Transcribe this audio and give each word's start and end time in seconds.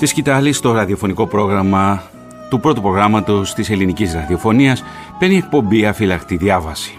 Της 0.00 0.10
σκητάλη 0.10 0.52
στο 0.52 0.72
ραδιοφωνικό 0.72 1.26
πρόγραμμα 1.26 2.02
του 2.50 2.60
πρώτου 2.60 2.80
προγράμματος 2.80 3.54
της 3.54 3.70
ελληνικής 3.70 4.14
ραδιοφωνίας 4.14 4.84
παίρνει 5.18 5.36
εκπομπή 5.36 5.86
αφυλακτή 5.86 6.36
διάβαση. 6.36 6.98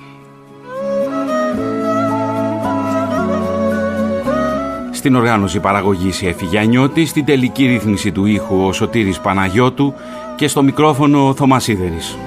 Στην 4.91 5.15
οργάνωση 5.15 5.59
παραγωγής 5.59 6.21
η 6.21 6.27
Εφηγιανιώτη, 6.27 7.05
στην 7.05 7.25
τελική 7.25 7.65
ρύθμιση 7.65 8.11
του 8.11 8.25
ήχου 8.25 8.65
ο 8.65 8.73
Σωτήρης 8.73 9.19
Παναγιώτου 9.19 9.93
και 10.35 10.47
στο 10.47 10.63
μικρόφωνο 10.63 11.27
ο 11.27 11.33
Θωμάς 11.33 11.63
Σίδερης. 11.63 12.17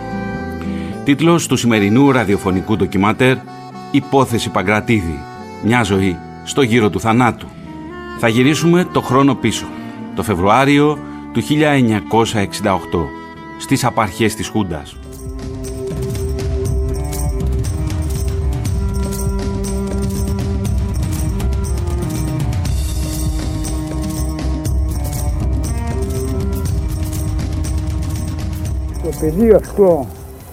Τίτλος 1.05 1.47
του 1.47 1.57
σημερινού 1.57 2.13
ραδιοφωνικού 2.13 2.77
ντοκιματέρ 2.77 3.37
«Υπόθεση 3.91 4.51
Παγκρατίδη. 4.51 5.19
Μια 5.65 5.83
ζωή 5.83 6.17
στο 6.45 6.63
γύρο 6.63 6.91
του 6.91 7.01
θανάτου». 7.01 7.47
Θα 8.19 8.29
γυρίσουμε 8.29 8.89
το 8.93 9.01
χρόνο 9.01 9.35
πίσω, 9.35 9.67
το 10.15 10.23
Φεβρουάριο 10.23 10.99
του 11.33 11.41
1968, 11.41 13.09
στις 13.59 13.85
απαρχές 13.85 14.35
της 14.35 14.49
Χούντας. 14.49 14.97
Το 29.03 29.11
παιδί 29.21 29.51
αυτό 29.51 30.07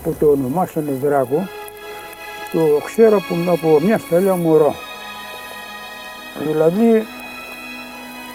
που 0.04 0.16
το 0.20 0.26
ονομάσανε 0.26 0.92
Δράκο, 1.02 1.48
το 2.52 2.60
ξέρω 2.86 3.18
από, 3.18 3.52
από 3.52 3.80
μια 3.86 3.98
στέλια 3.98 4.36
μωρό. 4.36 4.76
Δηλαδή, 6.48 7.06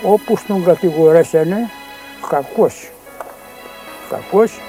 όπως 0.02 0.44
τον 0.47 0.64
κατηγορέσανε, 0.64 1.70
κακός. 2.28 2.91
Κακός 4.11 4.61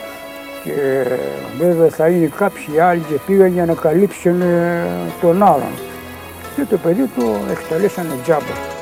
και 0.63 1.05
βέβαια 1.57 1.89
θα 1.89 2.07
είναι 2.07 2.31
κάποιοι 2.37 2.79
άλλοι 2.79 3.03
και 3.09 3.19
πήγαν 3.25 3.53
για 3.53 3.65
να 3.65 3.73
καλύψουν 3.73 4.41
τον 5.21 5.43
άλλον. 5.43 5.71
Και 6.55 6.65
το 6.69 6.77
παιδί 6.77 7.09
του 7.15 7.35
εκτελέσανε 7.51 8.13
τζάμπα. 8.23 8.76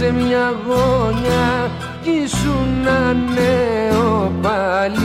Σε 0.00 0.12
μια 0.12 0.54
γωνιά 0.66 1.70
κι 2.02 2.10
ήσουν 2.10 2.86
ένα 2.86 3.12
νέο 3.12 4.32
παλικάρι. 4.42 5.00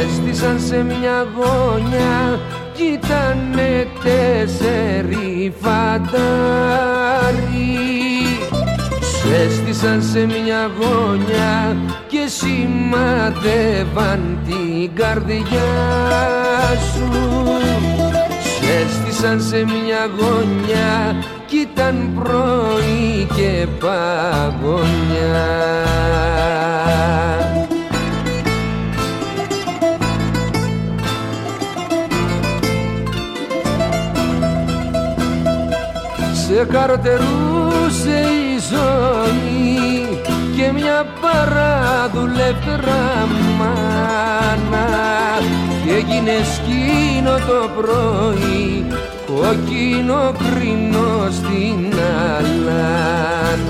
Έστησαν 0.00 0.60
σε 0.60 0.82
μια 0.82 1.26
γωνιά 1.36 2.40
κι 2.72 2.84
ήτανε 2.84 3.86
τέσσερι 4.02 5.54
φαντάρι. 5.60 6.08
Έστησαν 9.44 10.02
σε 10.02 10.26
μια 10.26 10.70
γωνιά 10.80 11.76
και 12.08 12.26
σημαδεύαν 12.26 13.68
την 14.46 14.94
καρδιά 14.94 15.70
σου 16.94 17.08
έστησαν 19.18 19.40
σε 19.40 19.56
μια 19.56 20.10
γωνιά 20.18 21.16
κι 21.46 21.56
ήταν 21.56 22.20
πρωί 22.22 23.26
και 23.36 23.66
παγωνιά. 23.80 25.46
Σε 36.32 36.66
καρτερούσε 36.72 38.20
η 38.20 38.58
ζωή 38.70 40.08
και 40.56 40.72
μια 40.72 41.06
παραδουλεύτρα 41.20 43.26
μάνα 43.58 44.88
και 45.84 45.92
έγινε 45.94 46.36
σκήνο 46.54 47.36
το 47.36 47.70
πρωί 47.76 48.86
κόκκινο 49.28 50.34
κρίνο 50.38 51.28
στην 51.30 51.92
αλάνα 52.36 53.66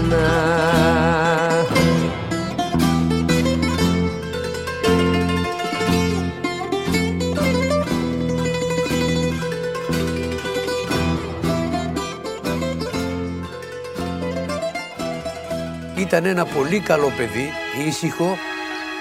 Ήταν 15.97 16.25
ένα 16.25 16.45
πολύ 16.45 16.81
καλό 16.81 17.13
παιδί, 17.17 17.51
ήσυχο, 17.87 18.37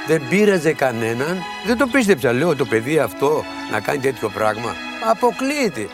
δεν 0.07 0.21
πείραζε 0.29 0.73
κανέναν. 0.73 1.37
Δεν 1.65 1.77
το 1.77 1.87
πίστεψα, 1.87 2.33
λέω, 2.33 2.55
το 2.55 2.65
παιδί 2.65 2.99
αυτό 2.99 3.43
να 3.71 3.79
κάνει 3.79 3.99
τέτοιο 3.99 4.29
πράγμα. 4.29 4.75
Αποκλείεται. 5.09 5.87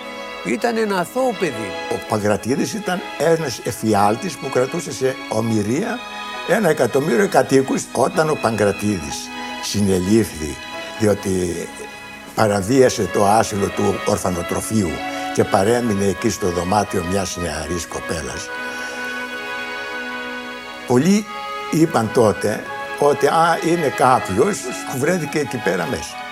Ήταν 0.45 0.77
ένα 0.77 0.99
αθώο 0.99 1.35
παιδί. 1.39 1.71
Ο 1.91 1.95
Παγκρατίδης 2.09 2.73
ήταν 2.73 3.01
ένας 3.17 3.59
εφιάλτης 3.63 4.37
που 4.37 4.49
κρατούσε 4.49 4.91
σε 4.91 5.15
ομοιρία 5.29 5.99
ένα 6.47 6.69
εκατομμύριο 6.69 7.27
κατοίκους 7.27 7.83
όταν 7.91 8.29
ο 8.29 8.37
Παγκρατίδης 8.41 9.29
συνελήφθη 9.63 10.57
διότι 10.99 11.67
παραβίασε 12.35 13.09
το 13.13 13.25
άσυλο 13.25 13.67
του 13.67 13.95
ορφανοτροφείου 14.05 14.89
και 15.33 15.43
παρέμεινε 15.43 16.05
εκεί 16.05 16.29
στο 16.29 16.47
δωμάτιο 16.47 17.03
μιας 17.09 17.37
νεαρής 17.37 17.87
κοπέλας. 17.87 18.47
Πολλοί 20.87 21.25
είπαν 21.71 22.11
τότε 22.13 22.63
ότι 22.99 23.27
α, 23.27 23.59
είναι 23.65 23.87
κάποιος 23.87 24.57
που 24.91 24.97
βρέθηκε 24.97 25.39
εκεί 25.39 25.57
πέρα 25.57 25.87
μέσα. 25.89 26.22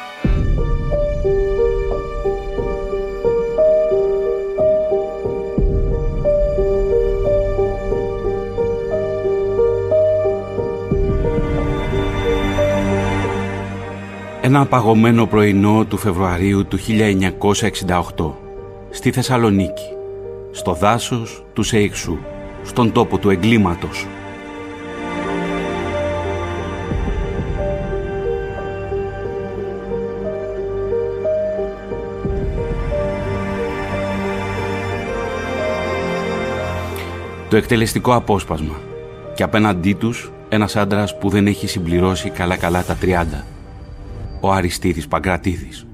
Ένα 14.53 14.65
παγωμένο 14.65 15.25
πρωινό 15.25 15.85
του 15.85 15.97
Φεβρουαρίου 15.97 16.65
του 16.65 16.77
1968 18.17 18.31
στη 18.89 19.11
Θεσσαλονίκη, 19.11 19.85
στο 20.51 20.73
δάσος 20.73 21.45
του 21.53 21.63
Σέιξου, 21.63 22.17
στον 22.63 22.91
τόπο 22.91 23.17
του 23.17 23.29
εγκλήματος. 23.29 24.07
Το 37.49 37.55
εκτελεστικό 37.57 38.15
απόσπασμα 38.15 38.75
και 39.35 39.43
απέναντί 39.43 39.93
τους 39.93 40.31
ένας 40.49 40.75
άντρας 40.75 41.17
που 41.17 41.29
δεν 41.29 41.47
έχει 41.47 41.67
συμπληρώσει 41.67 42.29
καλά-καλά 42.29 42.83
τα 42.83 42.97
30 43.01 43.43
ο 44.41 44.51
Αριστίδης 44.51 45.07
Παγκρατίδης. 45.07 45.85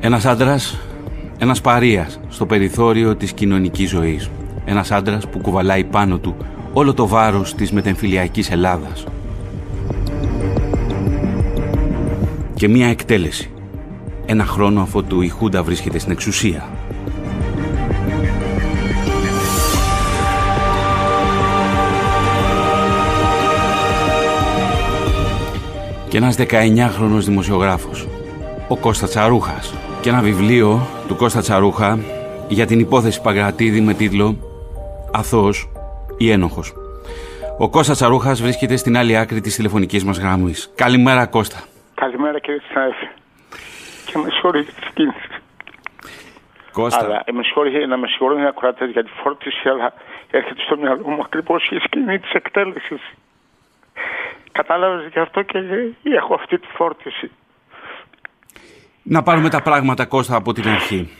Ένας 0.00 0.24
άντρας, 0.24 0.80
ένας 1.38 1.60
παρείας 1.60 2.20
στο 2.28 2.46
περιθώριο 2.46 3.16
της 3.16 3.32
κοινωνικής 3.32 3.90
ζωής. 3.90 4.30
Ένας 4.64 4.90
άντρας 4.90 5.28
που 5.28 5.38
κουβαλάει 5.38 5.84
πάνω 5.84 6.18
του 6.18 6.36
όλο 6.72 6.94
το 6.94 7.06
βάρος 7.06 7.54
της 7.54 7.72
μετεμφυλιακής 7.72 8.50
Ελλάδας. 8.50 9.06
Και 12.54 12.68
μία 12.68 12.86
εκτέλεση. 12.86 13.50
Ένα 14.26 14.44
χρόνο 14.44 14.80
αφού 14.80 15.04
η 15.22 15.28
Χούντα 15.28 15.62
βρίσκεται 15.62 15.98
στην 15.98 16.12
εξουσία. 16.12 16.68
Και 26.14 26.20
ένας 26.20 26.36
19χρονος 26.38 27.24
δημοσιογράφος, 27.24 28.08
ο 28.68 28.76
Κώστα 28.76 29.06
Τσαρούχας 29.06 29.74
και 30.02 30.08
ένα 30.08 30.20
βιβλίο 30.20 30.80
του 31.08 31.16
Κώστα 31.16 31.40
Τσαρούχα 31.40 31.98
για 32.48 32.66
την 32.66 32.78
υπόθεση 32.78 33.22
Παγκρατίδη 33.22 33.80
με 33.80 33.94
τίτλο 33.94 34.36
«Αθώος 35.12 35.68
ή 36.18 36.30
ένοχος». 36.30 36.72
Ο 37.58 37.70
Κώστας 37.70 37.96
Τσαρούχας 37.96 38.42
βρίσκεται 38.42 38.76
στην 38.76 38.96
άλλη 38.96 39.16
άκρη 39.16 39.40
της 39.40 39.54
τηλεφωνικής 39.56 40.04
μας 40.04 40.18
γραμμής. 40.18 40.72
Καλημέρα 40.74 41.26
Κώστα. 41.26 41.58
Καλημέρα 41.94 42.38
κύριε 42.38 42.60
Συνάδελφε. 42.68 43.10
Και 44.06 44.18
με 44.18 44.30
συγχωρείτε 44.30 44.72
τη 44.72 44.86
συγκίνηση. 44.86 45.28
Κώστα, 46.72 47.04
Αλλά 47.04 47.22
ε, 47.24 47.32
με 47.32 47.42
συγχωρείτε 47.42 47.86
να 47.86 47.96
με 47.96 48.06
συγχωρούν 48.06 48.42
οι 48.42 48.46
ακροατέ 48.46 48.84
για 48.86 49.04
τη 49.04 49.10
φόρτιση, 49.22 49.68
αλλά 49.68 49.92
έρχεται 50.30 50.60
στο 50.60 50.76
μυαλό 50.76 51.08
μου 51.08 51.22
ακριβώς 51.24 51.70
η 51.70 51.78
σκηνή 51.78 52.18
της 52.18 52.30
εκτέλεσης. 52.30 53.00
Κατάλαβες 54.58 55.10
γι' 55.12 55.18
αυτό 55.18 55.42
και 55.42 55.58
έχω 56.02 56.34
αυτή 56.34 56.58
τη 56.58 56.66
φόρτιση. 56.76 57.30
να 59.02 59.22
πάρουμε 59.22 59.48
τα 59.48 59.62
πράγματα 59.62 60.06
Κώστα 60.06 60.36
από 60.36 60.52
την 60.52 60.68
αρχή. 60.68 61.10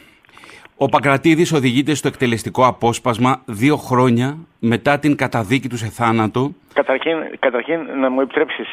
Ο 0.76 0.88
Παγκρατίδης 0.88 1.52
οδηγείται 1.52 1.94
στο 1.94 2.08
εκτελεστικό 2.08 2.66
απόσπασμα 2.66 3.42
δύο 3.44 3.76
χρόνια 3.76 4.36
μετά 4.58 4.98
την 4.98 5.16
καταδίκη 5.16 5.68
του 5.68 5.76
σε 5.76 5.86
θάνατο 5.86 6.54
Καταρχήν, 6.72 7.16
καταρχήν 7.38 7.80
να 8.00 8.10
μου 8.10 8.20
επιτρέψεις 8.20 8.68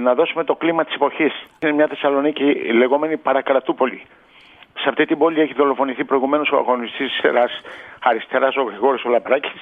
να 0.00 0.14
δώσουμε 0.14 0.44
το 0.44 0.54
κλίμα 0.54 0.84
της 0.84 0.94
εποχής. 0.94 1.32
Είναι 1.62 1.72
μια 1.72 1.86
Θεσσαλονίκη 1.86 2.44
λεγόμενη 2.72 3.16
Παρακρατούπολη. 3.16 4.02
Σε 4.74 4.88
αυτή 4.88 5.04
την 5.06 5.18
πόλη 5.18 5.40
έχει 5.40 5.54
δολοφονηθεί 5.54 6.04
προηγουμένως 6.04 6.50
ο 6.50 6.56
αγωνιστής 6.56 7.20
αριστεράς 8.00 8.56
ο 8.56 8.62
Γρηγόρης 8.62 9.04
Ολαπράκη. 9.04 9.52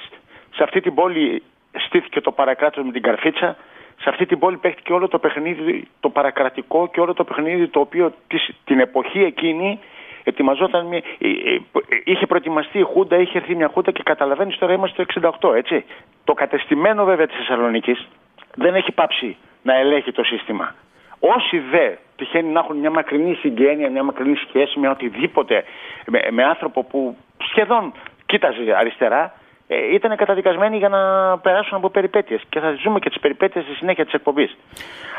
Σε 0.55 0.63
αυτή 0.63 0.81
την 0.81 0.93
πόλη 0.93 1.43
στήθηκε 1.85 2.21
το 2.21 2.31
παρακράτος 2.31 2.85
με 2.85 2.91
την 2.91 3.01
καρφίτσα. 3.01 3.55
Σε 4.03 4.09
αυτή 4.09 4.25
την 4.25 4.39
πόλη 4.39 4.57
παίχτηκε 4.57 4.93
όλο 4.93 5.07
το 5.07 5.19
παιχνίδι, 5.19 5.87
το 5.99 6.09
παρακρατικό 6.09 6.87
και 6.87 6.99
όλο 6.99 7.13
το 7.13 7.23
παιχνίδι 7.23 7.67
το 7.67 7.79
οποίο 7.79 8.13
της, 8.27 8.49
την 8.65 8.79
εποχή 8.79 9.19
εκείνη 9.23 9.79
ετοιμαζόταν. 10.23 10.85
Μια, 10.85 11.01
ε, 11.17 11.27
ε, 11.27 11.59
είχε 12.03 12.25
προετοιμαστεί 12.25 12.79
η 12.79 12.81
Χούντα, 12.81 13.17
είχε 13.17 13.37
έρθει 13.37 13.55
μια 13.55 13.67
Χούντα 13.73 13.91
και 13.91 14.03
καταλαβαίνεις 14.03 14.57
τώρα 14.57 14.73
είμαστε 14.73 15.05
το 15.05 15.31
68, 15.41 15.55
έτσι. 15.55 15.85
Το 16.23 16.33
κατεστημένο 16.33 17.05
βέβαια 17.05 17.27
της 17.27 17.37
Θεσσαλονίκης 17.37 18.07
δεν 18.55 18.75
έχει 18.75 18.91
πάψει 18.91 19.37
να 19.61 19.77
ελέγχει 19.77 20.11
το 20.11 20.23
σύστημα. 20.23 20.75
Όσοι 21.19 21.59
δε 21.59 21.91
τυχαίνει 22.15 22.51
να 22.51 22.59
έχουν 22.59 22.77
μια 22.77 22.91
μακρινή 22.91 23.35
συγγένεια, 23.35 23.89
μια 23.89 24.03
μακρινή 24.03 24.35
σχέση 24.35 24.79
με 24.79 24.89
οτιδήποτε, 24.89 25.63
με, 26.05 26.19
με 26.31 26.43
άνθρωπο 26.43 26.83
που 26.83 27.17
σχεδόν 27.37 27.93
κοίταζε 28.25 28.75
αριστερά, 28.77 29.33
ε, 29.67 29.93
ήταν 29.93 30.15
καταδικασμένοι 30.15 30.77
για 30.77 30.89
να 30.89 30.99
περάσουν 31.37 31.77
από 31.77 31.89
περιπέτειες. 31.89 32.41
Και 32.49 32.59
θα 32.59 32.75
ζούμε 32.81 32.99
και 32.99 33.09
τις 33.09 33.19
περιπέτειες 33.19 33.63
στη 33.63 33.73
συνέχεια 33.73 34.03
της 34.03 34.13
εκπομπής. 34.13 34.57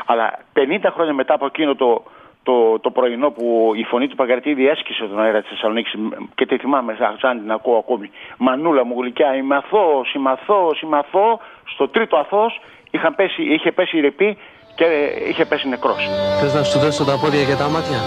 Αλλά 0.05 0.39
50 0.53 0.89
χρόνια 0.93 1.13
μετά 1.13 1.33
από 1.33 1.45
εκείνο 1.45 1.75
το, 1.75 2.03
το, 2.43 2.79
το 2.79 2.91
πρωινό 2.91 3.31
που 3.31 3.71
η 3.75 3.83
φωνή 3.83 4.07
του 4.07 4.15
Παγκρατήδη 4.15 4.67
έσκησε 4.67 5.05
τον 5.05 5.19
αέρα 5.19 5.41
της 5.41 5.49
Θεσσαλονίκης 5.49 5.93
και 6.35 6.45
τη 6.45 6.57
θυμάμαι 6.57 6.95
σαν 7.19 7.39
την 7.41 7.51
ακούω 7.51 7.77
ακόμη. 7.77 8.09
Μανούλα 8.37 8.85
μου 8.85 9.01
γλυκιά, 9.01 9.35
είμαι 9.35 9.55
αθώος, 9.55 10.13
είμαι 10.13 10.31
αθώος, 10.31 10.81
είμαι 10.81 10.97
αθώο. 10.97 11.39
Στο 11.65 11.87
τρίτο 11.87 12.17
αθώος 12.17 12.61
είχαν 12.91 13.15
πέσει, 13.15 13.43
είχε 13.43 13.71
πέσει 13.71 13.97
η 13.97 14.01
ρεπή 14.01 14.37
και 14.75 14.85
είχε 15.29 15.45
πέσει 15.45 15.67
νεκρός. 15.67 16.09
Θες 16.39 16.53
να 16.53 16.63
σου 16.63 16.79
δώσω 16.79 17.03
τα 17.05 17.17
πόδια 17.21 17.43
και 17.43 17.55
τα 17.55 17.69
μάτια; 17.69 17.99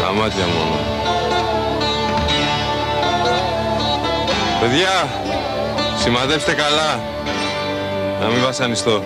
Τα 0.00 0.12
μάτια 0.12 0.44
μόνο. 0.46 0.95
Παιδιά, 4.68 5.08
σημαδεύστε 5.96 6.54
καλά. 6.54 7.00
Να 8.20 8.26
μην 8.26 8.42
βασανιστώ. 8.42 9.02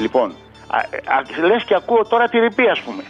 Λοιπόν, 0.00 0.34
α, 0.66 0.78
α, 0.78 1.46
λες 1.46 1.64
και 1.64 1.74
ακούω 1.74 2.04
τώρα 2.04 2.28
τη 2.28 2.38
ρηπή 2.38 2.68
ας 2.68 2.80
πούμε. 2.80 3.02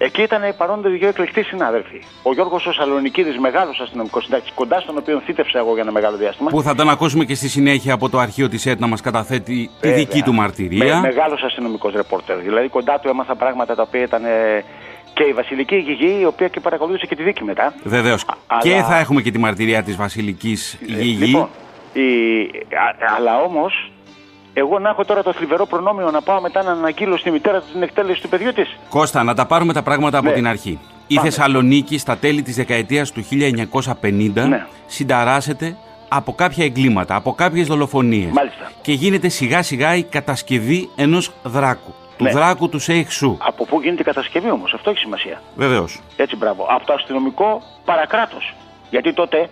Εκεί 0.00 0.22
ήταν 0.22 0.54
παρόντες 0.56 0.92
δύο 0.92 1.08
εκλεκτοί 1.08 1.42
συνάδελφοι. 1.42 2.00
Ο 2.22 2.32
Γιώργος 2.32 2.66
ο 2.66 2.72
Σαλονικίδης, 2.72 3.38
μεγάλος 3.38 3.80
αστυνομικός 3.80 4.24
συντάκτης, 4.24 4.52
κοντά 4.54 4.80
στον 4.80 4.96
οποίο 4.98 5.20
θύτευσα 5.24 5.58
εγώ 5.58 5.72
για 5.72 5.82
ένα 5.82 5.92
μεγάλο 5.92 6.16
διάστημα. 6.16 6.50
Που 6.50 6.62
θα 6.62 6.74
τον 6.74 6.88
ακούσουμε 6.88 7.24
και 7.24 7.34
στη 7.34 7.48
συνέχεια 7.48 7.94
από 7.94 8.08
το 8.08 8.18
αρχείο 8.18 8.48
της 8.48 8.66
ΕΤ 8.66 8.80
να 8.80 8.86
μας 8.86 9.00
καταθέτει 9.00 9.70
τη 9.80 9.90
δική 9.90 10.22
του 10.22 10.34
μαρτυρία. 10.34 10.94
Με, 10.94 11.00
μεγάλος 11.00 11.42
αστυνομικός 11.42 11.92
ρεπόρτερ. 11.94 12.38
Δηλαδή 12.38 12.68
κοντά 12.68 12.98
του 12.98 13.08
έμαθα 13.08 13.34
πράγματα 13.36 13.74
τα 13.74 13.82
οποία 13.82 14.02
ήταν 14.02 14.24
ε, 14.24 14.64
και 15.14 15.24
η 15.24 15.32
Βασιλική 15.32 15.76
Γηγή, 15.76 16.20
η 16.20 16.24
οποία 16.24 16.48
και 16.48 16.60
παρακολούθησε 16.60 17.06
και 17.06 17.16
τη 17.16 17.22
δίκη 17.22 17.44
μετά. 17.44 17.74
Βεβαίως. 17.84 18.24
Και 18.60 18.82
θα 18.88 18.98
έχουμε 18.98 19.22
και 19.22 19.30
τη 19.30 19.38
μαρτυρία 19.38 19.82
της 19.82 19.96
Βασιλικής 19.96 20.78
Γηγή. 20.80 21.24
Λοιπόν, 21.24 21.48
η... 21.92 22.02
αλλά 23.16 23.40
όμως 23.40 23.90
εγώ 24.58 24.78
να 24.78 24.88
έχω 24.88 25.04
τώρα 25.04 25.22
το 25.22 25.32
θλιβερό 25.32 25.66
προνόμιο 25.66 26.10
να 26.10 26.22
πάω 26.22 26.40
μετά 26.40 26.62
να 26.62 26.70
αναγγείλω 26.70 27.16
στη 27.16 27.30
μητέρα 27.30 27.60
του 27.60 27.66
την 27.72 27.82
εκτέλεση 27.82 28.22
του 28.22 28.28
παιδιού 28.28 28.52
της. 28.52 28.76
Κώστα, 28.88 29.22
να 29.22 29.34
τα 29.34 29.46
πάρουμε 29.46 29.72
τα 29.72 29.82
πράγματα 29.82 30.18
από 30.18 30.28
Ναι. 30.28 30.34
την 30.34 30.46
αρχή. 30.46 30.78
Η 31.06 31.16
Θεσσαλονίκη 31.18 31.98
στα 31.98 32.16
τέλη 32.16 32.42
της 32.42 32.56
δεκαετίας 32.56 33.12
του 33.12 33.22
1950 33.22 34.46
Ναι. 34.48 34.66
συνταράσσεται 34.86 35.76
από 36.08 36.32
κάποια 36.32 36.64
εγκλήματα, 36.64 37.14
από 37.14 37.32
κάποιες 37.32 37.66
δολοφονίες. 37.66 38.30
Μάλιστα. 38.32 38.70
Και 38.82 38.92
γίνεται 38.92 39.28
σιγά 39.28 39.62
σιγά 39.62 39.94
η 39.94 40.02
κατασκευή 40.02 40.88
ενός 40.96 41.30
δράκου. 41.42 41.94
Του 42.16 42.24
Ναι. 42.24 42.30
δράκου 42.30 42.68
του 42.68 42.78
Σέιχ 42.78 43.12
Σου. 43.12 43.38
Από 43.40 43.64
πού 43.66 43.80
γίνεται 43.80 44.02
η 44.02 44.04
κατασκευή 44.04 44.50
όμως, 44.50 44.72
αυτό 44.74 44.90
έχει 44.90 44.98
σημασία. 44.98 45.42
Βεβαίως. 45.56 46.00
Έτσι, 46.16 46.36
μπράβο. 46.36 46.66
Από 46.70 46.86
το 46.86 46.92
αστυνομικό 46.92 47.62
παρακράτος. 47.84 48.54
Γιατί 48.90 49.12
τότε 49.12 49.48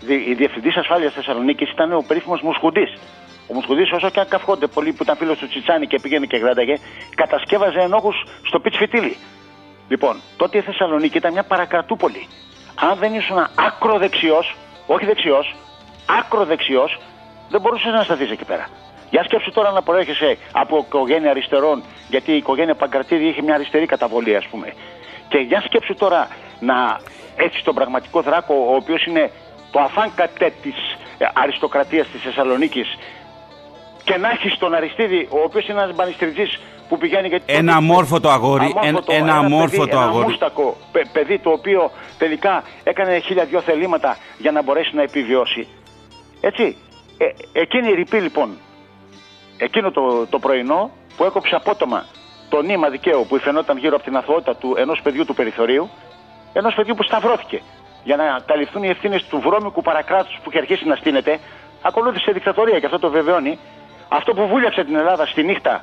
δι- 0.00 0.28
η 0.28 0.34
διευθυντής 0.34 0.76
ασφάλειας 0.76 1.12
Θεσσαλονίκης 1.12 1.70
ήταν 1.70 1.92
ο 1.92 2.04
περίφημος 2.06 2.40
Μουσχουντής. 2.42 2.92
Ο 3.48 3.54
Μουσχουντή, 3.54 3.82
όσο 3.94 4.10
και 4.10 4.20
αν 4.20 4.28
καυχόνται 4.28 4.66
πολλοί 4.66 4.92
που 4.92 5.02
ήταν 5.02 5.16
φίλος 5.16 5.38
του 5.38 5.48
Τσιτσάνη 5.48 5.86
και 5.86 5.98
πήγαινε 6.00 6.26
και 6.26 6.36
γράνταγε, 6.36 6.76
κατασκεύαζε 7.14 7.80
ενόχους 7.80 8.24
στο 8.42 8.60
πιτς 8.60 8.76
φιτίλι. 8.76 9.16
Λοιπόν, 9.88 10.20
τότε 10.36 10.58
η 10.58 10.60
Θεσσαλονίκη 10.60 11.16
ήταν 11.16 11.32
μια 11.32 11.42
παρακρατούπολη. 11.42 12.28
Αν 12.80 12.98
δεν 12.98 13.14
ήσουν 13.14 13.36
άκρο 13.54 13.98
δεξιό, 13.98 14.44
όχι 14.86 15.04
δεξιός, 15.04 15.54
άκρο 16.18 16.44
δεξιό, 16.44 16.88
δεν 17.50 17.60
μπορούσες 17.60 17.92
να 17.92 18.02
σταθείς 18.02 18.30
εκεί 18.30 18.44
πέρα. 18.44 18.68
Για 19.10 19.22
σκέψου 19.24 19.52
τώρα 19.52 19.70
να 19.70 19.82
προέρχεσαι 19.82 20.38
από 20.52 20.84
οικογένεια 20.86 21.30
αριστερών, 21.30 21.82
γιατί 22.08 22.32
η 22.32 22.36
οικογένεια 22.36 22.74
Παγκρατήδη 22.74 23.26
είχε 23.28 23.42
μια 23.42 23.54
αριστερή 23.54 23.86
καταβολή, 23.86 24.36
ας 24.36 24.46
πούμε. 24.46 24.72
Και 25.28 25.38
για 25.38 25.60
σκέψου 25.60 25.94
τώρα 25.94 26.28
να 26.60 27.00
έτσι 27.36 27.64
τον 27.64 27.74
πραγματικό 27.74 28.20
δράκο, 28.20 28.54
ο 28.70 28.74
οποίος 28.74 29.06
είναι 29.06 29.30
το 29.70 29.80
αφάν 29.80 30.12
κατέ 30.14 30.52
της 30.62 30.74
αριστοκρατίας 31.34 32.06
της 32.06 32.22
Θεσσαλονίκης, 32.22 32.98
και 34.08 34.16
να 34.16 34.28
έχεις 34.30 34.58
τον 34.58 34.74
Αριστίδη, 34.74 35.20
ο 35.30 35.38
οποίος 35.46 35.68
είναι 35.68 35.80
ένας 35.82 35.94
μπανιστριτζή 35.96 36.46
που 36.88 36.98
πηγαίνει 36.98 37.28
γιατί. 37.28 37.52
Ένα 37.60 37.74
αμόρφωτο 37.76 38.28
αγόρι, 38.28 38.64
Αμόρφωτο, 38.76 39.12
ένα- 39.12 39.24
ένα 39.30 39.34
αμόρφωτο 39.38 39.84
παιδί, 39.84 39.90
ένα 39.96 40.02
αγόρι. 40.06 40.26
μούστακο 40.26 40.76
παι- 40.92 41.08
παιδί 41.12 41.38
το 41.38 41.50
οποίο 41.50 41.90
τελικά 42.18 42.62
έκανε 42.84 43.18
χίλια 43.18 43.44
δυο 43.44 43.60
θελήματα 43.60 44.16
για 44.38 44.52
να 44.52 44.62
μπορέσει 44.62 44.94
να 44.94 45.02
επιβιώσει. 45.02 45.68
Έτσι. 46.40 46.76
Ε, 47.18 47.60
εκείνη 47.60 47.88
η 47.88 47.94
ρηπή 47.94 48.16
λοιπόν, 48.20 48.48
εκείνο 49.58 49.90
το, 49.90 50.26
το 50.26 50.38
πρωινό 50.38 50.90
που 51.16 51.24
έκοψε 51.24 51.54
απότομα 51.54 52.04
το 52.48 52.62
νήμα 52.62 52.88
δικαίου 52.88 53.26
που 53.28 53.38
φαινόταν 53.38 53.78
γύρω 53.78 53.94
από 53.94 54.04
την 54.04 54.16
αθωότητα 54.16 54.56
του 54.56 54.74
ενός 54.78 55.00
παιδιού 55.02 55.24
του 55.24 55.34
περιθωρίου, 55.34 55.88
ενός 56.52 56.74
παιδιού 56.74 56.94
που 56.94 57.02
σταυρώθηκε 57.02 57.60
για 58.04 58.16
να 58.16 58.24
καλυφθούν 58.46 58.82
οι 58.82 58.88
ευθύνες 58.88 59.24
του 59.30 59.40
βρώμικου 59.40 59.82
παρακράτους 59.82 60.38
που 60.42 60.50
είχε 60.50 60.58
αρχίσει 60.58 60.86
να 60.86 60.96
στείνεται, 60.96 61.38
ακολούθησε 61.82 62.32
δικτατορία 62.32 62.78
και 62.80 62.86
αυτό 62.86 62.98
το 62.98 63.10
βεβαιώνει. 63.10 63.58
Αυτό 64.08 64.34
που 64.34 64.46
βούλιαξε 64.46 64.84
την 64.84 64.96
Ελλάδα 64.96 65.26
στη 65.26 65.42
νύχτα 65.42 65.82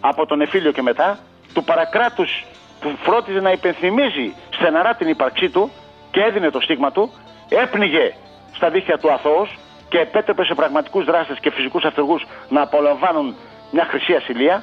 από 0.00 0.26
τον 0.26 0.40
Εφήλιο 0.40 0.72
και 0.72 0.82
μετά, 0.82 1.18
του 1.54 1.64
παρακράτους 1.64 2.44
που 2.80 2.96
φρόντιζε 3.02 3.40
να 3.40 3.50
υπενθυμίζει 3.50 4.34
στεναρά 4.50 4.94
την 4.94 5.08
ύπαρξή 5.08 5.48
του 5.50 5.70
και 6.10 6.20
έδινε 6.20 6.50
το 6.50 6.60
στίγμα 6.60 6.92
του, 6.92 7.12
έπνιγε 7.48 8.14
στα 8.52 8.70
δίχτυα 8.70 8.98
του 8.98 9.12
αθώος 9.12 9.58
και 9.88 9.98
επέτρεπε 9.98 10.44
σε 10.44 10.54
πραγματικούς 10.54 11.04
δράστες 11.04 11.38
και 11.38 11.50
φυσικούς 11.50 11.84
αυτεργούς 11.84 12.26
να 12.48 12.60
απολαμβάνουν 12.62 13.34
μια 13.70 13.84
χρυσή 13.84 14.14
ασυλία, 14.14 14.62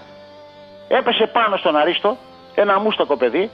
έπεσε 0.87 1.27
πάνω 1.27 1.57
στον 1.57 1.75
Αρίστο, 1.75 2.17
ένα 2.55 2.79
μούστακο 2.79 3.17
παιδί, 3.17 3.49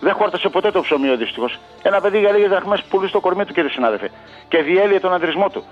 δεν 0.00 0.14
χόρτασε 0.14 0.48
ποτέ 0.48 0.70
το 0.70 0.80
ψωμί 0.80 1.10
ο 1.10 1.16
δυστυχώς. 1.16 1.58
Ένα 1.82 2.00
παιδί 2.00 2.18
για 2.18 2.32
λίγες 2.32 2.48
δραχμές 2.48 2.82
που 2.82 2.88
πουλούσε 2.88 3.12
το 3.12 3.20
κορμί 3.20 3.44
του 3.44 3.52
κύριε 3.52 3.70
συνάδελφε 3.70 4.10
και 4.48 4.62
διέλυε 4.62 5.00
τον 5.00 5.12
ανδρισμό 5.12 5.48
του. 5.48 5.64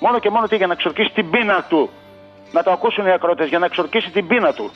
Μόνο 0.00 0.18
και 0.18 0.30
μόνο 0.30 0.46
τι 0.46 0.56
για 0.56 0.66
να 0.66 0.74
ξορκίσει 0.74 1.10
την 1.14 1.30
πείνα 1.30 1.64
του. 1.68 1.90
Να 2.56 2.62
το 2.62 2.70
ακούσουν 2.70 3.06
οι 3.06 3.12
ακρότες 3.12 3.48
για 3.48 3.58
να 3.58 3.68
ξορκίσει 3.68 4.10
την 4.10 4.26
πείνα 4.26 4.52
του 4.52 4.70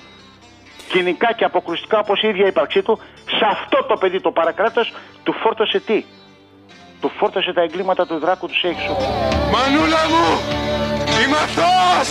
κοινικά 0.92 1.32
και 1.32 1.44
αποκρουστικά 1.44 1.98
όπως 1.98 2.22
η 2.22 2.28
ίδια 2.28 2.44
η 2.44 2.48
ύπαρξή 2.48 2.82
του, 2.82 2.98
σε 3.24 3.44
αυτό 3.50 3.84
το 3.88 3.96
παιδί 3.96 4.20
το 4.20 4.30
παρακράτος 4.30 4.92
του 5.24 5.32
φόρτωσε 5.32 5.80
τι; 5.80 6.04
Του 7.00 7.10
φόρτωσε 7.18 7.52
τα 7.52 7.62
εγκλήματα 7.62 8.06
του 8.06 8.18
δράκου 8.18 8.46
του 8.46 8.58
Σέιξου. 8.58 8.92
Μανούλα 9.52 10.02
μου! 10.12 10.26
Είμαι 11.24 11.36
αθώος! 11.36 12.10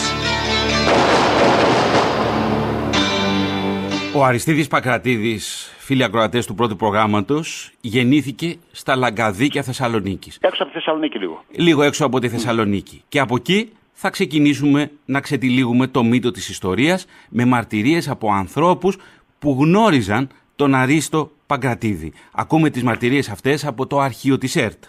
Ο 4.16 4.24
Αριστίδης 4.24 4.68
Πακρατίδης, 4.68 5.74
φίλοι 5.78 6.04
ακροατές 6.04 6.46
του 6.46 6.56
πρώτου 6.56 6.76
προγράμματος, 6.76 7.72
γεννήθηκε 7.82 8.58
στα 8.72 8.96
Λαγκαδίκια 8.96 9.64
Θεσσαλονίκης. 9.64 10.38
Έξω 10.42 10.64
από 10.64 10.72
τη 10.72 10.78
Θεσσαλονίκη 10.78 11.18
λίγο. 11.18 11.44
λίγο 11.52 11.84
έξω 11.84 12.06
από 12.06 12.20
τη 12.20 12.30
Θεσσαλονίκη. 12.30 13.04
Και 13.10 13.20
από 13.20 13.36
εκεί 13.36 13.72
θα 14.02 14.10
ξεκινήσουμε 14.10 14.92
να 15.06 15.20
ξετυλίγουμε 15.20 15.88
το 15.88 16.04
μύτο 16.04 16.32
της 16.32 16.50
ιστορίας 16.50 17.06
με 17.30 17.46
μαρτυρίες 17.46 18.10
από 18.10 18.32
ανθρώπους 18.32 18.98
που 19.40 19.58
γνώριζαν 19.60 20.30
τον 20.56 20.76
Αρίστο 20.76 21.32
Παγκρατίδη. 21.46 22.14
Ακούμε 22.32 22.70
τις 22.70 22.84
μαρτυρίες 22.84 23.30
αυτές 23.30 23.66
από 23.66 23.88
το 23.88 24.00
αρχείο 24.00 24.38
της 24.38 24.56
ΕΡΤ. 24.56 24.84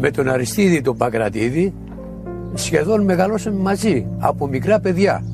Με 0.00 0.10
τον 0.10 0.28
Αριστίδη 0.28 0.80
τον 0.80 0.96
Παγκρατίδη 0.96 1.74
σχεδόν 2.54 3.04
μεγαλώσαμε 3.04 3.60
μαζί 3.60 4.06
από 4.18 4.46
μικρά 4.46 4.80
παιδιά. 4.80 5.24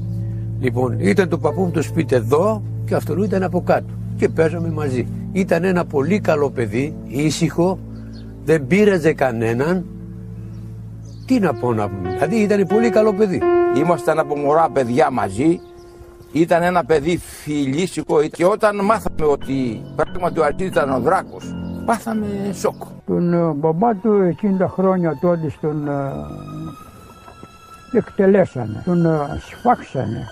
Λοιπόν, 0.61 0.99
ήταν 0.99 1.29
το 1.29 1.39
παππού 1.39 1.63
μου 1.63 1.71
το 1.71 1.83
σπίτι 1.83 2.15
εδώ 2.15 2.63
και 2.87 2.95
αυτόν 2.95 3.23
ήταν 3.23 3.43
από 3.43 3.63
κάτω. 3.63 3.93
Και 4.17 4.29
παίζαμε 4.29 4.71
μαζί. 4.71 5.07
Ήταν 5.33 5.65
ένα 5.65 5.85
πολύ 5.85 6.21
καλό 6.21 6.51
παιδί, 6.51 6.97
ήσυχο, 7.07 7.79
δεν 8.45 8.67
πείραζε 8.67 9.13
κανέναν. 9.13 9.85
Τι 11.26 11.40
να 11.40 11.54
πω 11.54 11.73
να 11.73 11.88
πούμε. 11.88 12.11
Δηλαδή 12.11 12.37
ήταν 12.37 12.66
πολύ 12.66 12.90
καλό 12.90 13.12
παιδί. 13.12 13.43
Ήμασταν 13.76 14.19
από 14.19 14.37
μωρά 14.37 14.71
παιδιά 14.71 15.11
μαζί. 15.11 15.61
Ήταν 16.33 16.62
ένα 16.62 16.85
παιδί 16.85 17.19
φιλήσικο 17.19 18.23
και 18.23 18.45
όταν 18.45 18.85
μάθαμε 18.85 19.25
ότι 19.26 19.83
πράγματι 19.97 20.40
ο 20.40 20.45
Αρτίδης 20.45 20.73
ήταν 20.73 20.90
ο 20.90 21.00
δράκος, 21.00 21.54
πάθαμε 21.87 22.26
σοκ. 22.52 22.83
Τον 23.07 23.33
ε, 23.33 23.52
μπαμπά 23.52 23.95
του 23.95 24.12
εκείνα 24.12 24.57
τα 24.57 24.69
χρόνια 24.69 25.19
τότε 25.21 25.52
τον 25.61 25.88
ε, 25.88 26.12
εκτελέσανε, 27.99 28.83
τον 28.85 29.07
ε, 29.07 29.19
σφάξανε. 29.40 30.26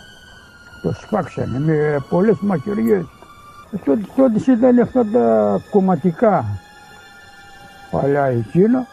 Το 0.82 0.92
σφάξανε 0.92 1.58
με 1.58 2.04
πολλές 2.08 2.36
μαχαιριές. 2.40 3.04
Τότε, 3.84 4.00
τότε 4.16 4.52
ήταν 4.52 4.78
αυτά 4.78 5.04
τα 5.12 5.58
κομματικά 5.70 6.44
παλιά 7.90 8.24
εκείνα 8.24 8.86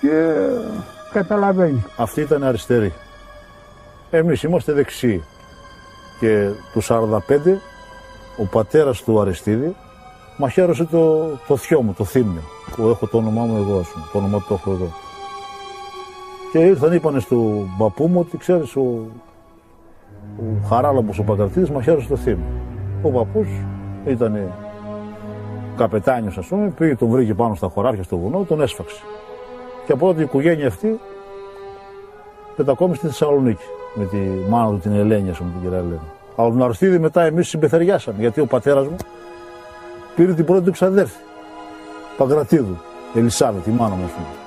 και 0.00 0.34
καταλαβαίνεις. 1.12 1.82
Αυτοί 1.96 2.20
ήταν 2.20 2.44
αριστεροί. 2.44 2.92
Εμείς 4.10 4.42
είμαστε 4.42 4.72
δεξιοί. 4.72 5.22
Και 6.20 6.48
το 6.74 6.80
45 6.80 7.58
ο 8.36 8.44
πατέρας 8.44 9.02
του 9.02 9.20
Αριστίδη 9.20 9.76
μαχαίρωσε 10.36 10.84
το, 10.84 11.26
το 11.46 11.56
θειό 11.56 11.82
μου, 11.82 11.92
το 11.92 12.04
θύμιο, 12.04 12.40
που 12.76 12.88
έχω 12.88 13.06
το 13.06 13.16
όνομά 13.16 13.44
μου 13.44 13.56
εγώ, 13.56 13.78
ας 13.78 13.88
πούμε, 13.88 14.04
το 14.12 14.18
όνομά 14.18 14.38
του 14.38 14.44
το 14.48 14.54
έχω 14.54 14.70
εγώ. 14.70 14.92
Και 16.52 16.58
ήρθαν, 16.58 16.92
είπανε 16.92 17.20
στο 17.20 17.66
παππού 17.78 18.06
μου 18.06 18.20
ότι 18.20 18.36
ξέρεις, 18.36 18.76
ο, 18.76 18.80
ο 20.38 20.66
Χαράλαμπος 20.68 21.18
ο 21.18 21.22
Παγκρατίδης 21.22 21.70
μαχαίρωσε 21.70 22.08
το 22.08 22.16
θύμιο. 22.16 22.46
Ο 23.02 23.10
παππούς 23.10 23.48
ήταν 24.06 24.52
καπετάνιος 25.76 26.38
ας 26.38 26.46
πούμε, 26.46 26.68
πήγε 26.68 26.96
τον 26.96 27.08
βρήκε 27.08 27.34
πάνω 27.34 27.54
στα 27.54 27.68
χωράφια 27.68 28.02
στο 28.02 28.16
βουνό, 28.16 28.44
τον 28.48 28.60
έσφαξε. 28.60 29.02
Και 29.86 29.92
από 29.92 30.06
τότε 30.06 30.20
η 30.20 30.24
οικογένεια 30.24 30.66
αυτή 30.66 31.00
μετακόμισε 32.56 32.98
στη 32.98 33.06
Θεσσαλονίκη 33.06 33.64
με 33.94 34.04
τη 34.04 34.16
μάνα 34.48 34.70
του 34.70 34.78
την 34.78 34.92
Ελένη, 34.92 35.30
ας 35.30 35.38
πούμε, 35.38 35.50
την 35.50 35.60
κυρία 35.60 35.78
Ελένη. 35.78 36.10
Αλλά 36.36 36.48
τον 36.48 36.62
Αριστίδη 36.62 36.98
μετά 36.98 37.22
εμείς 37.22 37.48
συμπεθεριάσαμε 37.48 38.16
γιατί 38.20 38.40
ο 38.40 38.46
πατέρας 38.46 38.86
μου 38.86 38.96
πήρε 40.16 40.34
την 40.34 40.44
πρώτη 40.44 40.64
του 40.64 40.72
ξαδέρφη. 40.72 41.18
Παγκρατίδου, 42.16 42.76
Ελισάβε, 43.14 43.60
τη 43.60 43.70
μάνα 43.70 43.94
μου, 43.94 44.04
ας 44.04 44.10
πούμε. 44.10 44.41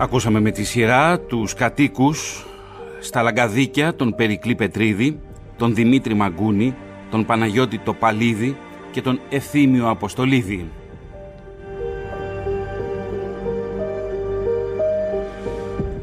Ακούσαμε 0.00 0.40
με 0.40 0.50
τη 0.50 0.64
σειρά 0.64 1.20
τους 1.20 1.54
κατοίκους 1.54 2.46
στα 3.00 3.22
Λαγκαδίκια, 3.22 3.94
τον 3.94 4.14
Περικλή 4.14 4.54
Πετρίδη, 4.54 5.20
τον 5.56 5.74
Δημήτρη 5.74 6.14
Μαγκούνη, 6.14 6.74
τον 7.10 7.24
Παναγιώτη 7.24 7.78
Τοπαλίδη 7.78 8.56
και 8.90 9.02
τον 9.02 9.20
Ευθύμιο 9.28 9.88
Αποστολίδη. 9.88 10.70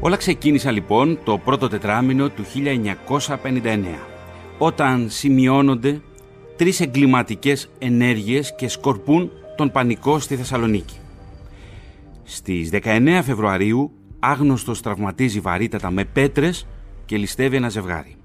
Όλα 0.00 0.16
ξεκίνησαν 0.16 0.74
λοιπόν 0.74 1.18
το 1.24 1.38
πρώτο 1.38 1.68
τετράμινο 1.68 2.28
του 2.28 2.44
1959, 3.42 3.84
όταν 4.58 5.06
σημειώνονται 5.10 6.00
τρεις 6.56 6.80
εγκληματικές 6.80 7.70
ενέργειες 7.78 8.54
και 8.54 8.68
σκορπούν 8.68 9.30
τον 9.56 9.70
πανικό 9.70 10.18
στη 10.18 10.36
Θεσσαλονίκη. 10.36 10.96
Στις 12.28 12.70
19 12.72 13.20
Φεβρουαρίου 13.24 13.92
άγνωστος 14.18 14.80
τραυματίζει 14.80 15.40
βαρύτατα 15.40 15.90
με 15.90 16.04
πέτρες 16.04 16.66
και 17.04 17.16
ληστεύει 17.16 17.56
ένα 17.56 17.68
ζευγάρι. 17.68 18.16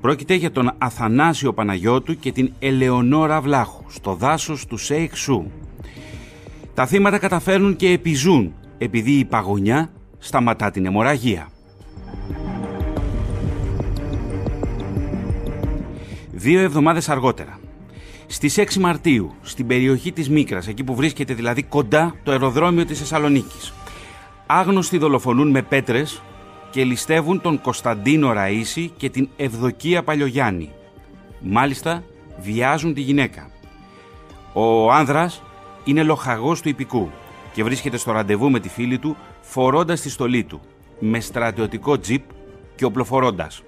Πρόκειται 0.00 0.34
για 0.34 0.50
τον 0.50 0.72
Αθανάσιο 0.78 1.52
Παναγιώτου 1.52 2.18
και 2.18 2.32
την 2.32 2.52
Ελεονόρα 2.58 3.40
Βλάχου 3.40 3.84
στο 3.88 4.14
δάσος 4.14 4.66
του 4.66 4.76
Σέιχ 4.76 5.16
Σου. 5.16 5.50
Τα 6.74 6.86
θύματα 6.86 7.18
καταφέρνουν 7.18 7.76
και 7.76 7.88
επιζούν 7.88 8.54
επειδή 8.78 9.12
η 9.12 9.24
παγωνιά 9.24 9.90
σταματά 10.18 10.70
την 10.70 10.86
αιμορραγία. 10.86 11.48
Δύο 16.32 16.60
εβδομάδες 16.60 17.08
αργότερα, 17.08 17.58
στις 18.26 18.58
6 18.58 18.76
Μαρτίου, 18.80 19.34
στην 19.42 19.66
περιοχή 19.66 20.12
της 20.12 20.30
Μίκρας, 20.30 20.68
εκεί 20.68 20.84
που 20.84 20.94
βρίσκεται 20.94 21.34
δηλαδή 21.34 21.62
κοντά 21.62 22.14
το 22.22 22.30
αεροδρόμιο 22.30 22.84
της 22.84 22.98
Θεσσαλονίκης. 22.98 23.72
Άγνωστοι 24.46 24.98
δολοφονούν 24.98 25.50
με 25.50 25.62
πέτρες 25.62 26.22
και 26.70 26.84
ληστεύουν 26.84 27.40
τον 27.40 27.60
Κωνσταντίνο 27.60 28.32
Ραΐση 28.36 28.88
και 28.96 29.10
την 29.10 29.28
Ευδοκία 29.36 30.02
Παλιογιάννη. 30.02 30.70
Μάλιστα, 31.40 32.02
βιάζουν 32.38 32.94
τη 32.94 33.00
γυναίκα. 33.00 33.50
Ο 34.52 34.92
άνδρας 34.92 35.42
είναι 35.84 36.02
λοχαγός 36.02 36.60
του 36.60 36.68
υπηκού 36.68 37.10
και 37.52 37.64
βρίσκεται 37.64 37.96
στο 37.96 38.12
ραντεβού 38.12 38.50
με 38.50 38.60
τη 38.60 38.68
φίλη 38.68 38.98
του 38.98 39.16
φορώντας 39.40 40.00
τη 40.00 40.10
στολή 40.10 40.44
του, 40.44 40.60
με 40.98 41.20
στρατιωτικό 41.20 41.98
τζιπ 41.98 42.22
και 42.74 42.84
οπλοφορώντας. 42.84 43.62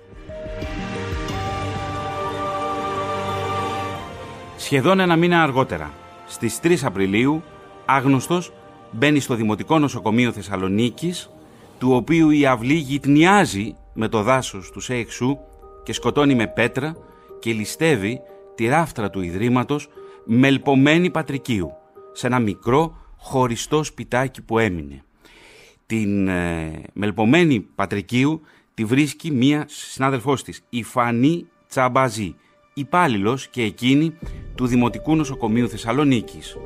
Σχεδόν 4.61 5.01
ένα 5.01 5.17
μήνα 5.17 5.43
αργότερα, 5.43 5.93
στις 6.27 6.61
3 6.63 6.77
Απριλίου, 6.83 7.43
άγνωστος 7.85 8.53
μπαίνει 8.91 9.21
στο 9.21 9.35
Δημοτικό 9.35 9.79
Νοσοκομείο 9.79 10.33
Θεσσαλονίκης, 10.33 11.31
του 11.79 11.93
οποίου 11.93 12.31
η 12.31 12.47
αυλή 12.47 12.75
γυτνιάζει 12.75 13.75
με 13.95 14.09
το 14.09 14.23
δάσος 14.23 14.71
του 14.71 14.81
Σέιξου 14.81 15.39
και 15.83 15.93
σκοτώνει 15.93 16.35
με 16.35 16.47
πέτρα 16.47 16.97
και 17.39 17.53
ληστεύει 17.53 18.21
τη 18.55 18.67
ράφτρα 18.67 19.11
του 19.11 19.21
Ιδρύματος 19.21 19.89
μελπομένη 20.25 21.11
Πατρικίου, 21.11 21.73
σε 22.13 22.27
ένα 22.27 22.39
μικρό 22.39 22.97
χωριστό 23.17 23.85
σπιτάκι 23.85 24.43
που 24.43 24.59
έμεινε. 24.59 25.03
Την 25.87 26.29
ε, 26.29 26.83
μελπομένη 26.93 27.61
Πατρικίου 27.61 28.41
τη 28.75 28.85
βρίσκει 28.85 29.31
μία 29.31 29.65
συνάδελφός 29.69 30.43
της, 30.43 30.63
η 30.69 30.83
Φανή 30.83 31.47
Τσαμπαζή, 31.69 32.35
υπάλληλος 32.79 33.49
και 33.49 33.63
εκείνη 33.63 34.15
του 34.55 34.67
Δημοτικού 34.67 35.17
Νοσοκομείου 35.17 35.69
Θεσσαλονίκης. 35.69 36.57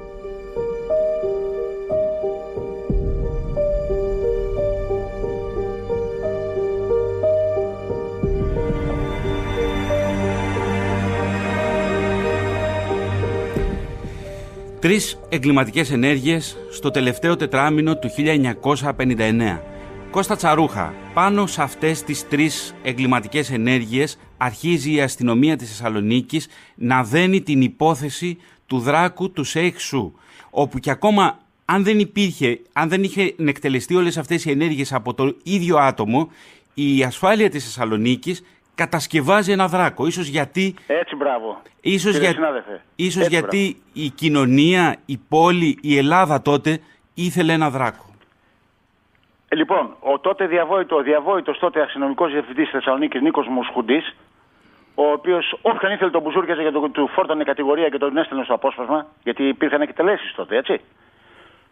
Τρεις 14.81 15.19
εγκληματικές 15.28 15.90
ενέργειες 15.90 16.57
στο 16.71 16.90
τελευταίο 16.90 17.37
τετράμινο 17.37 17.97
του 17.97 18.09
1959. 18.09 19.72
Κώστα 20.12 20.37
Τσαρούχα, 20.37 20.95
πάνω 21.14 21.47
σε 21.47 21.62
αυτές 21.62 22.02
τις 22.02 22.28
τρεις 22.28 22.75
εγκληματικές 22.83 23.50
ενέργειες 23.50 24.19
αρχίζει 24.37 24.92
η 24.92 25.00
αστυνομία 25.00 25.57
της 25.57 25.69
Θεσσαλονίκης 25.69 26.49
να 26.75 27.04
δένει 27.04 27.40
την 27.40 27.61
υπόθεση 27.61 28.38
του 28.66 28.78
δράκου 28.78 29.33
του 29.33 29.45
Σέιχ 29.45 29.81
Σου, 29.81 30.14
όπου 30.50 30.78
και 30.78 30.90
ακόμα 30.90 31.38
αν 31.64 31.85
δεν 31.85 31.99
υπήρχε, 31.99 32.61
αν 32.73 32.88
δεν 32.88 33.02
είχε 33.02 33.35
εκτελεστεί 33.38 33.95
όλες 33.95 34.19
αυτές 34.19 34.45
οι 34.45 34.50
ενέργειες 34.50 34.92
από 34.92 35.14
το 35.14 35.37
ίδιο 35.42 35.76
άτομο, 35.78 36.31
η 36.75 37.02
ασφάλεια 37.02 37.50
της 37.50 37.64
Θεσσαλονίκης 37.64 38.42
κατασκευάζει 38.75 39.52
ένα 39.52 39.69
δράκο. 39.69 40.07
Ίσως 40.07 40.26
γιατί... 40.26 40.75
Έτσι, 40.87 41.16
μπράβο. 41.16 41.62
Ίσως, 41.81 42.16
για... 42.16 42.35
ίσως 42.97 43.26
γιατί 43.26 43.76
η 43.92 44.09
κοινωνία, 44.09 44.97
η 45.07 45.21
πόλη, 45.28 45.78
η 45.81 45.97
Ελλάδα 45.97 46.42
τότε 46.42 46.78
ήθελε 47.14 47.52
ένα 47.52 47.71
δράκο. 47.71 48.11
Ε, 49.52 49.54
λοιπόν, 49.54 49.97
ο 50.00 50.18
τότε 50.18 50.47
διαβόητο, 50.47 50.97
ο 50.97 51.02
διαβόητος 51.02 51.59
τότε 51.59 51.80
αστυνομικός 51.80 52.32
διευθυντής 52.32 52.71
Θεσσαλονίκης 52.71 53.21
Νίκος 53.21 53.47
Μοσχουντής, 53.49 54.14
ο 54.94 55.02
οποίος 55.02 55.59
όποιον 55.62 55.92
ήθελε 55.92 56.11
τον 56.11 56.23
μπουζούριαζε 56.23 56.62
για 56.62 56.73
το, 56.73 56.88
του 56.88 57.09
φόρτωνε 57.09 57.44
κατηγορία 57.44 57.88
και 57.88 57.99
τον 57.99 58.16
έστελνε 58.16 58.44
στο 58.44 58.54
απόσπασμα, 58.54 59.06
γιατί 59.23 59.49
υπήρχαν 59.49 59.80
εκτελέσεις 59.80 60.35
τότε, 60.35 60.56
έτσι. 60.56 60.80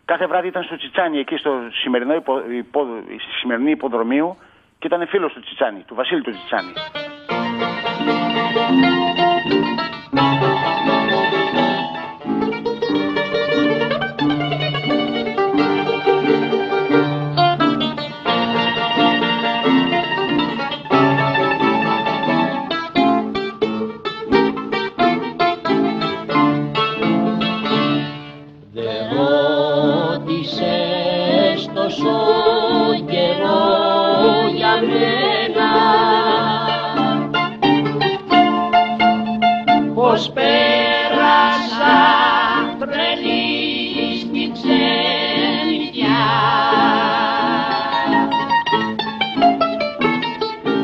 Κάθε 0.05 0.27
βράδυ 0.27 0.47
ήταν 0.47 0.63
στο 0.63 0.77
Τσιτσάνι, 0.77 1.19
εκεί 1.19 1.37
στο 1.37 1.53
σημερινό 1.71 2.15
υπο, 2.15 2.43
υπο, 2.51 2.87
στη 3.07 3.33
σημερινή 3.41 3.71
υποδρομίου 3.71 4.37
και 4.79 4.87
ήταν 4.87 5.07
φίλος 5.07 5.33
του 5.33 5.41
Τσιτσάνι, 5.41 5.83
του 5.87 5.95
Βασίλη 5.95 6.21
του 6.23 6.31
Τσιτσάνι. 6.31 6.73
πως 40.21 40.33
πέρασα 40.33 41.99
τρελή 42.79 44.19
στην 44.21 44.53
ξενιτιά 44.53 46.23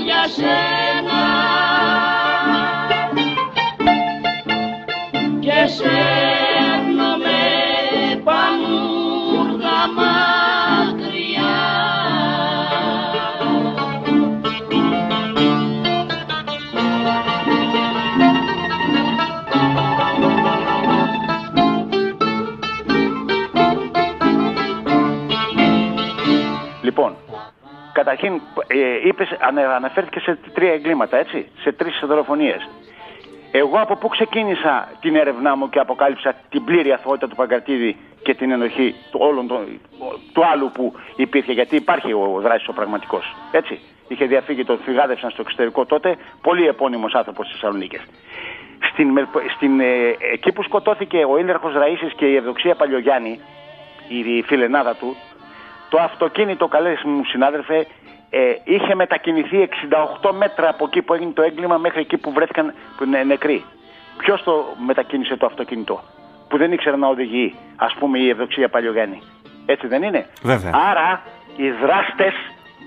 για 0.04 0.28
σένα. 0.28 1.22
Και 5.40 5.66
σε 5.66 6.37
καταρχήν 28.00 28.32
ε, 28.66 29.08
είπες, 29.08 29.28
ανε- 29.40 29.66
αναφέρθηκες 29.80 30.22
σε 30.22 30.38
τρία 30.54 30.72
εγκλήματα, 30.72 31.16
έτσι, 31.16 31.46
σε 31.62 31.72
τρεις 31.72 32.02
δολοφονίες. 32.06 32.68
Εγώ 33.52 33.76
από 33.80 33.96
πού 33.96 34.08
ξεκίνησα 34.08 34.88
την 35.00 35.16
έρευνά 35.16 35.56
μου 35.56 35.68
και 35.68 35.78
αποκάλυψα 35.78 36.34
την 36.48 36.64
πλήρη 36.64 36.92
αθωότητα 36.92 37.28
του 37.28 37.36
Παγκρατίδη 37.36 37.96
και 38.22 38.34
την 38.34 38.50
ενοχή 38.50 38.94
του, 39.10 39.18
όλων 39.22 39.46
των, 39.46 39.80
του 40.32 40.46
άλλου 40.52 40.70
που 40.70 40.92
υπήρχε, 41.16 41.52
γιατί 41.52 41.76
υπάρχει 41.76 42.12
ο 42.12 42.38
δράσης 42.42 42.68
ο 42.68 42.72
πραγματικός, 42.72 43.34
έτσι. 43.52 43.80
Είχε 44.08 44.24
διαφύγει, 44.24 44.64
τον 44.64 44.78
φυγάδευσαν 44.84 45.30
στο 45.30 45.42
εξωτερικό 45.42 45.84
τότε, 45.86 46.16
πολύ 46.42 46.66
επώνυμος 46.66 47.14
άνθρωπος 47.14 47.46
στις 47.46 47.60
Θεσσαλονίκες. 47.60 48.00
Στην, 48.92 49.08
Μελπο- 49.08 49.50
στην, 49.56 49.80
ε, 49.80 50.16
εκεί 50.32 50.52
που 50.52 50.62
σκοτώθηκε 50.62 51.24
ο 51.30 51.38
Ήλιαρχος 51.38 51.72
Ραΐσης 51.74 52.12
και 52.16 52.26
η 52.26 52.36
Ευδοξία 52.36 52.74
Παλιογιάννη, 52.74 53.40
η 54.08 54.42
φιλενάδα 54.42 54.94
του, 54.94 55.16
το 55.88 55.98
αυτοκίνητο, 56.00 56.68
καλές 56.68 57.02
μου 57.02 57.24
συνάδελφε, 57.24 57.86
ε, 58.30 58.54
είχε 58.64 58.94
μετακινηθεί 58.94 59.68
68 60.22 60.32
μέτρα 60.32 60.68
από 60.68 60.84
εκεί 60.84 61.02
που 61.02 61.14
έγινε 61.14 61.32
το 61.32 61.42
έγκλημα 61.42 61.76
μέχρι 61.76 62.00
εκεί 62.00 62.16
που 62.16 62.32
βρέθηκαν 62.32 62.74
που 62.96 63.04
είναι 63.04 63.22
νεκροί. 63.22 63.64
Ποιος 64.18 64.42
το 64.42 64.64
μετακίνησε 64.86 65.36
το 65.36 65.46
αυτοκίνητο, 65.46 66.00
που 66.48 66.56
δεν 66.56 66.72
ήξερε 66.72 66.96
να 66.96 67.08
οδηγεί, 67.08 67.54
ας 67.76 67.94
πούμε, 67.98 68.18
η 68.18 68.28
Ευδοξία 68.28 68.68
Παλιογέννη. 68.68 69.22
Έτσι 69.66 69.86
δεν 69.86 70.02
είναι; 70.02 70.26
Βέβαια. 70.42 70.72
Άρα 70.90 71.22
οι 71.56 71.70
δράστες 71.70 72.34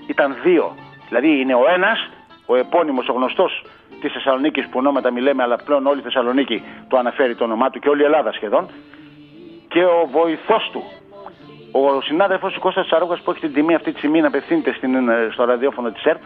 ήταν 0.06 0.36
δύο. 0.42 0.74
Δηλαδή 1.08 1.40
είναι 1.40 1.54
ο 1.54 1.64
ένας, 1.74 2.08
ο 2.46 2.56
επώνυμος, 2.56 3.08
ο 3.08 3.12
γνωστός 3.12 3.64
της 4.00 4.12
Θεσσαλονίκης 4.12 4.64
που 4.64 4.78
ονόματα 4.78 5.10
μιλάμε, 5.10 5.42
αλλά 5.42 5.56
πλέον 5.56 5.86
όλη 5.86 5.98
η 5.98 6.02
Θεσσαλονίκη 6.02 6.62
το 6.88 6.96
αναφέρει 6.96 7.34
το 7.34 7.44
όνομά 7.44 7.70
του 7.70 7.78
και 7.78 7.88
όλη 7.88 8.02
η 8.02 8.04
Ελλάδα 8.04 8.32
σχεδόν. 8.32 8.68
Και 9.68 9.84
ο 9.84 10.08
βοηθός 10.10 10.70
του, 10.72 10.82
ο 11.72 12.00
συνάδελφος 12.00 12.52
του 12.52 12.60
Κώστας 12.60 12.86
Τσαρούγα 12.86 13.18
που 13.24 13.30
έχει 13.30 13.40
την 13.40 13.52
τιμή 13.52 13.74
αυτή 13.74 13.92
τη 13.92 13.98
στιγμή 13.98 14.20
να 14.20 14.26
απευθύνεται 14.26 14.72
στην, 14.72 15.08
ε, 15.08 15.28
στο 15.32 15.44
ραδιόφωνο 15.44 15.90
της 15.90 16.04
ΕΡΤ, 16.04 16.22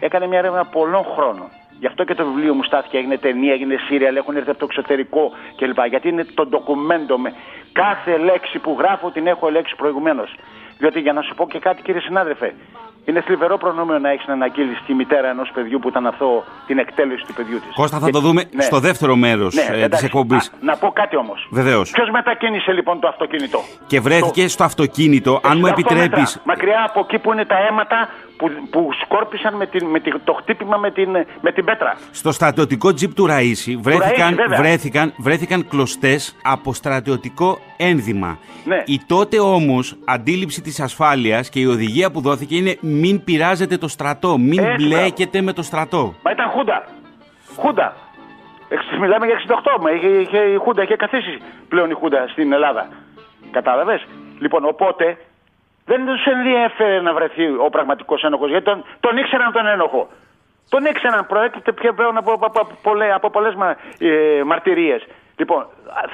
έκανε 0.00 0.26
μια 0.26 0.38
έρευνα 0.38 0.64
πολλών 0.64 1.04
χρόνων. 1.04 1.48
Γι' 1.80 1.86
αυτό 1.86 2.04
και 2.04 2.14
το 2.14 2.24
βιβλίο 2.24 2.54
μου 2.54 2.62
στάθηκε, 2.62 2.98
έγινε 2.98 3.16
ταινία, 3.18 3.52
έγινε 3.52 3.76
σύριαλ, 3.86 4.16
έχουν 4.16 4.36
έρθει 4.36 4.50
από 4.50 4.58
το 4.58 4.64
εξωτερικό 4.64 5.32
κλπ. 5.56 5.86
Γιατί 5.88 6.08
είναι 6.08 6.24
το 6.34 6.46
ντοκουμέντο 6.46 7.18
με 7.18 7.32
κάθε 7.72 8.16
λέξη 8.16 8.58
που 8.58 8.76
γράφω 8.78 9.10
την 9.10 9.26
έχω 9.26 9.48
ελέγξει 9.48 9.76
προηγουμένως. 9.76 10.34
Διότι 10.78 11.00
για 11.00 11.12
να 11.12 11.22
σου 11.22 11.34
πω 11.34 11.48
και 11.48 11.58
κάτι, 11.58 11.82
κύριε 11.82 12.00
συνάδελφε, 12.00 12.54
είναι 13.04 13.20
θλιβερό 13.20 13.58
προνόμιο 13.58 13.98
να 13.98 14.10
έχεις 14.10 14.26
να 14.26 14.32
αναγγείλεις 14.32 14.78
τη 14.86 14.94
μητέρα 14.94 15.28
ενός 15.30 15.50
παιδιού 15.54 15.78
που 15.78 15.88
ήταν 15.88 16.06
αθώο 16.06 16.44
την 16.66 16.78
εκτέλεση 16.78 17.24
του 17.26 17.32
παιδιού 17.34 17.60
της. 17.60 17.74
Κώστα, 17.74 17.98
θα 17.98 18.10
το 18.10 18.20
δούμε 18.20 18.44
στο 18.58 18.80
δεύτερο 18.80 19.16
μέρος 19.16 19.54
Ναι, 19.54 19.60
της 19.60 19.82
εντάξει. 19.82 20.04
εκπομπής. 20.04 20.46
Α, 20.48 20.50
Να 20.60 20.76
πω 20.76 20.90
κάτι 20.92 21.16
όμως. 21.16 21.48
Βεβαίως. 21.50 21.90
Ποιος 21.90 22.10
μετακίνησε 22.10 22.72
λοιπόν 22.72 23.00
το 23.00 23.08
αυτοκίνητο; 23.08 23.58
Και 23.86 24.00
βρέθηκε 24.00 24.48
στο 24.48 24.64
αυτοκίνητο, 24.64 25.40
αν 25.42 25.58
μου 25.58 25.66
68 25.66 25.70
επιτρέπεις. 25.70 26.08
μέτρα, 26.10 26.40
μακριά 26.44 26.84
από 26.88 27.00
εκεί 27.00 27.18
που 27.18 27.32
είναι 27.32 27.44
τα 27.44 27.56
αίματα 27.68 28.08
που, 28.36 28.50
που 28.70 28.88
σκόρπισαν 29.04 29.54
με, 29.54 29.66
την, 29.66 29.86
με 29.86 30.00
την- 30.00 30.20
το 30.24 30.32
χτύπημα 30.32 30.76
με 30.76 30.90
την, 30.90 31.10
με 31.40 31.52
την 31.52 31.64
πέτρα. 31.64 31.96
Στο 32.10 32.32
στρατιωτικό 32.32 32.94
τζιπ 32.94 33.14
του 33.14 33.26
Ραΐση 33.28 33.76
βρέθηκαν, 33.80 34.28
Ραΐση, 34.32 34.36
βέβαια. 34.36 34.58
βρέθηκαν, 34.58 35.12
βρέθηκαν 35.18 35.68
κλωστές 35.68 36.36
από 36.42 36.72
στρατιωτικό 36.74 37.58
ένδυμα. 37.76 38.38
Ναι. 38.64 38.82
Η 38.86 39.00
τότε 39.06 39.40
όμως 39.40 39.96
αντίληψη 40.04 40.60
της 40.62 40.80
ασφάλειας 40.80 41.48
και 41.48 41.60
η 41.60 41.66
οδηγία 41.66 42.10
που 42.10 42.20
δόθηκε 42.20 42.56
είναι 42.56 42.76
μην 42.90 43.24
πειράζετε 43.24 43.76
το 43.76 43.88
στρατό, 43.88 44.38
μην 44.38 44.58
Έτσι, 44.64 44.86
μπλέκετε 44.86 45.40
με 45.40 45.52
το 45.52 45.62
στρατό. 45.62 46.14
Μα 46.24 46.30
ήταν 46.30 46.48
Χούντα. 46.50 46.84
Χούντα. 47.56 47.96
Εξ- 48.68 48.98
Μιλάμε 49.00 49.26
για 49.26 49.34
68. 49.34 49.80
Μα 49.80 49.90
είχε, 49.90 50.06
είχε, 50.08 50.38
η 50.38 50.56
Χούντα 50.56 50.82
είχε 50.82 50.96
καθίσει 50.96 51.38
πλέον 51.68 51.90
η 51.90 51.94
Χούντα 51.94 52.26
στην 52.28 52.52
Ελλάδα. 52.52 52.88
Κατάλαβες; 53.50 54.04
Λοιπόν, 54.38 54.64
οπότε 54.64 55.16
δεν 55.84 56.06
τους 56.06 56.24
ενδιαφέρε 56.24 57.00
να 57.00 57.12
βρεθεί 57.14 57.44
ο 57.46 57.68
πραγματικός 57.70 58.22
ένοχος 58.22 58.48
γιατί 58.50 58.64
τον, 58.64 58.84
τον 59.00 59.16
ήξεραν 59.16 59.52
τον 59.52 59.66
ένοχο. 59.66 60.08
Τον 60.68 60.84
ήξεραν, 60.84 61.26
προέρχεται 61.26 61.72
πια 61.72 61.92
πλέον 61.92 62.16
από, 62.16 62.32
από, 62.32 62.46
από, 62.46 62.74
πολλέ, 62.82 63.12
από 63.12 63.30
πολλές 63.30 63.54
μα, 63.54 63.76
ε, 63.98 64.42
μαρτυρίες. 64.44 65.06
Λοιπόν, 65.36 65.66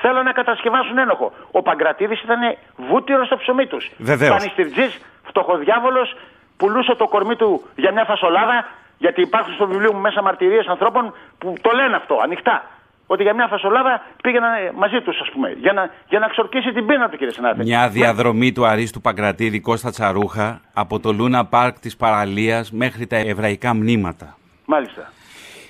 θέλω 0.03 0.23
να 0.23 0.33
κατασκευάσουν 0.33 0.99
ένοχο. 0.99 1.33
Ο 1.51 1.63
Παγκρατίδης 1.63 2.23
ήταν 2.23 2.39
βούτυρος 2.77 3.27
στο 3.27 3.37
ψωμί 3.37 3.67
τους. 3.67 3.91
Βεβαίως. 3.99 4.31
Πανιστηρτζής, 4.37 5.01
φτωχοδιάβολος, 5.29 6.17
πουλούσε 6.57 6.95
το 6.95 7.07
κορμί 7.09 7.37
του 7.37 7.63
για 7.77 7.93
μια 7.93 8.05
φασολάδα, 8.05 8.65
γιατί 8.99 9.21
υπάρχουν 9.21 9.55
στο 9.55 9.67
βιβλίο 9.67 9.93
μου 9.93 10.01
μέσα 10.01 10.23
μαρτυρίες 10.23 10.67
ανθρώπων 10.67 11.15
που 11.39 11.55
το 11.61 11.71
λένε 11.75 11.97
αυτό 11.97 12.19
ανοιχτά. 12.23 12.71
Ότι 13.07 13.23
για 13.23 13.35
μια 13.35 13.47
φασολάδα 13.47 14.03
πήγαιναν 14.23 14.51
μαζί 14.75 15.01
τους, 15.01 15.21
ας 15.21 15.31
πούμε, 15.31 15.51
για 15.61 15.73
να, 15.73 15.91
για 16.09 16.19
να 16.19 16.29
ξορκίσει 16.29 16.73
την 16.73 16.87
πείνα 16.87 17.09
του, 17.09 17.17
κύριε 17.17 17.33
συνάδελφε. 17.33 17.63
Μια 17.63 17.89
διαδρομή 17.89 18.53
του 18.53 18.67
Αρίστου 18.67 19.01
Παγκρατίδη 19.01 19.61
Κώστα 19.61 19.91
Τσαρούχα 19.91 20.61
από 20.73 21.01
το 21.01 21.13
Λούνα 21.13 21.45
Πάρκ 21.45 21.79
της 21.79 21.97
Παραλίας 21.97 22.73
μέχρι 22.73 23.07
τα 23.07 23.17
εβραϊκά 23.17 23.75
μνήματα. 23.75 24.37
Μάλιστα. 24.65 25.13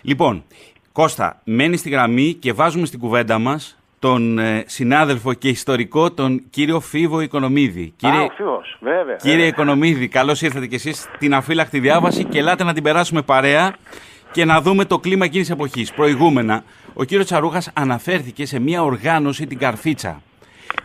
Λοιπόν, 0.03 0.45
Κώστα, 0.93 1.41
μένεις 1.45 1.81
στη 1.81 1.91
γραμμή 1.91 2.35
και 2.35 2.53
βάζουμε 2.53 2.87
στην 2.87 2.99
κουβέντα 2.99 3.39
μας 3.39 3.79
τον 3.99 4.39
ε, 4.39 4.65
συνάδελφο 4.67 5.33
και 5.33 5.49
ιστορικό 5.49 6.13
τον 6.13 6.43
κύριο 6.51 6.81
Φίβο 6.81 7.21
Οικονομίδη. 7.21 7.95
Α, 8.03 8.23
ο 8.23 8.29
Φίβος, 8.37 8.79
βέβαια. 8.81 9.17
Κύριε 9.17 9.37
βέβαια. 9.37 9.47
Οικονομίδη, 9.47 10.09
καλώς 10.09 10.43
ήρθατε 10.43 10.67
κι 10.67 10.75
εσείς 10.75 11.09
στην 11.15 11.35
αφύλακτη 11.35 11.79
διάβαση 11.79 12.25
και 12.25 12.39
ελάτε 12.39 12.65
να 12.65 12.73
την 12.73 12.83
περάσουμε 12.83 13.23
παρέα 13.23 13.75
και 14.33 14.45
να 14.45 14.61
δούμε 14.61 14.85
το 14.85 14.99
κλίμα 14.99 15.25
εκείνης 15.25 15.47
τη 15.47 15.53
εποχής. 15.53 15.93
Προηγούμενα, 15.93 16.65
ο 16.95 17.05
κύριος 17.05 17.27
Τσαρούχας 17.27 17.71
αναφέρθηκε 17.75 18.47
σε 18.47 18.59
μια 18.59 18.83
οργάνωση, 18.83 19.47
την 19.47 19.59
Καρφίτσα. 19.59 20.23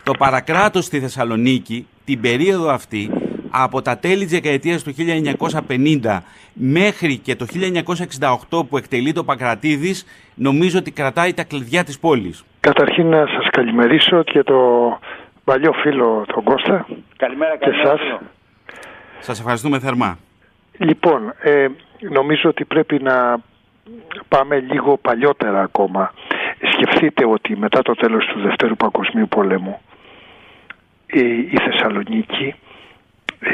Το 0.02 0.12
παρακράτος 0.18 0.84
στη 0.84 1.00
Θεσσαλονίκη, 1.00 1.86
την 2.04 2.20
περίοδο 2.20 2.70
αυτή, 2.70 3.10
από 3.50 3.82
τα 3.82 3.98
τέλη 3.98 4.22
της 4.22 4.32
δεκαετίας 4.32 4.82
του 4.82 4.94
1950 4.94 6.22
μέχρι 6.52 7.16
και 7.16 7.36
το 7.36 7.46
1968 8.48 8.66
που 8.68 8.76
εκτελεί 8.76 9.12
το 9.12 9.24
Παγκρατίδης, 9.24 10.06
νομίζω 10.34 10.78
ότι 10.78 10.90
κρατάει 10.90 11.34
τα 11.34 11.44
κλειδιά 11.44 11.84
της 11.84 11.98
πόλης. 11.98 12.44
Καταρχήν 12.60 13.06
να 13.06 13.26
σας 13.26 13.48
καλημερίσω 13.50 14.22
και 14.22 14.42
το 14.42 14.58
παλιό 15.44 15.72
φίλο 15.72 16.24
τον 16.34 16.42
Κώστα 16.44 16.86
Καλημέρα, 17.16 17.56
και 17.56 17.64
καλημέρα. 17.64 17.88
σας. 17.88 18.00
φίλο. 18.00 18.20
Σας 19.20 19.38
ευχαριστούμε 19.38 19.78
θερμά. 19.78 20.18
Λοιπόν, 20.78 21.34
ε, 21.42 21.66
νομίζω 22.00 22.48
ότι 22.48 22.64
πρέπει 22.64 23.02
να 23.02 23.36
πάμε 24.28 24.58
λίγο 24.60 24.96
παλιότερα 24.96 25.60
ακόμα. 25.62 26.12
Σκεφτείτε 26.72 27.26
ότι 27.26 27.56
μετά 27.56 27.82
το 27.82 27.94
τέλος 27.94 28.24
του 28.26 28.40
Δευτέρου 28.40 28.76
Παγκοσμίου 28.76 29.28
Πολέμου 29.28 29.80
η, 31.06 31.38
η 31.38 31.56
Θεσσαλονίκη 31.64 32.54
ε, 33.40 33.50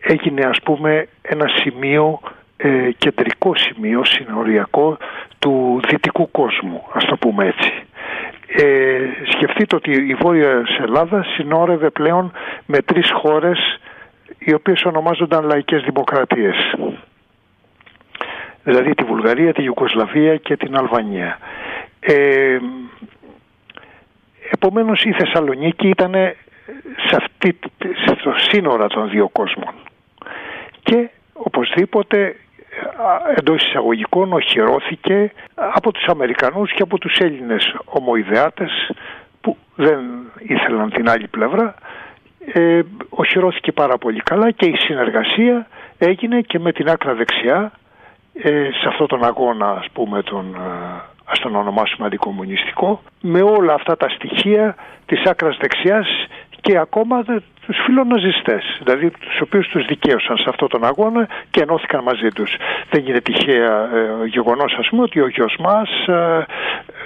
έγινε 0.00 0.44
ας 0.44 0.58
πούμε 0.62 1.08
ένα 1.22 1.48
σημείο, 1.48 2.20
ε, 2.56 2.90
κεντρικό 2.98 3.54
σημείο, 3.56 4.04
συνοριακό 4.04 4.96
του 5.38 5.80
δυτικού 5.88 6.30
κόσμου, 6.30 6.82
ας 6.92 7.04
το 7.04 7.16
πούμε 7.16 7.46
έτσι. 7.46 7.72
Ε, 8.46 9.00
σκεφτείτε 9.32 9.76
ότι 9.76 9.90
η 9.90 10.14
Βόρεια 10.14 10.64
Ελλάδα 10.80 11.24
συνόρευε 11.24 11.90
πλέον 11.90 12.32
με 12.66 12.82
τρεις 12.82 13.10
χώρες 13.12 13.80
οι 14.38 14.54
οποίες 14.54 14.84
ονομάζονταν 14.84 15.44
λαϊκές 15.44 15.82
δημοκρατίες. 15.82 16.56
Δηλαδή 18.62 18.94
τη 18.94 19.04
Βουλγαρία, 19.04 19.52
τη 19.52 19.62
Ιουκοσλαβία 19.62 20.36
και 20.36 20.56
την 20.56 20.76
Αλβανία. 20.76 21.38
Ε, 22.00 22.58
επομένως 24.50 25.02
η 25.04 25.12
Θεσσαλονίκη 25.12 25.88
ήταν 25.88 26.12
σε 27.08 27.16
αυτή, 27.16 27.58
στο 28.18 28.34
σύνορα 28.36 28.86
των 28.86 29.10
δύο 29.10 29.28
κόσμων. 29.28 29.74
Και 30.82 31.08
οπωσδήποτε 31.32 32.36
εντός 33.36 33.62
εισαγωγικών 33.66 34.32
οχυρώθηκε 34.32 35.32
από 35.54 35.92
τους 35.92 36.04
Αμερικανούς 36.06 36.72
και 36.72 36.82
από 36.82 36.98
τους 36.98 37.18
Έλληνες 37.18 37.74
ομοειδεάτες 37.84 38.90
που 39.40 39.56
δεν 39.74 40.00
ήθελαν 40.38 40.90
την 40.90 41.08
άλλη 41.08 41.28
πλευρά. 41.28 41.74
Ε, 42.52 42.80
οχυρώθηκε 43.08 43.72
πάρα 43.72 43.98
πολύ 43.98 44.20
καλά 44.20 44.50
και 44.50 44.66
η 44.66 44.76
συνεργασία 44.76 45.66
έγινε 45.98 46.40
και 46.40 46.58
με 46.58 46.72
την 46.72 46.88
άκρα 46.88 47.14
δεξιά 47.14 47.72
ε, 48.32 48.68
σε 48.80 48.88
αυτόν 48.88 49.06
τον 49.06 49.24
αγώνα 49.24 49.70
ας 49.70 49.86
πούμε 49.92 50.22
τον 50.22 50.54
ε, 50.54 51.02
ας 51.24 51.38
τον 51.38 51.56
ονομάσουμε 51.56 52.06
αντικομουνιστικό 52.06 53.02
με 53.20 53.42
όλα 53.42 53.74
αυτά 53.74 53.96
τα 53.96 54.08
στοιχεία 54.08 54.74
της 55.06 55.22
άκρας 55.24 55.56
δεξιάς 55.60 56.06
και 56.64 56.78
ακόμα 56.78 57.22
δε- 57.22 57.40
τους 57.66 57.76
φιλοναζιστές, 57.84 58.78
δηλαδή 58.82 59.10
τους 59.10 59.40
οποίους 59.40 59.68
τους 59.68 59.84
δικαίωσαν 59.86 60.36
σε 60.36 60.44
αυτόν 60.48 60.68
τον 60.68 60.84
αγώνα 60.84 61.28
και 61.50 61.60
ενώθηκαν 61.60 62.02
μαζί 62.02 62.28
τους. 62.28 62.56
Δεν 62.90 63.06
είναι 63.06 63.20
τυχαία 63.20 63.72
ε, 63.94 64.26
γεγονός 64.26 64.74
ας 64.78 64.88
πούμε 64.88 65.02
ότι 65.02 65.20
ο 65.20 65.28
γιος 65.28 65.56
μας 65.58 65.88
ε, 66.06 66.46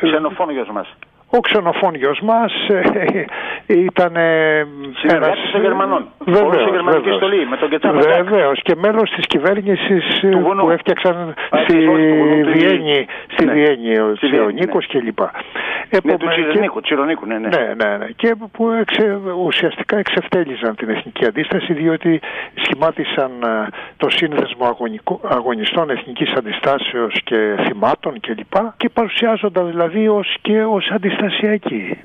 Ξενοφόνιος 0.02 0.68
μας. 0.68 0.88
Ο 1.30 1.40
ξενοφόνιος 1.40 2.20
μας 2.20 2.52
ε, 2.68 3.24
ήταν 3.66 4.16
ε, 4.16 4.66
Συνεργάτης 4.98 5.50
των 5.52 5.60
Γερμανών. 5.60 6.06
Βεβαίως, 6.18 6.42
Μπορούσε 6.42 6.68
η 6.68 6.70
γερμανική 6.72 7.02
βεβαίως. 7.02 7.16
στολή 7.16 7.46
με 7.46 7.56
τον 7.56 7.68
Κετσάπα. 7.68 7.98
Βεβαίως 7.98 8.60
και 8.62 8.74
μέλος 8.76 9.10
της 9.10 9.26
κυβέρνησης 9.26 10.22
ε, 10.22 10.28
βουνού. 10.28 10.62
που 10.62 10.70
έφτιαξαν 10.70 11.34
στη 11.64 11.76
όχι, 11.76 11.86
του 11.86 12.14
βουνού, 12.14 12.42
του 12.42 12.50
Βιέννη, 12.58 13.06
στη 13.32 13.44
Ναι. 13.44 13.52
Βιέννη 13.52 13.98
ο 13.98 14.12
Στη 14.16 14.26
Βιέννη, 14.26 14.52
Τσιρονίκος 14.54 14.86
κλπ. 14.86 15.20
Ναι, 15.20 16.00
του 16.00 16.06
Επομένως, 16.08 16.34
και- 16.34 16.42
Τσιρονίκου, 16.42 16.80
Τσιρονίκου, 16.80 17.26
ναι, 17.26 17.38
ναι. 17.38 17.48
ναι, 17.48 17.74
ναι, 17.84 17.96
ναι. 17.96 18.06
Και 18.16 18.34
που 18.52 18.70
εξε, 18.70 19.18
ουσιαστικά 19.44 19.98
εξευτέλιζαν 19.98 20.74
την 20.76 20.88
εθνική 20.88 21.24
αντίσταση 21.26 21.72
διότι 21.72 22.20
σχημάτισαν 22.54 23.30
ε, 23.44 23.68
το 23.96 24.08
σύνδεσμο 24.10 24.64
αγωνικό- 24.66 25.20
αγωνιστών 25.28 25.90
εθνικής 25.90 26.32
αντιστάσεως 26.32 27.14
και 27.24 27.54
θυμάτων 27.66 28.20
κλπ. 28.20 28.34
Και, 28.54 28.60
και 28.76 28.88
παρουσιάζονταν 28.88 29.66
δηλαδή 29.70 30.08
ως 30.08 30.36
και 30.40 30.62
ως 30.62 30.88
αντιστασιακοί. 31.24 31.98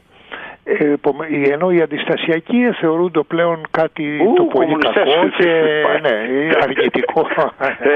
Ε, 0.66 0.92
επομέ- 0.92 1.48
ενώ 1.52 1.72
οι 1.72 1.82
αντιστασιακοί 1.82 2.72
θεωρούνται 2.80 3.22
πλέον 3.28 3.62
κάτι 3.72 4.18
Ου, 4.28 4.34
το 4.36 4.44
πολύ 4.44 4.66
κομμουνιστές. 4.66 4.94
κακό 5.14 5.28
και 5.38 5.84
ναι, 6.02 6.50
αρνητικό. 6.64 7.28
Ε, 7.60 7.90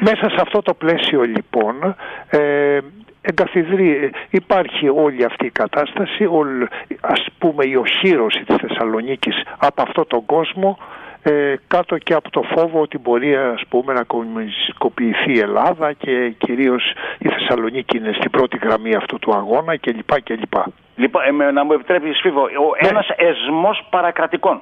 Μέσα 0.00 0.28
σε 0.30 0.36
αυτό 0.40 0.62
το 0.62 0.74
πλαίσιο 0.74 1.22
λοιπόν 1.22 1.96
ε, 2.30 2.78
εγκαθιδρεί, 3.22 4.10
υπάρχει 4.30 4.88
όλη 4.88 5.24
αυτή 5.24 5.46
η 5.46 5.50
κατάσταση, 5.50 6.24
όλη, 6.30 6.68
ας 7.00 7.26
πούμε 7.38 7.64
η 7.66 7.74
οχύρωση 7.74 8.44
της 8.44 8.56
Θεσσαλονίκης 8.60 9.42
από 9.58 9.82
αυτό 9.82 10.04
τον 10.04 10.24
κόσμο 10.26 10.78
ε, 11.22 11.54
κάτω 11.66 11.98
και 11.98 12.14
από 12.14 12.30
το 12.30 12.42
φόβο 12.42 12.80
ότι 12.80 12.98
μπορεί 12.98 13.36
ας 13.36 13.62
πούμε 13.68 13.92
να 13.92 14.02
κομμουνιστικοποιηθεί 14.04 15.32
η 15.32 15.38
Ελλάδα 15.38 15.92
και 15.92 16.30
κυρίως 16.38 16.92
η 17.18 17.28
Θεσσαλονίκη 17.28 17.96
είναι 17.96 18.12
στην 18.12 18.30
πρώτη 18.30 18.58
γραμμή 18.62 18.94
αυτού 18.94 19.18
του 19.18 19.34
αγώνα 19.34 19.76
κλπ. 19.76 20.22
κλπ. 20.22 20.52
Λοιπόν, 20.96 21.22
ε, 21.26 21.30
με- 21.30 21.50
να 21.50 21.64
μου 21.64 21.72
επιτρέπει, 21.72 22.12
Σφίβο, 22.12 22.40
ο, 22.42 22.46
Ναι. 22.82 22.88
ένας 22.88 23.08
εσμός 23.16 23.86
παρακρατικών. 23.90 24.60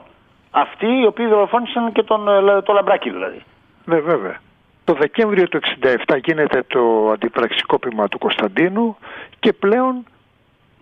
Αυτοί 0.50 0.86
οι 0.86 1.06
οποίοι 1.06 1.26
δολοφόνησαν 1.26 1.92
και 1.92 2.02
τον, 2.02 2.28
ε, 2.28 2.40
λα- 2.40 2.62
το 2.62 2.72
λαμπράκι 2.72 3.10
δηλαδή. 3.10 3.42
Ναι, 3.84 3.98
βέβαια. 4.00 4.36
Το 4.84 4.94
Δεκέμβριο 4.94 5.48
του 5.48 5.56
67 5.56 6.16
γίνεται 6.16 6.62
το 6.68 7.10
αντιπραξικόπημα 7.10 8.08
του 8.08 8.18
Κωνσταντίνου 8.18 8.96
και 9.40 9.52
πλέον 9.52 10.04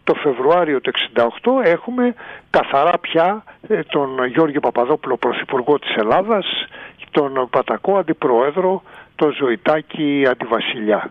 το 0.06 0.14
Φεβρουάριο 0.14 0.80
του 0.80 0.92
68 1.14 1.64
έχουμε 1.64 2.14
καθαρά 2.50 2.98
πια 2.98 3.44
ε, 3.68 3.82
τον 3.82 4.26
Γιώργο 4.26 4.60
Παπαδόπουλο 4.60 5.16
Πρωθυπουργό 5.16 5.78
της 5.78 5.94
Ελλάδας, 5.94 6.46
τον 7.10 7.48
Πατακό 7.50 7.96
Αντιπρόεδρο, 7.96 8.82
τον 9.16 9.34
Ζωητάκη 9.38 10.26
Αντιβασιλιά. 10.30 11.10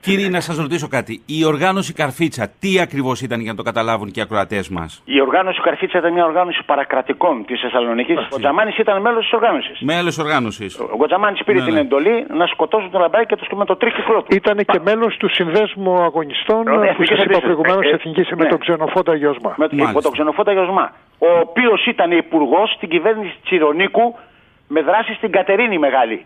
Κύριε, 0.00 0.28
να 0.28 0.40
σας 0.40 0.56
ρωτήσω 0.56 0.88
κάτι. 0.88 1.22
Η 1.26 1.44
οργάνωση 1.44 1.92
Καρφίτσα, 1.92 2.44
τι 2.60 2.80
ακριβώς 2.80 3.20
ήταν 3.20 3.40
για 3.40 3.50
να 3.50 3.56
το 3.56 3.62
καταλάβουν 3.62 4.10
και 4.10 4.20
οι 4.20 4.22
ακροατές 4.22 4.68
μας; 4.68 5.02
Η 5.04 5.20
οργάνωση 5.20 5.60
Καρφίτσα 5.60 5.98
ήταν 5.98 6.12
μια 6.12 6.24
οργάνωση 6.24 6.62
παρακρατικών 6.66 7.44
της 7.44 7.60
Θεσσαλονίκης. 7.60 8.16
Ο 8.30 8.38
Τζαμάνης 8.38 8.78
ήταν 8.78 9.00
μέλος 9.00 9.22
της 9.22 9.32
οργάνωσης. 9.32 9.80
Μέλος 9.80 10.18
οργάνωσης. 10.18 10.78
Ο 10.78 10.96
Γκοτζαμάνη 10.96 11.36
πήρε 11.44 11.58
Ναι, 11.58 11.64
την 11.64 11.74
ναι. 11.74 11.80
εντολή 11.80 12.26
να 12.28 12.46
σκοτώσουν 12.46 12.90
τον 12.90 13.00
λαμπράκι 13.00 13.26
και 13.26 13.36
το 13.36 13.56
με 13.56 13.64
το 13.64 13.76
τρίχυκλό 13.76 14.22
του. 14.22 14.34
Ήταν 14.34 14.56
και 14.64 14.80
μέλος 14.84 15.16
του 15.16 15.28
Συνδέσμου 15.28 16.02
Αγωνιστών 16.02 16.62
Ναι, 16.62 16.74
που 16.76 16.82
Εθνικής 16.82 17.08
σας 17.08 17.16
είπα 17.16 17.22
Αντίστασης. 17.22 17.42
προηγουμένως 17.44 17.84
Ε, 17.86 17.88
ε, 17.88 17.94
Εθνικής 17.94 18.28
με 18.30 18.44
ναι. 18.44 18.48
τον 18.50 18.58
ξενοφόντα 18.58 19.14
Γιώσμα. 19.14 19.54
Με 19.56 19.66
Μάλιστα. 19.70 19.90
υπό 19.90 20.02
τον 20.02 20.12
ξενοφόντα 20.12 20.52
Γιωσμά. 20.52 20.86
Ο 21.18 21.28
οποίος 21.46 21.86
ήταν 21.86 22.10
υπουργός 22.10 22.68
στην 22.76 22.88
κυβέρνηση 22.88 23.34
Τσιρονίκου 23.44 24.14
με 24.68 24.80
δράση 24.82 25.12
στην 25.14 25.30
Κατερίνη 25.30 25.78
Μεγάλη. 25.78 26.24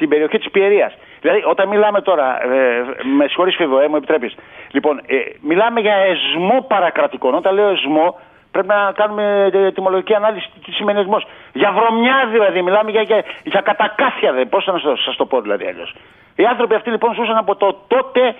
Στην 0.00 0.12
περιοχή 0.12 0.38
της 0.38 0.50
Πιερίας. 0.50 0.92
Δηλαδή, 1.20 1.42
όταν 1.46 1.68
μιλάμε 1.68 2.00
τώρα. 2.00 2.26
Ε, 2.42 2.82
με 3.16 3.26
συγχωρείς, 3.26 3.56
Φίβο, 3.56 3.80
ε, 3.80 3.88
μου 3.88 3.96
επιτρέπεις. 3.96 4.34
Λοιπόν, 4.70 5.00
ε, 5.06 5.16
μιλάμε 5.40 5.80
για 5.80 5.94
εσμό 5.94 6.64
παρακρατικών. 6.68 7.34
Όταν 7.34 7.54
λέω 7.54 7.68
εσμό, 7.68 8.20
πρέπει 8.50 8.66
να 8.66 8.92
κάνουμε 8.94 9.50
ε, 9.52 9.72
τιμολογική 9.72 10.14
ανάλυση 10.14 10.50
τι 10.64 10.72
σημαίνει 10.72 11.00
εσμός. 11.00 11.26
Για 11.52 11.72
βρωμιά 11.72 12.28
δηλαδή, 12.32 12.62
μιλάμε 12.62 12.90
για, 12.90 13.02
για, 13.02 13.24
για 13.44 13.60
κατακάθια. 13.60 14.46
Πώς 14.50 14.66
να 14.66 14.78
σας 15.04 15.16
το 15.16 15.26
πω 15.26 15.40
δηλαδή 15.40 15.66
αλλιώς. 15.66 15.94
Οι 16.36 16.44
άνθρωποι 16.44 16.74
αυτοί 16.74 16.90
λοιπόν 16.90 17.14
ζούσαν 17.14 17.36
από 17.36 17.56
το 17.56 17.84
τότε 17.88 18.34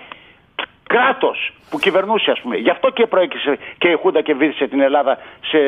κράτος 0.87 1.53
που 1.69 1.79
κυβερνούσε, 1.79 2.31
ας 2.31 2.39
πούμε. 2.39 2.55
Γι' 2.55 2.69
αυτό 2.69 2.89
και 2.89 3.05
προέκυψε 3.07 3.57
και 3.77 3.87
η 3.87 3.95
Χούντα 4.01 4.21
και 4.21 4.33
βύθισε 4.33 4.67
την 4.67 4.81
Ελλάδα 4.81 5.17
σε, 5.41 5.59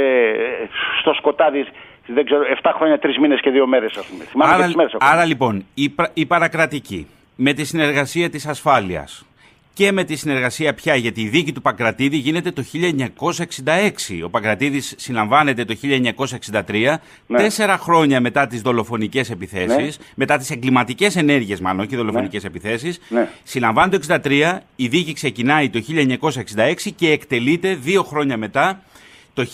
στο 0.99 1.13
σκοτάδι, 1.13 1.65
δεν 2.06 2.26
ξέρω, 2.26 2.42
7 2.62 2.72
χρόνια, 2.76 3.00
3 3.00 3.18
μήνες 3.22 3.39
και 3.42 3.50
2 3.52 3.66
μέρες, 3.68 3.96
ας 3.98 4.06
πούμε. 4.06 4.24
Θυμάμαι 4.24 4.52
και 4.52 4.58
Άρα, 4.58 4.66
τις 4.66 4.76
μέρες 4.76 4.94
ακόμα. 4.94 5.12
άρα 5.12 5.26
λοιπόν, 5.26 5.66
η, 5.74 5.89
πρα- 5.89 6.12
η 6.13 6.26
παρακρατική 6.26 7.08
με 7.36 7.54
τη 7.54 7.66
συνεργασία 7.66 8.30
της 8.30 8.46
ασφάλειας 8.48 9.26
και 9.74 9.92
με 9.92 10.04
τη 10.04 10.16
συνεργασία 10.16 10.74
πια 10.74 10.96
γιατί 10.96 11.22
η 11.22 11.28
δίκη 11.28 11.52
του 11.52 11.62
Παγκρατίδη 11.62 12.18
γίνεται 12.18 12.52
το 12.52 12.63
1966. 12.63 14.24
Ο 14.24 14.30
Παγκρατίδης 14.30 14.94
συλλαμβάνεται 14.98 15.66
το 15.66 15.76
1963, 15.76 17.00
Ναι. 17.28 17.38
τέσσερα 17.38 17.78
χρόνια 17.78 18.20
μετά 18.22 18.48
τις 18.48 18.62
δολοφονικές 18.62 19.30
επιθέσεις, 19.30 19.98
Ναι. 19.98 20.06
μετά 20.16 20.38
τις 20.38 20.50
εγκληματικές 20.52 21.16
ενέργειες 21.16 21.60
μάλλον, 21.62 21.80
όχι 21.86 21.96
δολοφονικές 21.96 22.44
επιθέσεις. 22.44 23.00
Ναι. 23.10 23.28
Συλλαμβάνεται 23.44 23.98
το 23.98 24.04
1963, 24.04 24.62
η 24.76 24.88
δίκη 24.88 25.13
ξεκινάει 25.13 25.70
το 25.70 25.80
1966 25.80 26.92
και 26.92 27.10
εκτελείται 27.12 27.76
δύο 27.76 28.04
χρόνια 28.04 28.38
μετά, 28.38 28.82
το 29.34 29.46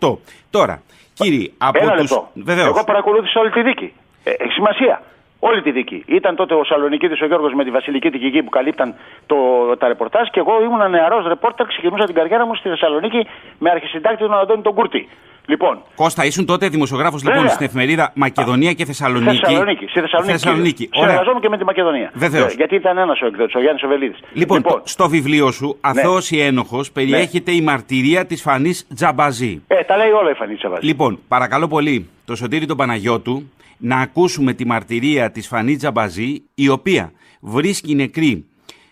1968. 0.00 0.16
Τώρα, 0.50 0.82
κύριοι, 1.14 1.52
από 1.58 1.78
Ένα 1.78 1.90
τους... 1.90 2.00
λεπτό. 2.00 2.30
Βεβαίως. 2.34 2.68
Εγώ 2.68 2.84
παρακολούθησα 2.84 3.40
όλη 3.40 3.50
τη 3.50 3.62
δίκη. 3.62 3.92
Ε, 4.24 4.30
έχει 4.30 4.52
σημασία. 4.52 5.02
Όλη 5.42 5.62
τη 5.62 5.70
δίκη. 5.70 6.04
Ήταν 6.06 6.36
τότε 6.36 6.54
ο 6.54 6.64
Σαλονικίδης 6.64 7.20
ο 7.20 7.26
Γιώργος 7.26 7.52
με 7.54 7.64
τη 7.64 7.70
Βασιλική 7.70 8.10
Τικική 8.10 8.42
που 8.42 8.50
καλύπταν 8.50 8.94
το, 9.26 9.36
τα 9.78 9.88
ρεπορτάζ 9.88 10.28
και 10.28 10.40
εγώ 10.40 10.52
ήμουν 10.62 10.90
νεαρός 10.90 11.26
ρεπόρτερ. 11.26 11.66
Ξεκινούσα 11.66 12.04
την 12.04 12.14
καριέρα 12.14 12.46
μου 12.46 12.54
στη 12.54 12.68
Θεσσαλονίκη 12.68 13.26
με 13.58 13.70
αρχισυντάκτη 13.70 14.18
τον 14.22 14.34
Αντώνη 14.38 14.62
τον 14.62 14.74
Κούρτη. 14.74 15.08
Λοιπόν, 15.46 15.82
Κώστα, 15.94 16.24
ήσουν 16.24 16.46
τότε 16.46 16.68
δημοσιογράφος 16.68 17.20
λοιπόν 17.22 17.36
Βέβαια. 17.38 17.54
στην 17.54 17.66
εφημερίδα 17.66 18.12
Μακεδονία 18.14 18.72
και 18.72 18.84
Θεσσαλονίκη. 18.84 19.36
Θεσσαλονίκη. 19.36 19.86
Στη 19.88 20.00
Θεσσαλονίκη. 20.00 20.32
Θεσσαλονίκη. 20.32 20.88
Ωραία. 20.92 21.08
Συνεργαζόμουν 21.08 21.40
και 21.40 21.48
με 21.48 21.58
τη 21.58 21.64
Μακεδονία. 21.64 22.10
Βεβαίως. 22.14 22.52
Ε, 22.52 22.54
γιατί 22.56 22.74
ήταν 22.74 22.98
ένας 22.98 23.20
ο 23.20 23.26
εκδότης, 23.26 23.54
ο 23.54 23.60
Γιάννης 23.60 23.82
Οβελίδη. 23.82 24.14
Λοιπόν, 24.32 24.62
το- 24.62 24.80
στο 24.84 25.08
βιβλίο 25.08 25.50
σου, 25.50 25.76
Αθώος 25.80 26.30
ή 26.30 26.40
Ένοχος, 26.40 26.92
περιέχεται 26.92 27.52
η 27.52 27.60
μαρτυρία 27.60 28.26
της 28.26 28.42
φανής 28.42 28.86
Τζαμπαζή. 28.94 29.62
Ε, 29.66 29.82
τα 29.84 29.96
λέει 29.96 30.10
όλα 30.10 30.30
η 30.30 30.34
Φανή 30.34 30.54
Τσαβάζη. 30.54 30.86
Λοιπόν, 30.86 31.18
παρακαλώ 31.28 31.68
πολύ 31.68 32.08
το 32.24 32.36
Σωτήρη 32.36 32.66
τον 32.66 32.76
Παναγιώτου 32.76 33.50
να 33.80 33.96
ακούσουμε 33.96 34.52
τη 34.52 34.66
μαρτυρία 34.66 35.30
της 35.30 35.46
Φανή 35.46 35.76
Τζαμπαζή, 35.76 36.42
η 36.54 36.68
οποία 36.68 37.12
βρίσκει 37.40 37.94
νεκρή 37.94 38.44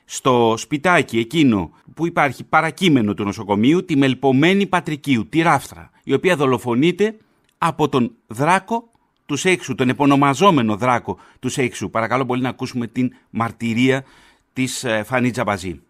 στο 0.05 0.55
σπιτάκι 0.57 1.19
εκείνο 1.19 1.71
που 1.95 2.07
υπάρχει 2.07 2.45
παρακείμενο 2.45 3.15
του 3.15 3.25
νοσοκομείου, 3.25 3.85
τη 3.85 3.97
μελπομένη 3.97 4.67
Πατρικίου, 4.67 5.29
τη 5.29 5.43
Ράφτρα, 5.43 5.91
η 6.05 6.13
οποία 6.13 6.37
δολοφονείται 6.37 7.17
από 7.59 7.89
τον 7.89 8.13
Δράκο 8.27 8.91
τους 9.27 9.41
Σέξου, 9.41 9.75
τον 9.75 9.89
επωνομαζόμενο 9.89 10.77
Δράκο 10.77 11.19
τους 11.39 11.53
Σέξου. 11.53 11.91
Παρακαλώ 11.91 12.27
πολύ 12.27 12.43
να 12.43 12.49
ακούσουμε 12.49 12.87
την 12.87 13.13
μαρτυρία 13.31 14.05
της 14.53 14.85
ε, 14.85 15.03
Φανή 15.03 15.31
Τζαμπαζή. 15.31 15.81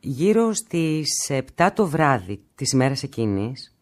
Γύρω 0.00 0.52
στις 0.52 1.30
7 1.56 1.68
το 1.74 1.86
βράδυ 1.86 2.40
της 2.54 2.72
ημέρας 2.72 3.02
εκείνης, 3.02 3.74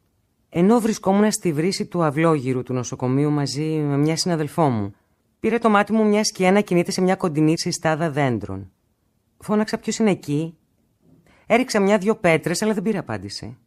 ενώ 0.50 0.80
βρισκόμουν 0.80 1.32
στη 1.32 1.52
βρύση 1.52 1.86
του 1.86 2.02
αυλόγυρου 2.02 2.62
του 2.62 2.72
νοσοκομείου 2.72 3.30
μαζί 3.30 3.64
με 3.64 3.96
μια 3.96 4.16
συναδελφό 4.16 4.68
μου, 4.68 4.94
πήρε 5.40 5.58
το 5.58 5.68
μάτι 5.68 5.92
μου 5.92 6.06
μια 6.06 6.24
σκιά 6.24 6.52
να 6.52 6.60
κινείται 6.60 6.90
σε 6.90 7.00
μια 7.00 7.16
κοντινή 7.16 7.58
συστάδα 7.58 8.10
δέντρων. 8.10 8.70
Φώναξα 9.38 9.78
ποιος 9.78 9.98
είναι 9.98 10.10
εκεί; 10.10 10.54
Έριξα 11.52 11.80
μια-δυο 11.80 12.16
πέτρες, 12.16 12.62
αλλά 12.62 12.74
δεν 12.74 12.82
πήρε 12.82 12.98
απάντηση. 12.98 13.58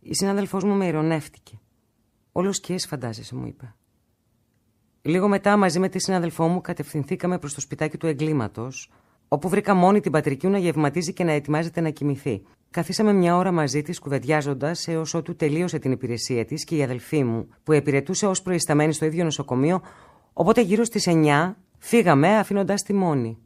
Η 0.00 0.14
συνάδελφός 0.14 0.64
μου 0.64 0.74
με 0.74 0.86
ηρωνεύτηκε. 0.86 1.60
Όλο 2.32 2.52
σκιές 2.52 2.86
φαντάζεσαι, 2.86 3.34
μου 3.34 3.46
είπε. 3.46 3.74
Λίγο 5.02 5.28
μετά, 5.28 5.56
μαζί 5.56 5.78
με 5.78 5.88
τη 5.88 6.00
συναδελφό 6.00 6.48
μου, 6.48 6.60
κατευθυνθήκαμε 6.60 7.38
προς 7.38 7.54
το 7.54 7.60
σπιτάκι 7.60 7.96
του 7.96 8.06
εγκλήματος, 8.06 8.90
όπου 9.28 9.48
βρήκα 9.48 9.74
μόνη 9.74 10.00
την 10.00 10.12
πατρική 10.12 10.46
να 10.46 10.58
γευματίζει 10.58 11.12
και 11.12 11.24
να 11.24 11.32
ετοιμάζεται 11.32 11.80
να 11.80 11.90
κοιμηθεί. 11.90 12.42
Καθίσαμε 12.72 13.12
μια 13.12 13.36
ώρα 13.36 13.52
μαζί 13.52 13.82
της, 13.82 13.98
κουβεντιάζοντας, 13.98 14.88
έως 14.88 15.14
ότου 15.14 15.36
τελείωσε 15.36 15.78
την 15.78 15.92
υπηρεσία 15.92 16.44
της 16.44 16.64
και 16.64 16.76
η 16.76 16.82
αδελφή 16.82 17.24
μου, 17.24 17.48
που 17.62 17.72
υπηρετούσε 17.72 18.26
ως 18.26 18.42
προϊσταμένη 18.42 18.92
στο 18.92 19.04
ίδιο 19.04 19.24
νοσοκομείο, 19.24 19.82
οπότε 20.32 20.60
γύρω 20.60 20.84
στις 20.84 21.06
9 21.06 21.54
φύγαμε, 21.78 22.38
αφήνοντας 22.38 22.82
τη 22.82 22.92
μόνη. 22.92 23.38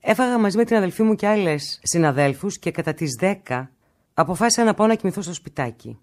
Έφαγα 0.00 0.38
μαζί 0.38 0.56
με 0.56 0.64
την 0.64 0.76
αδελφή 0.76 1.02
μου 1.02 1.14
και 1.14 1.26
άλλες 1.26 1.80
συναδέλφους 1.82 2.58
και 2.58 2.70
κατά 2.70 2.94
τις 2.94 3.18
10 3.20 3.68
αποφάσισα 4.14 4.64
να 4.64 4.74
πάω 4.74 4.86
να 4.86 4.94
κοιμηθώ 4.94 5.22
στο 5.22 5.34
σπιτάκι. 5.34 5.98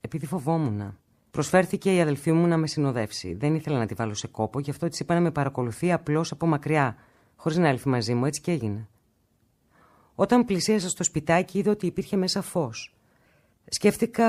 Επειδή 0.00 0.26
φοβόμουν. 0.26 0.98
Προσφέρθηκε 1.30 1.94
η 1.94 2.00
αδελφή 2.00 2.32
μου 2.32 2.46
να 2.46 2.56
με 2.56 2.66
συνοδεύσει. 2.66 3.34
Δεν 3.34 3.54
ήθελα 3.54 3.78
να 3.78 3.86
τη 3.86 3.94
βάλω 3.94 4.14
σε 4.14 4.26
κόπο, 4.26 4.60
γι' 4.60 4.70
αυτό 4.70 4.88
της 4.88 5.00
είπα 5.00 5.14
να 5.14 5.20
με 5.20 5.30
παρακολουθεί 5.30 5.92
απλώς 5.92 6.32
από 6.32 6.46
μακριά, 6.46 6.96
χωρίς 7.36 7.58
να 7.58 7.68
έλθει 7.68 7.88
μαζί 7.88 8.14
μου, 8.14 8.24
έτσι 8.24 8.40
και 8.40 8.50
έγινε. 8.50 8.88
Όταν 10.20 10.44
πλησίασα 10.44 10.88
στο 10.88 11.04
σπιτάκι, 11.04 11.58
είδα 11.58 11.70
ότι 11.70 11.86
υπήρχε 11.86 12.16
μέσα 12.16 12.42
φως. 12.42 12.94
Σκέφτηκα 13.68 14.26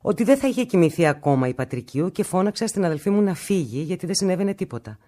ότι 0.00 0.24
δεν 0.24 0.36
θα 0.36 0.48
είχε 0.48 0.64
κοιμηθεί 0.64 1.06
ακόμα 1.06 1.48
η 1.48 1.54
Πατρικίου 1.54 2.10
και 2.10 2.22
φώναξα 2.22 2.66
στην 2.66 2.84
αδελφή 2.84 3.10
μου 3.10 3.22
να 3.22 3.34
φύγει 3.34 3.80
γιατί 3.80 4.06
δεν 4.06 4.14
συνέβαινε 4.14 4.54
τίποτα. 4.54 4.98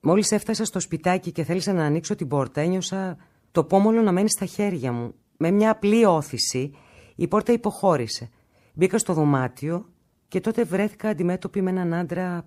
Μόλις 0.00 0.32
έφτασα 0.32 0.64
στο 0.64 0.80
σπιτάκι 0.80 1.32
και 1.32 1.44
θέλησα 1.44 1.72
να 1.72 1.84
ανοίξω 1.84 2.14
την 2.14 2.28
πόρτα, 2.28 2.60
ένιωσα 2.60 3.16
το 3.52 3.64
πόμολο 3.64 4.02
να 4.02 4.12
μένει 4.12 4.30
στα 4.30 4.44
χέρια 4.44 4.92
μου. 4.92 5.14
Με 5.36 5.50
μια 5.50 5.70
απλή 5.70 6.04
όθηση, 6.04 6.74
η 7.14 7.28
πόρτα 7.28 7.52
υποχώρησε. 7.52 8.30
Μπήκα 8.72 8.98
στο 8.98 9.12
δωμάτιο 9.12 9.88
και 10.28 10.40
τότε 10.40 10.64
βρέθηκα 10.64 11.08
αντιμέτωπη 11.08 11.62
με 11.62 11.70
έναν 11.70 11.94
άντρα 11.94 12.46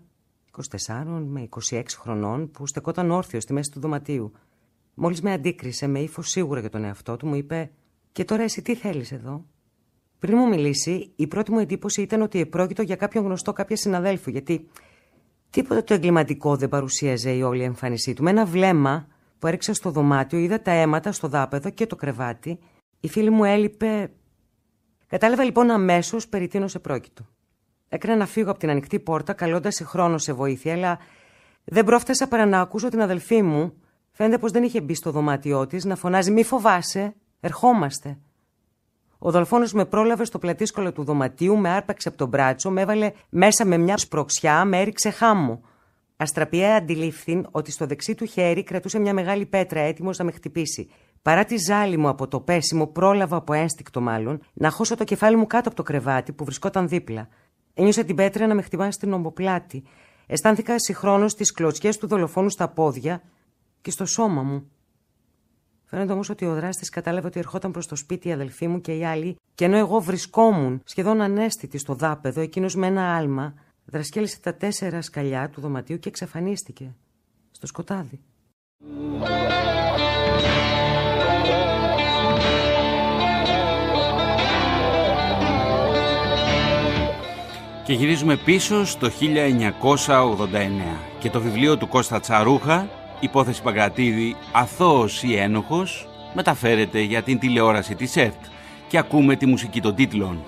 24 0.87 1.03
με 1.27 1.49
26 1.69 1.83
χρονών 1.99 2.51
που 2.51 2.67
στεκόταν 2.67 3.11
όρθιο 3.11 3.39
στη 3.39 3.53
μέση 3.53 3.71
του 3.71 3.79
δωματίου. 3.79 4.31
Μόλις 4.93 5.21
με 5.21 5.31
αντίκρισε 5.31 5.87
με 5.87 5.99
ύφος 5.99 6.29
σίγουρα 6.29 6.59
για 6.59 6.69
τον 6.69 6.83
εαυτό 6.83 7.17
του, 7.17 7.27
μου 7.27 7.35
είπε: 7.35 7.71
Και 8.11 8.25
τώρα 8.25 8.43
εσύ 8.43 8.61
τι 8.61 8.75
θέλεις 8.75 9.11
εδώ; 9.11 9.45
Πριν 10.19 10.37
μου 10.37 10.47
μιλήσει, 10.47 11.11
η 11.15 11.27
πρώτη 11.27 11.51
μου 11.51 11.59
εντύπωση 11.59 12.01
ήταν 12.01 12.21
ότι 12.21 12.39
επρόκειτο 12.39 12.81
για 12.81 12.95
κάποιον 12.95 13.23
γνωστό 13.23 13.53
κάποια 13.53 13.75
συναδέλφου, 13.75 14.29
γιατί 14.29 14.67
τίποτα 15.49 15.83
το 15.83 15.93
εγκληματικό 15.93 16.55
δεν 16.55 16.69
παρουσίαζε 16.69 17.31
η 17.31 17.41
όλη 17.41 17.63
εμφάνισή 17.63 18.13
του. 18.13 18.23
Με 18.23 18.29
ένα 18.29 18.45
βλέμμα 18.45 19.07
που 19.39 19.47
έριξα 19.47 19.73
στο 19.73 19.91
δωμάτιο, 19.91 20.39
είδα 20.39 20.61
τα 20.61 20.71
αίματα 20.71 21.11
στο 21.11 21.27
δάπεδο 21.27 21.69
και 21.69 21.85
το 21.85 21.95
κρεβάτι. 21.95 22.59
Η 22.99 23.07
φίλη 23.07 23.29
μου 23.29 23.43
έλειπε. 23.43 24.11
Κατάλαβα 25.07 25.43
λοιπόν 25.43 25.69
αμέσως 25.69 26.27
περί 26.27 26.47
τίνος 26.47 26.75
επρόκειτο. 26.75 27.27
Έκανα 27.89 28.15
να 28.15 28.25
φύγω 28.25 28.49
από 28.49 28.59
την 28.59 28.69
ανοιχτή 28.69 28.99
πόρτα, 28.99 29.33
καλώντας 29.33 29.75
σε 29.75 29.83
χρόνο 29.83 30.17
σε 30.17 30.33
βοήθεια, 30.33 30.73
αλλά 30.73 30.99
δεν 31.63 31.85
πρόφτασα 31.85 32.27
παρά 32.27 32.45
να 32.45 32.61
ακούσω 32.61 32.89
την 32.89 33.01
αδελφή 33.01 33.41
μου. 33.41 33.73
Φαίνεται 34.21 34.39
πως 34.39 34.51
δεν 34.51 34.63
είχε 34.63 34.81
μπει 34.81 34.93
στο 34.93 35.11
δωμάτιό 35.11 35.67
της 35.67 35.85
να 35.85 35.95
φωνάζει: 35.95 36.31
Μη 36.31 36.43
φοβάσαι, 36.43 37.15
ερχόμαστε. 37.39 38.17
Ο 39.17 39.31
δολφόνο 39.31 39.65
με 39.73 39.85
πρόλαβε 39.85 40.25
στο 40.25 40.39
πλατήσκολο 40.39 40.91
του 40.91 41.03
δωματίου, 41.03 41.57
με 41.57 41.69
άρπαξε 41.69 42.07
από 42.07 42.17
τον 42.17 42.27
μπράτσο, 42.27 42.69
με 42.69 42.81
έβαλε 42.81 43.11
μέσα 43.29 43.65
με 43.65 43.77
μια 43.77 43.97
σπροξιά, 43.97 44.65
με 44.65 44.79
έριξε 44.79 45.09
χάμω. 45.09 45.61
Αστραπιαία 46.17 46.75
αντιλήφθην 46.75 47.47
ότι 47.51 47.71
στο 47.71 47.85
δεξί 47.85 48.15
του 48.15 48.25
χέρι 48.25 48.63
κρατούσε 48.63 48.99
μια 48.99 49.13
μεγάλη 49.13 49.45
πέτρα 49.45 49.79
έτοιμος 49.79 50.17
να 50.17 50.23
με 50.23 50.31
χτυπήσει. 50.31 50.89
Παρά 51.21 51.45
τη 51.45 51.57
ζάλη 51.57 51.97
μου 51.97 52.07
από 52.07 52.27
το 52.27 52.39
πέσιμο, 52.39 52.87
πρόλαβα 52.87 53.35
από 53.35 53.53
ένστικτο 53.53 54.01
μάλλον 54.01 54.41
να 54.53 54.69
χώσω 54.69 54.95
το 54.95 55.03
κεφάλι 55.03 55.35
μου 55.35 55.47
κάτω 55.47 55.67
από 55.67 55.77
το 55.77 55.83
κρεβάτι 55.83 56.31
που 56.31 56.43
βρισκόταν 56.43 56.87
δίπλα. 56.87 57.27
Ένιωσα 57.73 58.03
την 58.03 58.15
πέτρα 58.15 58.47
να 58.47 58.55
με 58.55 58.61
χτυπάει 58.61 58.91
στην 58.91 59.13
ομποπλάτη. 59.13 59.83
Αισθάνθηκα 60.27 60.79
συγχρόνως 60.79 61.35
τις 61.35 61.51
κλωτσιές 61.51 61.97
του 61.97 62.07
δολοφόνου 62.07 62.49
στα 62.49 62.67
πόδια 62.67 63.21
και 63.81 63.91
στο 63.91 64.05
σώμα 64.05 64.43
μου. 64.43 64.71
Φαίνεται 65.85 66.11
όμως 66.11 66.29
ότι 66.29 66.45
ο 66.45 66.53
δράστης 66.53 66.89
κατάλαβε 66.89 67.27
ότι 67.27 67.39
ερχόταν 67.39 67.71
προς 67.71 67.87
το 67.87 67.95
σπίτι 67.95 68.27
η 68.27 68.31
αδελφή 68.31 68.67
μου 68.67 68.81
και 68.81 68.95
οι 68.97 69.05
άλλοι, 69.05 69.35
και 69.55 69.65
ενώ 69.65 69.77
εγώ 69.77 69.99
βρισκόμουν 69.99 70.81
σχεδόν 70.83 71.21
ανέστητη 71.21 71.77
στο 71.77 71.93
δάπεδο, 71.93 72.41
εκείνος 72.41 72.75
με 72.75 72.87
ένα 72.87 73.15
άλμα 73.15 73.53
δρασκέλισε 73.85 74.39
τα 74.39 74.55
τέσσερα 74.55 75.01
σκαλιά 75.01 75.49
του 75.49 75.61
δωματίου 75.61 75.99
και 75.99 76.09
εξαφανίστηκε 76.09 76.95
στο 77.51 77.67
σκοτάδι. 77.67 78.19
Και 87.83 87.93
γυρίζουμε 87.93 88.37
πίσω 88.37 88.85
στο 88.85 89.09
1989 89.09 89.11
και 91.19 91.29
το 91.29 91.41
βιβλίο 91.41 91.77
του 91.77 91.87
Κώστα 91.87 92.19
Τσαρούχα 92.19 92.89
υπόθεση 93.21 93.61
Παγκρατίδη 93.61 94.35
«Αθώος 94.51 95.23
ή 95.23 95.35
ένοχος» 95.37 96.07
μεταφέρεται 96.33 96.99
για 96.99 97.21
την 97.21 97.39
τηλεόραση 97.39 97.95
της 97.95 98.15
ΕΡΤ 98.15 98.43
και 98.87 98.97
ακούμε 98.97 99.35
τη 99.35 99.45
μουσική 99.45 99.81
των 99.81 99.95
τίτλων. 99.95 100.43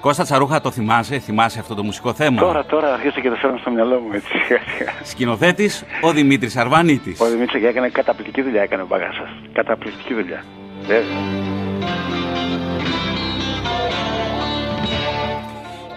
Κώστα 0.00 0.22
Τσαρούχα, 0.22 0.60
το 0.60 0.70
θυμάσαι, 0.70 1.18
θυμάσαι 1.18 1.58
αυτό 1.58 1.74
το 1.74 1.82
μουσικό 1.82 2.12
θέμα; 2.12 2.40
Τώρα, 2.40 2.64
τώρα 2.64 2.92
αρχίζει 2.92 3.20
και 3.20 3.28
το 3.28 3.36
φέρνω 3.36 3.58
στο 3.58 3.70
μυαλό 3.70 4.00
μου 4.00 4.12
έτσι. 4.12 4.32
Σκηνοθέτης 5.02 5.84
ο 6.00 6.12
Δημήτρης 6.12 6.56
Αρβανίτης. 6.56 7.20
Ο 7.20 7.26
Δημήτρης 7.26 7.64
έκανε 7.64 7.88
καταπληκτική 7.88 8.42
δουλειά, 8.42 8.62
έκανε 8.62 8.82
ο 8.82 8.86
Μπαγάσα. 8.86 9.28
Καταπληκτική 9.52 10.14
δουλειά. 10.14 10.44
Βέβαια. 10.86 11.59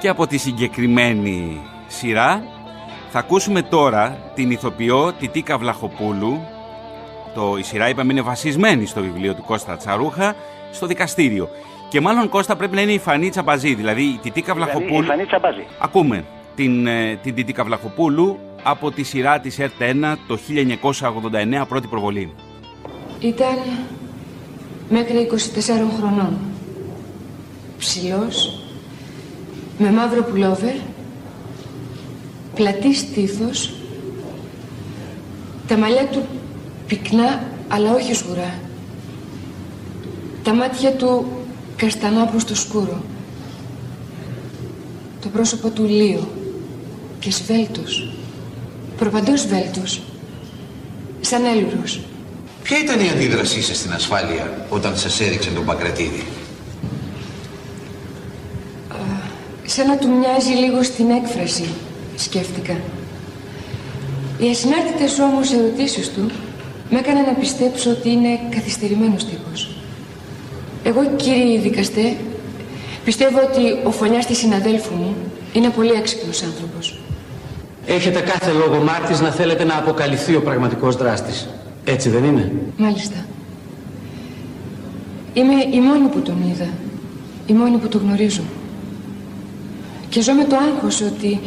Και 0.03 0.09
από 0.09 0.27
τη 0.27 0.37
συγκεκριμένη 0.37 1.61
σειρά 1.87 2.43
θα 3.09 3.19
ακούσουμε 3.19 3.61
τώρα 3.61 4.31
την 4.35 4.51
ηθοποιό 4.51 5.13
Τιτίκα 5.19 5.57
Βλαχοπούλου 5.57 6.39
το, 7.35 7.55
η 7.57 7.63
σειρά 7.63 7.89
είπαμε 7.89 8.11
είναι 8.11 8.21
βασισμένη 8.21 8.85
στο 8.85 9.01
βιβλίο 9.01 9.33
του 9.33 9.43
Κώστα 9.43 9.77
Τσαρούχα 9.77 10.35
στο 10.71 10.85
δικαστήριο 10.85 11.49
και 11.89 12.01
μάλλον 12.01 12.29
Κώστα 12.29 12.55
πρέπει 12.55 12.75
να 12.75 12.81
είναι 12.81 12.91
η 12.91 12.99
Φανή 12.99 13.29
Τσαμπαζή 13.29 13.73
δηλαδή 13.73 14.03
η 14.03 14.19
Τιτίκα 14.21 14.53
Δηλαδή, 14.53 14.71
Βλαχοπούλου 14.71 15.03
η 15.03 15.07
Φανή 15.07 15.25
Τσαμπάζη. 15.25 15.65
ακούμε 15.79 16.23
την, 16.55 16.87
ε, 16.87 17.19
την 17.23 17.35
Τιτίκα 17.35 17.63
Βλαχοπούλου 17.63 18.39
από 18.63 18.91
τη 18.91 19.03
σειρά 19.03 19.39
της 19.39 19.59
ΕΡΤ1 19.59 20.15
το 20.27 20.37
1989 21.61 21.65
πρώτη 21.67 21.87
προβολή 21.87 22.33
Ήταν 23.19 23.57
μέχρι 24.89 25.17
24 25.17 25.37
χρονών. 25.99 26.37
Ψηλός, 27.77 28.62
με 29.83 29.91
μαύρο 29.91 30.23
πουλόβερ, 30.23 30.75
πλατή 32.55 32.95
στήθος, 32.95 33.73
τα 35.67 35.77
μαλλιά 35.77 36.05
του 36.05 36.25
πυκνά 36.87 37.43
αλλά 37.67 37.93
όχι 37.93 38.13
σγουρά. 38.13 38.59
Τα 40.43 40.53
μάτια 40.53 40.91
του 40.91 41.25
καστανά 41.75 42.25
προς 42.25 42.45
το 42.45 42.55
σκούρο. 42.55 43.03
Το 45.21 45.29
πρόσωπο 45.29 45.69
του 45.69 45.83
λίο 45.83 46.27
και 47.19 47.31
σβέλτος, 47.31 48.13
προπαντός 48.97 49.41
σβέλτος, 49.41 50.01
σαν 51.21 51.45
έλουρος. 51.45 51.99
Ποια 52.63 52.77
ήταν 52.79 52.99
η 52.99 53.09
αντίδρασή 53.09 53.61
σας 53.61 53.77
στην 53.77 53.93
ασφάλεια 53.93 54.65
όταν 54.69 54.97
σας 54.97 55.19
έδειξε 55.19 55.49
τον 55.49 55.65
Παγκρατίδη. 55.65 56.23
Σαν 59.75 59.87
να 59.87 59.97
του 59.97 60.09
μοιάζει 60.09 60.53
λίγο 60.53 60.83
στην 60.83 61.09
έκφραση, 61.09 61.65
σκέφτηκα. 62.15 62.75
Οι 64.37 64.49
ασυνάρτητες 64.49 65.19
όμως 65.19 65.53
ερωτήσεις 65.53 66.09
του 66.09 66.25
με 66.89 66.99
έκαναν 66.99 67.25
να 67.25 67.31
πιστέψω 67.31 67.89
ότι 67.89 68.09
είναι 68.09 68.39
καθυστερημένος 68.49 69.25
τύπος. 69.25 69.75
Εγώ, 70.83 71.05
κύριε 71.15 71.59
δικαστέ, 71.59 72.15
πιστεύω 73.05 73.39
ότι 73.39 73.87
ο 73.87 73.91
φωνιάς 73.91 74.25
της 74.25 74.37
συναδέλφου 74.37 74.93
μου 74.93 75.15
είναι 75.53 75.69
πολύ 75.69 75.91
έξυπνος 75.91 76.43
άνθρωπος. 76.43 76.99
Έχετε 77.85 78.19
κάθε 78.19 78.51
λόγο 78.51 78.83
Μάρτης 78.83 79.19
να 79.19 79.31
θέλετε 79.31 79.63
να 79.63 79.77
αποκαλυφθεί 79.77 80.35
ο 80.35 80.41
πραγματικός 80.41 80.95
δράστης. 80.95 81.47
Έτσι 81.85 82.09
δεν 82.09 82.23
είναι; 82.23 82.51
Μάλιστα. 82.77 83.25
Είμαι 85.33 85.53
η 85.73 85.79
μόνη 85.79 86.07
που 86.07 86.19
τον 86.19 86.49
είδα. 86.49 86.67
Η 87.45 87.53
μόνη 87.53 87.77
που 87.77 87.87
τον 87.87 88.01
γνωρίζω. 88.01 88.41
Και 90.13 90.21
ζω 90.21 90.33
με 90.33 90.43
το 90.43 90.55
άγχος 90.55 91.01
ότι 91.01 91.39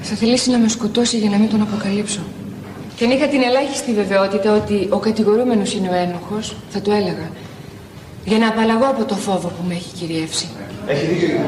θα 0.00 0.16
θελήσει 0.16 0.50
να 0.50 0.58
με 0.58 0.68
σκοτώσει 0.68 1.18
για 1.18 1.30
να 1.30 1.36
μην 1.36 1.50
τον 1.50 1.60
αποκαλύψω. 1.60 2.20
Και 2.96 3.04
αν 3.04 3.10
είχα 3.10 3.28
την 3.28 3.42
ελάχιστη 3.42 3.92
βεβαιότητα 3.92 4.56
ότι 4.56 4.88
ο 4.90 4.98
κατηγορούμενος 4.98 5.74
είναι 5.74 5.88
ο 5.88 5.94
ένοχος, 5.94 6.56
θα 6.68 6.80
το 6.80 6.92
έλεγα. 6.92 7.30
Για 8.24 8.38
να 8.38 8.48
απαλλαγώ 8.48 8.84
από 8.84 9.04
το 9.04 9.14
φόβο 9.14 9.48
που 9.48 9.64
με 9.68 9.74
έχει 9.74 9.94
κυριεύσει. 9.94 10.48
Έχει 10.86 11.06
δίκιο. 11.06 11.40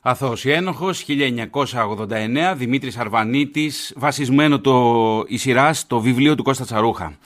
Αθώος 0.00 0.44
η 0.44 0.50
ένοχος, 0.52 1.04
1989, 1.08 2.54
Δημήτρης 2.56 2.96
Αρβανίτης, 2.96 3.92
βασισμένο 3.96 4.60
το, 4.60 5.24
η 5.26 5.36
σειρά 5.36 5.72
στο 5.72 6.00
βιβλίο 6.00 6.34
του 6.34 6.42
Κώστα 6.42 6.64
Τσαρούχα. 6.64 7.18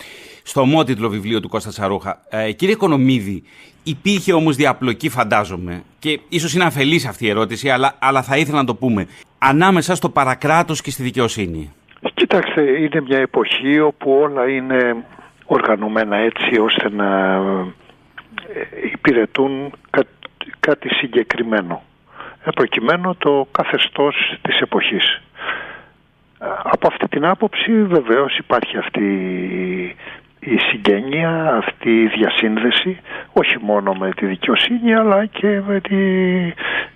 Στο 0.48 0.60
ομότιτλο 0.60 1.08
βιβλίο 1.08 1.40
του 1.40 1.48
Κώστα 1.48 1.70
Τσαρούχα. 1.70 2.20
Ε, 2.30 2.52
κύριε 2.52 2.74
Οικονομίδη, 2.74 3.42
υπήρχε 3.82 4.32
όμως 4.32 4.56
διαπλοκή 4.56 5.08
φαντάζομαι 5.08 5.82
και 5.98 6.20
ίσως 6.28 6.54
είναι 6.54 6.64
αφελής 6.64 7.06
αυτή 7.06 7.26
η 7.26 7.28
ερώτηση, 7.28 7.70
αλλά, 7.70 7.94
αλλά 7.98 8.22
θα 8.22 8.36
ήθελα 8.36 8.58
να 8.58 8.64
το 8.64 8.74
πούμε. 8.74 9.06
Ανάμεσα 9.38 9.94
στο 9.94 10.08
παρακράτος 10.08 10.80
και 10.80 10.90
στη 10.90 11.02
δικαιοσύνη. 11.02 11.72
Κοιτάξτε, 12.14 12.62
είναι 12.62 13.00
μια 13.00 13.18
εποχή 13.18 13.80
όπου 13.80 14.12
όλα 14.12 14.48
είναι 14.48 15.04
οργανωμένα 15.44 16.16
έτσι 16.16 16.58
ώστε 16.60 16.90
να 16.90 17.34
ε, 18.54 18.88
υπηρετούν 18.92 19.72
κά- 19.90 20.06
κάτι 20.60 20.88
συγκεκριμένο. 20.94 21.82
Ε, 22.44 22.50
προκειμένου 22.50 23.16
το 23.16 23.48
καθεστώς 23.50 24.38
της 24.42 24.60
εποχής. 24.60 25.20
Από 26.62 26.86
αυτή 26.86 27.08
την 27.08 27.24
άποψη 27.24 27.82
βεβαίως 27.82 28.38
υπάρχει 28.38 28.76
αυτή 28.76 29.02
η 30.54 30.58
συγγένεια, 30.58 31.54
αυτή 31.56 31.90
η 32.02 32.06
διασύνδεση, 32.06 33.00
όχι 33.32 33.56
μόνο 33.60 33.92
με 33.92 34.10
τη 34.16 34.26
δικαιοσύνη 34.26 34.94
αλλά 34.94 35.24
και 35.26 35.60
με, 35.68 35.80
τη, 35.80 35.96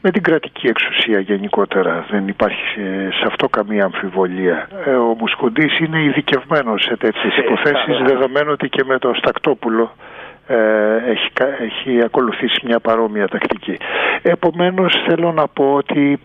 με 0.01 0.11
την 0.11 0.23
κρατική 0.23 0.67
εξουσία 0.67 1.19
γενικότερα. 1.21 2.07
Δεν 2.11 2.29
υπάρχει 2.29 2.81
σε 3.19 3.25
αυτό 3.27 3.49
καμία 3.49 3.85
αμφιβολία. 3.85 4.69
Ε, 4.87 4.91
ο 4.91 5.17
Μουσκοντής 5.19 5.79
είναι 5.79 6.03
ειδικευμένος 6.03 6.83
σε 6.83 6.97
τέτοιες 6.97 7.37
υποθέσεις, 7.37 7.99
δεδομένου 8.07 8.51
ότι 8.53 8.69
και 8.69 8.85
με 8.85 8.99
τον 8.99 9.15
Στακτόπουλο 9.15 9.93
ε, 10.47 10.57
έχει, 11.11 11.31
έχει 11.61 12.03
ακολουθήσει 12.05 12.61
μια 12.65 12.81
παρόμοια 12.81 13.29
τακτική. 13.29 13.77
Επομένως 14.23 14.93
θέλω 15.07 15.33
να 15.33 15.49
πω 15.49 15.73
ότι 15.75 16.19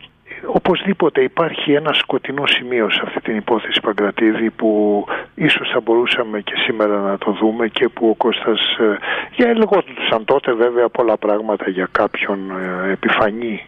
οπωσδήποτε 0.46 1.22
υπάρχει 1.22 1.74
ένα 1.74 1.94
σκοτεινό 1.94 2.46
σημείο 2.46 2.90
σε 2.90 3.02
αυτή 3.06 3.22
την 3.22 3.36
υπόθεση 3.36 3.80
Παγκρατίδη 3.82 4.50
που 4.50 5.06
ίσως 5.36 5.70
θα 5.74 5.80
μπορούσαμε 5.80 6.42
και 6.42 6.54
σήμερα 6.66 6.98
να 7.00 7.18
το 7.18 7.32
δούμε 7.32 7.68
και 7.68 7.90
που 7.90 8.10
ο 8.10 8.14
Κώστας 8.14 8.60
ε, 8.80 8.98
για 9.36 9.56
σαν 10.10 10.26
τότε 10.26 10.54
βέβαια 10.54 10.90
πολλά 10.90 11.18
πράγματα 11.18 11.70
για 11.70 11.90
κάποιον 11.92 12.40
ε, 12.86 12.92
επιφανή 12.92 13.66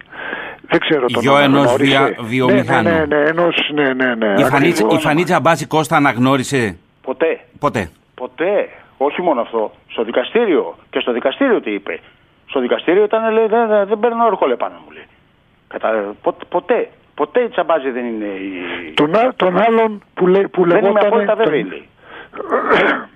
δεν 0.69 0.79
ξέρω 0.79 1.05
τον 1.07 1.21
Γιο 1.21 1.37
ενός 1.37 1.75
βια, 1.75 2.15
βιομηχάνου. 2.19 2.89
Ναι, 2.89 2.95
ναι, 2.95 3.05
ναι, 3.05 3.29
ενός, 3.29 3.69
ναι, 3.73 3.93
ναι, 3.93 4.15
ναι. 4.15 4.33
Η, 4.37 4.43
Φανίτσα, 4.43 4.87
η 4.91 4.97
Φανίτσα 4.97 5.39
Μπάση 5.39 5.67
Κώστα 5.67 5.95
αναγνώρισε; 5.95 6.77
Ποτέ. 7.01 7.39
Ποτέ. 7.59 7.89
Ποτέ. 8.15 8.69
Όχι 8.97 9.21
μόνο 9.21 9.41
αυτό. 9.41 9.71
Στο 9.87 10.03
δικαστήριο. 10.03 10.75
Και 10.89 10.99
στο 10.99 11.11
δικαστήριο 11.11 11.61
τι 11.61 11.71
είπε. 11.71 11.99
Στο 12.45 12.59
δικαστήριο 12.59 13.03
ήταν, 13.03 13.33
λέει, 13.33 13.47
δεν, 13.47 13.67
δεν, 13.67 13.87
δεν 13.87 13.99
παίρνω 13.99 14.25
όρκολε 14.25 14.55
πάνω 14.55 14.75
μου, 14.85 14.91
λέει. 14.91 15.07
Κατα... 15.69 16.15
Ποτέ. 16.49 16.89
Ποτέ 17.15 17.39
η 17.39 17.47
τσαμπάζη 17.49 17.89
δεν 17.89 18.05
είναι 18.05 18.25
η... 18.25 18.91
Τον, 18.93 19.11
τον 19.35 19.57
άλλον 19.57 20.01
που, 20.13 20.27
λέ, 20.27 20.47
που 20.47 20.65
δεν 20.65 20.81
λεγόταν... 20.81 20.89
είμαι 20.91 20.99
απόλυτα 21.07 21.35
βέβαιη, 21.35 21.63
λέει. 21.63 21.87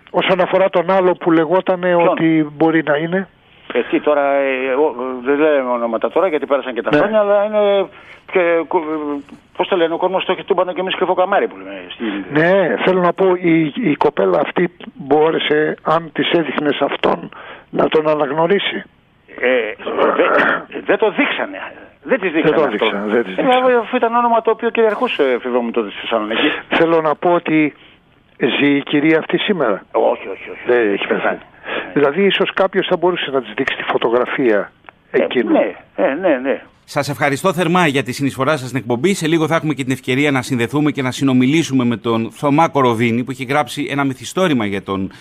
Όσον 0.10 0.42
αφορά 0.42 0.70
τον 0.70 0.92
άλλο 0.92 1.12
που 1.13 1.32
λεγόταν 1.32 1.84
ότι 2.10 2.48
μπορεί 2.58 2.84
να 2.84 2.98
είναι... 2.98 3.28
Εσύ 3.74 4.00
τώρα, 4.00 4.34
ε, 4.34 4.70
εγώ, 4.72 4.96
δεν 5.24 5.39
λέμε 5.39 5.70
ονόματα 5.70 6.10
τώρα 6.12 6.28
γιατί 6.28 6.46
πέρασαν 6.46 6.74
και 6.74 6.82
τα 6.82 6.89
Ναι. 6.92 6.98
χρόνια, 6.98 7.20
αλλά 7.20 7.44
είναι. 7.46 7.88
Και, 8.32 8.63
πώς 9.58 9.68
το 9.68 9.76
λένε, 9.76 9.94
ο 9.94 9.98
κόσμος 9.98 10.26
το 10.26 10.32
έχει 10.32 10.44
τούμπανο 10.44 10.74
και 10.74 10.80
εμείς 10.80 10.96
κρυφό 10.96 11.13
καμάρι 11.13 11.48
που 11.48 11.58
λέμε. 11.58 11.82
Στη... 11.89 12.04
Ναι, 12.32 12.76
θέλω 12.86 13.02
να 13.02 13.13
πω 13.13 13.26
η, 13.36 13.74
η 13.76 13.96
κοπέλα 13.96 14.39
αυτή 14.39 14.70
μπόρεσε, 14.94 15.76
αν 15.84 16.10
της 16.13 16.32
έδειχνες 16.32 16.82
αυτόν, 16.82 17.30
να 17.70 17.88
τον 17.88 18.08
αναγνωρίσει. 18.10 18.84
Ε, 19.39 19.74
δεν 20.16 20.82
δεν 20.86 20.98
το 20.98 21.12
δείξανε. 21.12 21.58
Δεν 22.04 22.20
τη 22.20 22.30
δείξανε. 22.30 22.56
Δεν 22.56 22.56
το 22.56 22.63
αυτό. 22.63 22.86
δείξανε, 22.86 23.13
δεν 23.13 23.24
της 23.24 23.38
Ε, 23.38 23.44
δείξανε. 23.44 23.76
αφού 23.84 23.96
ήταν 23.96 24.16
όνομα 24.16 24.42
το 24.42 24.52
οποίο 24.52 24.70
κυριαρχούσε 24.70 25.24
φιβό 25.42 25.62
μου 25.62 25.72
τότε 25.72 25.89
στη 25.89 26.00
Θεσσαλονίκη. 26.00 26.48
Θέλω 26.78 27.02
να 27.02 27.16
πω 27.16 27.30
ότι 27.34 27.74
ζει 28.60 28.70
η 28.76 28.84
κυρία 28.84 29.18
αυτή 29.20 29.38
σήμερα. 29.38 29.86
Όχι, 29.92 30.28
όχι, 30.28 30.50
όχι. 30.50 30.63
Δεν 30.66 30.94
έχει 30.94 31.08
πεθάνει. 31.08 31.39
Δηλαδή 31.94 32.26
ίσως 32.26 32.54
κάποιος 32.54 32.88
θα 32.88 32.98
μπορούσε 32.98 33.32
να 33.32 33.42
της 33.42 33.54
δείξει 33.58 33.76
τη 33.78 33.84
φωτογραφία 33.84 34.72
εκείνου. 35.12 35.52
Ναι, 35.52 35.76
ε, 35.96 36.13
ναι, 36.13 36.38
ναι. 36.38 36.62
Σας 36.86 37.10
ευχαριστώ 37.10 37.54
θερμά 37.54 37.88
για 37.88 38.04
τη 38.04 38.12
συνεισφορά 38.12 38.58
σας 38.58 38.68
στην 38.68 38.80
εκπομπή. 38.80 39.13
Σε 39.13 39.28
λίγο 39.28 39.48
θα 39.48 39.56
έχουμε 39.56 39.74
και 39.74 39.84
την 39.84 39.92
ευκαιρία 39.92 40.32
να 40.32 40.42
συνδεθούμε 40.42 40.92
και 40.92 41.02
να 41.02 41.12
συνομιλήσουμε 41.12 41.84
με 41.86 41.98
τον 41.98 42.32
Θωμά 42.32 42.70
Κοροβίνη 42.70 43.24
που 43.24 43.32
έχει 43.32 43.44
γράψει 43.44 43.88
ένα 43.89 44.04
μυθιστόρημα 44.04 44.66
για 44.66 44.84
τον 44.84 45.12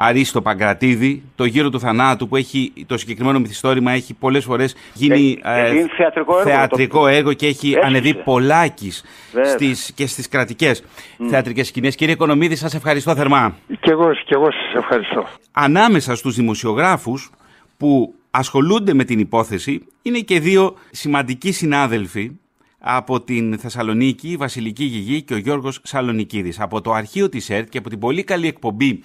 Αρίστο 0.00 0.42
Παγκρατίδη, 0.42 1.22
το 1.34 1.44
γύρο 1.44 1.70
του 1.70 1.80
θανάτου 1.80 2.28
που 2.28 2.36
έχει, 2.36 2.72
το 2.86 2.98
συγκεκριμένο 2.98 3.38
μυθιστόρημα 3.40 3.92
έχει 3.92 4.14
πολλές 4.14 4.44
φορές 4.44 4.74
γίνει 4.94 5.38
Ε, 5.42 5.66
ε, 5.66 5.70
είναι 5.74 5.88
θεατρικό 5.96 6.38
έργο, 6.38 6.50
θεατρικό 6.50 7.00
το- 7.00 7.06
έργο 7.06 7.32
και 7.32 7.46
έχει 7.46 7.66
Έσχισε. 7.68 7.86
ανεβεί 7.86 8.14
πολλάκις 8.14 9.04
Βέβαια. 9.32 9.50
στις, 9.50 9.92
και 9.94 10.06
στις 10.06 10.28
κρατικές 10.28 10.82
θεατρικές 11.30 11.66
σκηνές. 11.66 11.94
Κύριε 11.94 12.14
Οικονομίδη, 12.14 12.56
σας 12.56 12.74
ευχαριστώ 12.74 13.14
θερμά. 13.14 13.56
Και 13.80 13.90
εγώ, 13.90 14.12
και 14.12 14.34
εγώ 14.34 14.50
σας 14.50 14.74
ευχαριστώ. 14.82 15.26
Ανάμεσα 15.52 16.16
στους 16.16 16.34
δημοσιογράφους 16.34 17.30
που 17.76 18.14
ασχολούνται 18.30 18.94
με 18.94 19.04
την 19.04 19.18
υπόθεση 19.18 19.82
είναι 20.02 20.18
και 20.18 20.40
δύο 20.40 20.74
σημαντικοί 20.90 21.52
συνάδελφοι 21.52 22.30
από 22.78 23.20
την 23.20 23.58
Θεσσαλονίκη, 23.58 24.28
η 24.28 24.36
Βασιλική 24.36 24.84
Γηγή 24.84 25.22
και 25.22 25.34
ο 25.34 25.36
Γιώργος 25.36 25.80
Σαλονικίδης. 25.82 26.60
Από 26.60 26.80
το 26.80 26.92
αρχείο 26.92 27.28
της 27.28 27.50
ΕΡΤ 27.50 27.68
και 27.68 27.78
από 27.78 27.88
την 27.88 27.98
πολύ 27.98 28.24
καλή 28.24 28.46
εκπομπή 28.46 29.02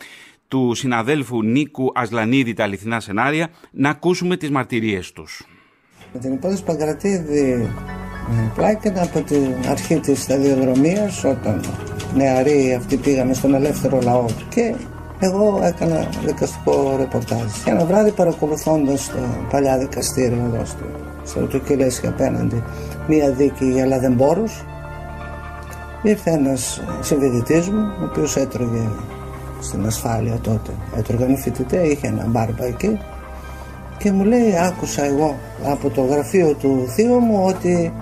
του 0.53 0.73
συναδέλφου 0.73 1.43
Νίκου 1.43 1.91
Ασλανίδη 1.95 2.53
τα 2.53 2.63
αληθινά 2.63 2.99
σενάρια 2.99 3.49
να 3.71 3.89
ακούσουμε 3.89 4.37
τις 4.37 4.49
μαρτυρίες 4.49 5.11
τους. 5.11 5.47
Με 6.13 6.19
την 6.19 6.33
υπόθεση 6.33 6.63
Παγκρατίδη 6.63 7.69
ε, 8.31 8.51
πλάκεται 8.55 9.01
από 9.01 9.21
την 9.21 9.55
αρχή 9.69 9.99
της 9.99 10.21
σταδιοδρομίας 10.21 11.23
όταν 11.23 11.61
νεαροί 12.15 12.73
αυτοί 12.73 12.97
πήγαμε 12.97 13.33
στον 13.33 13.53
ελεύθερο 13.53 13.99
λαό 14.03 14.25
και 14.49 14.75
εγώ 15.19 15.59
έκανα 15.63 16.09
δικαστικό 16.25 16.95
ρεπορτάζ. 16.97 17.51
Και 17.63 17.69
ένα 17.69 17.85
βράδυ 17.85 18.11
παρακολουθώντας 18.11 19.09
το 19.09 19.17
παλιά 19.51 19.77
δικαστήριο 19.77 20.51
εδώ 20.53 20.65
στο, 20.65 20.85
στο 21.23 21.39
Τουκυλέσχη 21.45 22.07
απέναντι 22.07 22.63
μία 23.07 23.31
δίκη 23.31 23.65
για 23.65 23.85
λαδεμπόρους 23.85 24.63
ήρθε 26.03 26.31
ένας 26.31 26.81
συμβιδητής 27.01 27.69
μου 27.69 27.81
ο 28.01 28.03
οποίος 28.03 28.35
έτρωγε 28.35 28.89
στην 29.63 29.85
ασφάλεια 29.85 30.37
τότε 30.41 30.71
έτρωγαν 30.97 31.29
οι 31.33 31.37
φοιτητέ, 31.37 31.77
είχε 31.77 32.07
ένα 32.07 32.25
μπάρμπα 32.27 32.65
εκεί 32.65 32.99
και 33.97 34.11
μου 34.11 34.23
λέει 34.23 34.57
άκουσα 34.57 35.03
εγώ 35.05 35.35
από 35.65 35.89
το 35.89 36.01
γραφείο 36.01 36.53
του 36.53 36.85
θείου 36.87 37.19
μου 37.19 37.43
ότι 37.45 37.93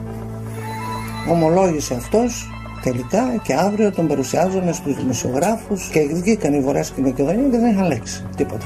ομολόγησε 1.29 1.93
αυτός 1.93 2.49
τελικά 2.83 3.23
και 3.43 3.53
αύριο 3.53 3.91
τον 3.91 4.07
παρουσιάζομαι 4.07 4.71
στους 4.71 4.95
δημοσιογράφους 4.95 5.89
και 5.89 5.99
βγήκαν 6.13 6.53
οι 6.53 6.59
Βορράς 6.59 6.91
και 6.91 7.01
η 7.01 7.03
Μακεδονία 7.03 7.49
και 7.49 7.57
δεν 7.57 7.71
είχαν 7.71 7.87
λέξει 7.87 8.25
τίποτα. 8.35 8.65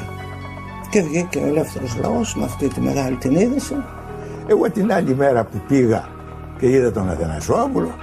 Και 0.90 1.02
βγήκε 1.02 1.38
ο 1.38 1.46
ελεύθερος 1.46 1.98
λαός 2.02 2.36
με 2.36 2.44
αυτή 2.44 2.68
τη 2.68 2.82
μεγάλη 2.82 3.16
την 3.16 3.36
είδηση. 3.36 3.76
Εγώ 4.48 4.72
την 4.72 4.94
άλλη 4.94 5.16
μέρα 5.16 5.44
που 5.44 5.62
πήγα 5.68 6.08
και 6.60 6.70
είδα 6.70 6.92
τον 6.92 7.10
Αθανασόπουλο, 7.10 7.96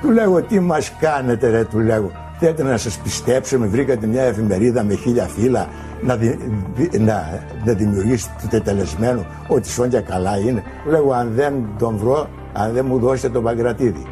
του 0.00 0.10
λέγω 0.10 0.42
τι 0.42 0.60
μας 0.60 0.92
κάνετε 1.00 1.48
ρε, 1.48 1.64
του 1.64 1.78
λέγω. 1.78 2.10
Θέλετε 2.42 2.62
να 2.62 2.76
σας 2.76 2.98
πιστέψουμε, 2.98 3.66
βρήκατε 3.66 4.06
μια 4.06 4.22
εφημερίδα 4.22 4.82
με 4.84 4.94
χίλια 4.94 5.24
φύλλα 5.24 5.68
να, 6.02 6.16
δι- 6.16 6.38
δι- 6.74 6.98
να, 7.00 7.44
να 7.64 7.72
δημιουργήσετε 7.72 8.32
το 8.42 8.48
τετελεσμένο 8.48 9.26
ότι 9.48 9.68
σόντια 9.68 10.00
καλά 10.00 10.38
είναι. 10.38 10.62
Του 10.84 10.90
λέγω 10.90 11.12
αν 11.12 11.32
δεν 11.34 11.54
τον 11.78 11.96
βρω, 11.96 12.28
αν 12.52 12.72
δεν 12.72 12.86
μου 12.86 12.98
δώσετε 12.98 13.28
τον 13.28 13.42
Παγκρατίδη, 13.42 14.06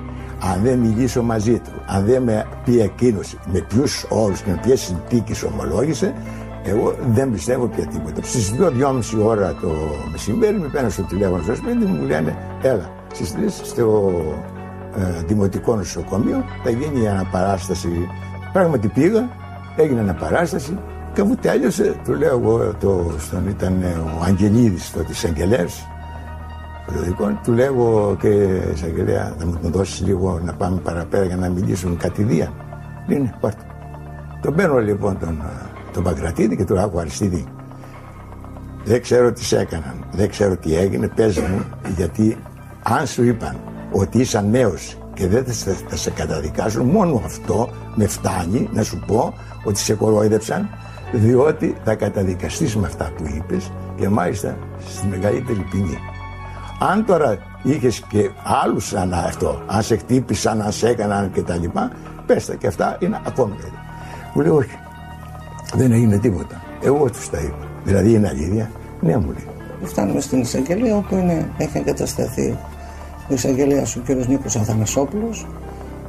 αν 0.53 0.63
δεν 0.63 0.79
μιλήσω 0.79 1.23
μαζί 1.23 1.59
του, 1.59 1.71
αν 1.87 2.05
δεν 2.05 2.23
με 2.23 2.45
πει 2.65 2.81
εκείνος 2.81 3.37
με 3.53 3.61
ποιους 3.69 4.07
όρους 4.09 4.41
και 4.41 4.51
με 4.51 4.61
ποιες 4.63 4.81
συνθήκες 4.81 5.43
ομολόγησε, 5.43 6.15
εγώ 6.65 6.95
δεν 7.13 7.31
πιστεύω 7.31 7.67
πια 7.67 7.87
τίποτα. 7.87 8.23
Στις 8.23 8.55
2-2,5 8.59 9.25
ώρα 9.25 9.55
το 9.61 9.71
μεσημέρι 10.11 10.59
με 10.59 10.69
παίρνω 10.69 10.89
στο 10.89 11.03
τηλέφωνο 11.03 11.43
στο 11.43 11.55
σπίτι 11.55 11.77
μου, 11.77 11.97
μου 11.97 12.07
λένε 12.07 12.37
Έλα, 12.63 12.91
στι 13.13 13.25
3 13.47 13.49
στο 13.63 14.13
ε, 14.57 14.58
δημοτικό 15.27 15.77
νοσοκομείο 15.77 16.45
θα 16.65 16.71
γίνει 16.71 17.03
η 17.03 17.09
αναπαράσταση. 17.09 18.09
Πράγματι 18.53 18.89
πήγα, 18.89 19.29
έγινε 19.77 20.01
αναπαράσταση 20.01 20.79
και 21.13 21.21
αφού 21.21 21.35
τέλειωσε, 21.35 21.95
του 22.05 22.15
λέω 22.15 22.39
εγώ, 22.39 22.75
το, 22.81 23.15
στον 23.19 23.49
ήταν 23.49 23.83
ο 24.19 24.23
Αγγελίδης, 24.25 24.93
το 24.93 25.03
της 25.03 25.25
Αγγελέας, 25.25 25.87
περιοδικών, 26.87 27.41
του 27.45 27.53
λέγω 27.53 28.17
και 28.21 28.29
εισαγγελέα, 28.75 29.35
θα 29.39 29.47
μου 29.47 29.59
τον 29.63 29.71
δώσεις 29.71 30.07
λίγο 30.07 30.41
να 30.45 30.53
πάμε 30.53 30.81
παραπέρα 30.81 31.25
για 31.25 31.37
να 31.37 31.49
μιλήσουμε 31.49 31.97
κατηδία. 31.97 32.53
Λέει, 33.09 33.19
ναι, 33.19 33.33
πάρτε. 33.41 33.63
Τον 34.43 34.55
παίρνω 34.55 34.79
λοιπόν 34.79 35.19
τον, 35.19 35.43
τον 35.93 36.03
Παγκρατίδη 36.03 36.57
και 36.57 36.65
του 36.65 36.75
λέω, 36.75 36.85
άκου 36.85 37.01
Αριστίδη, 37.01 37.45
δεν 38.85 39.03
ξέρω 39.03 39.33
τι 39.33 39.45
σε 39.45 39.59
έκαναν, 39.59 40.05
δεν 40.13 40.29
ξέρω 40.29 40.57
τι 40.57 40.77
έγινε, 40.77 41.09
πες 41.09 41.39
μου, 41.39 41.65
γιατί 41.97 42.37
αν 42.83 43.07
σου 43.07 43.23
είπαν 43.23 43.57
ότι 43.93 44.19
είσαι 44.19 44.41
νέος 44.41 44.99
και 45.15 45.27
δεν 45.27 45.45
θα, 45.45 45.53
σε- 45.53 45.77
θα 45.89 45.97
σε 45.97 46.11
καταδικάσουν, 46.11 46.87
μόνο 46.87 47.23
αυτό 47.25 47.69
με 47.95 48.07
φτάνει 48.07 48.69
να 48.73 48.83
σου 48.83 49.03
πω 49.07 49.35
ότι 49.65 49.79
σε 49.79 49.95
κορόιδεψαν, 49.95 50.69
διότι 51.13 51.77
θα 51.85 51.95
καταδικαστείς 51.95 52.77
με 52.77 52.87
αυτά 52.87 53.11
που 53.17 53.25
είπες 53.37 53.73
και 53.97 54.09
μάλιστα 54.09 54.57
στη 54.89 55.07
μεγαλύτερη 55.07 55.67
ποινή. 55.71 55.99
Αν 56.81 57.05
τώρα 57.05 57.39
είχες 57.63 58.03
και 58.09 58.31
άλλους 58.65 58.87
σαν 58.89 59.13
αυτό, 59.15 59.63
αν 59.67 59.83
σε 59.83 59.97
χτύπησαν, 59.97 60.63
αν 60.63 60.73
σε 60.73 60.89
έκαναν 60.89 61.31
και 61.33 61.43
τα 61.43 61.57
λοιπά, 61.57 61.91
πες 62.27 62.47
τα 62.47 62.55
και 62.55 62.67
αυτά 62.67 62.97
είναι 63.01 63.21
ακόμη 63.27 63.51
καλύτερα. 63.51 63.83
Μου 64.35 64.43
λέει 64.43 64.51
όχι, 64.53 64.79
δεν 65.75 65.93
έγινε 65.93 66.19
τίποτα. 66.19 66.63
Εγώ 66.83 67.11
τους 67.11 67.31
τα 67.31 67.39
είπα. 67.39 67.67
Δηλαδή 67.85 68.13
είναι 68.13 68.29
αλήθεια. 68.29 68.71
Ναι, 69.01 69.17
μου 69.17 69.27
λέει. 69.27 69.47
Φτάνουμε 69.83 70.21
στην 70.21 70.41
εισαγγελία 70.41 70.97
όπου 70.97 71.15
είναι, 71.15 71.51
έχει 71.57 71.79
εγκατασταθεί 71.79 72.59
ο 73.31 73.35
εισαγγελέας 73.35 73.97
ο 73.97 74.01
κ. 74.07 74.09
Νίκος 74.29 74.57
Αθανασόπουλος 74.57 75.47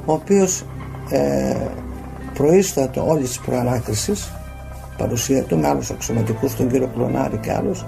ο 0.04 0.12
οποίος 0.12 0.64
ε, 1.10 1.56
προείστατο 2.34 3.08
όλης 3.08 3.28
της 3.28 3.40
προανάκρισης 3.40 4.32
παρουσία 4.96 5.42
του 5.42 5.58
με 5.58 5.68
άλλους 5.68 5.90
αξιωματικούς 5.90 6.56
τον 6.56 6.68
κύριο 6.68 6.90
Κλωνάρη 6.94 7.36
και 7.36 7.52
άλλους 7.52 7.84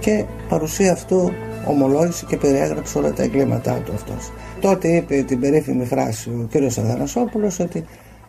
και 0.00 0.24
παρουσία 0.48 0.92
αυτού 0.92 1.32
ομολόγησε 1.66 2.24
και 2.28 2.36
περιέγραψε 2.36 2.98
όλα 2.98 3.12
τα 3.12 3.22
εγκλήματά 3.22 3.72
του 3.84 3.92
αυτός. 3.94 4.32
Τότε 4.60 4.88
είπε 4.88 5.22
την 5.22 5.40
περίφημη 5.40 5.84
φράση 5.84 6.30
ο 6.30 6.46
κύριος 6.50 6.78
Αθανασόπουλος 6.78 7.58
ότι 7.58 7.84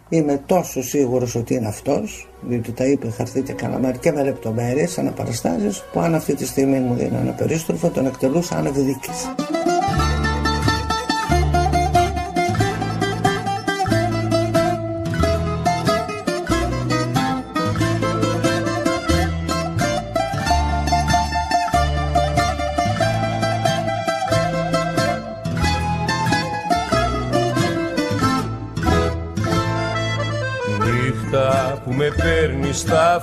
Είμαι 0.10 0.42
τόσο 0.46 0.84
σίγουρος 0.84 1.36
ότι 1.36 1.54
είναι 1.54 1.68
αυτός, 1.68 2.30
διότι 2.42 2.72
τα 2.72 2.86
είπε 2.86 3.10
χαρτί 3.10 3.42
και 3.42 3.54
καλαμάρι 3.54 3.98
και 3.98 4.12
με 4.12 4.24
λεπτομέρειες, 4.24 4.98
αναπαραστάσεις, 4.98 5.84
που 5.94 6.00
αν 6.00 6.16
αυτή 6.16 6.36
τη 6.36 6.46
στιγμή 6.46 6.80
μου 6.80 6.94
δίνει 6.94 7.18
ένα 7.22 7.32
περίστροφο, 7.32 7.90
τον 7.90 8.06
εκτελούσα 8.06 8.58
άνευ 8.58 8.78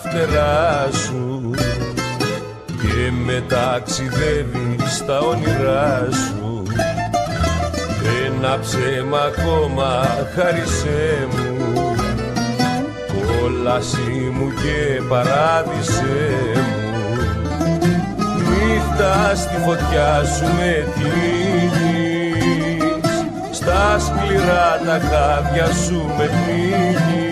φτερά 0.02 0.88
σου. 0.92 1.50
Και 2.66 3.10
με 3.24 3.44
ταξιδεύει 3.48 4.76
στα 4.86 5.18
όνειρά 5.20 6.08
σου. 6.10 6.62
Ένα 8.26 8.58
ψέμα 8.58 9.18
ακόμα 9.18 10.04
χάρισέ 10.34 11.28
μου. 11.30 11.94
Κόλαση 13.26 14.32
μου 14.34 14.48
και 14.50 15.02
παράδεισέ 15.08 16.30
μου. 16.54 16.72
Νύχτα 18.48 19.34
στη 19.34 19.56
φωτιά 19.64 20.22
σου 20.36 20.44
με 20.44 20.86
τυλίγεις 20.94 22.42
στα 23.52 23.98
σκληρά 23.98 24.80
τα 24.86 25.00
χάδια 25.08 25.66
σου 25.66 26.00
με 26.18 26.26
πνίγεις 26.26 27.02
με 27.06 27.31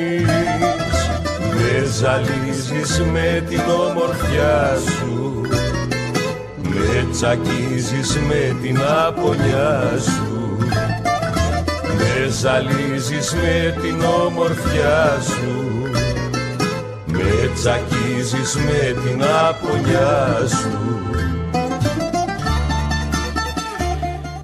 ζαλίζεις 1.90 3.00
με 3.12 3.44
την 3.48 3.60
ομορφιά 3.88 4.76
σου. 4.86 5.40
Με 6.62 7.06
τσακίζεις 7.10 8.18
με 8.28 8.56
την 8.62 8.78
απονιά 9.06 9.90
σου. 9.98 10.58
Με 11.96 12.28
ζαλίζεις 12.28 13.34
με 13.34 13.76
την 13.82 14.02
ομορφιά 14.24 15.18
σου. 15.20 15.82
Με 17.06 17.50
τσακίζεις 17.54 18.56
με 18.56 19.00
την 19.04 19.22
απονιά 19.48 20.46
σου. 20.48 20.78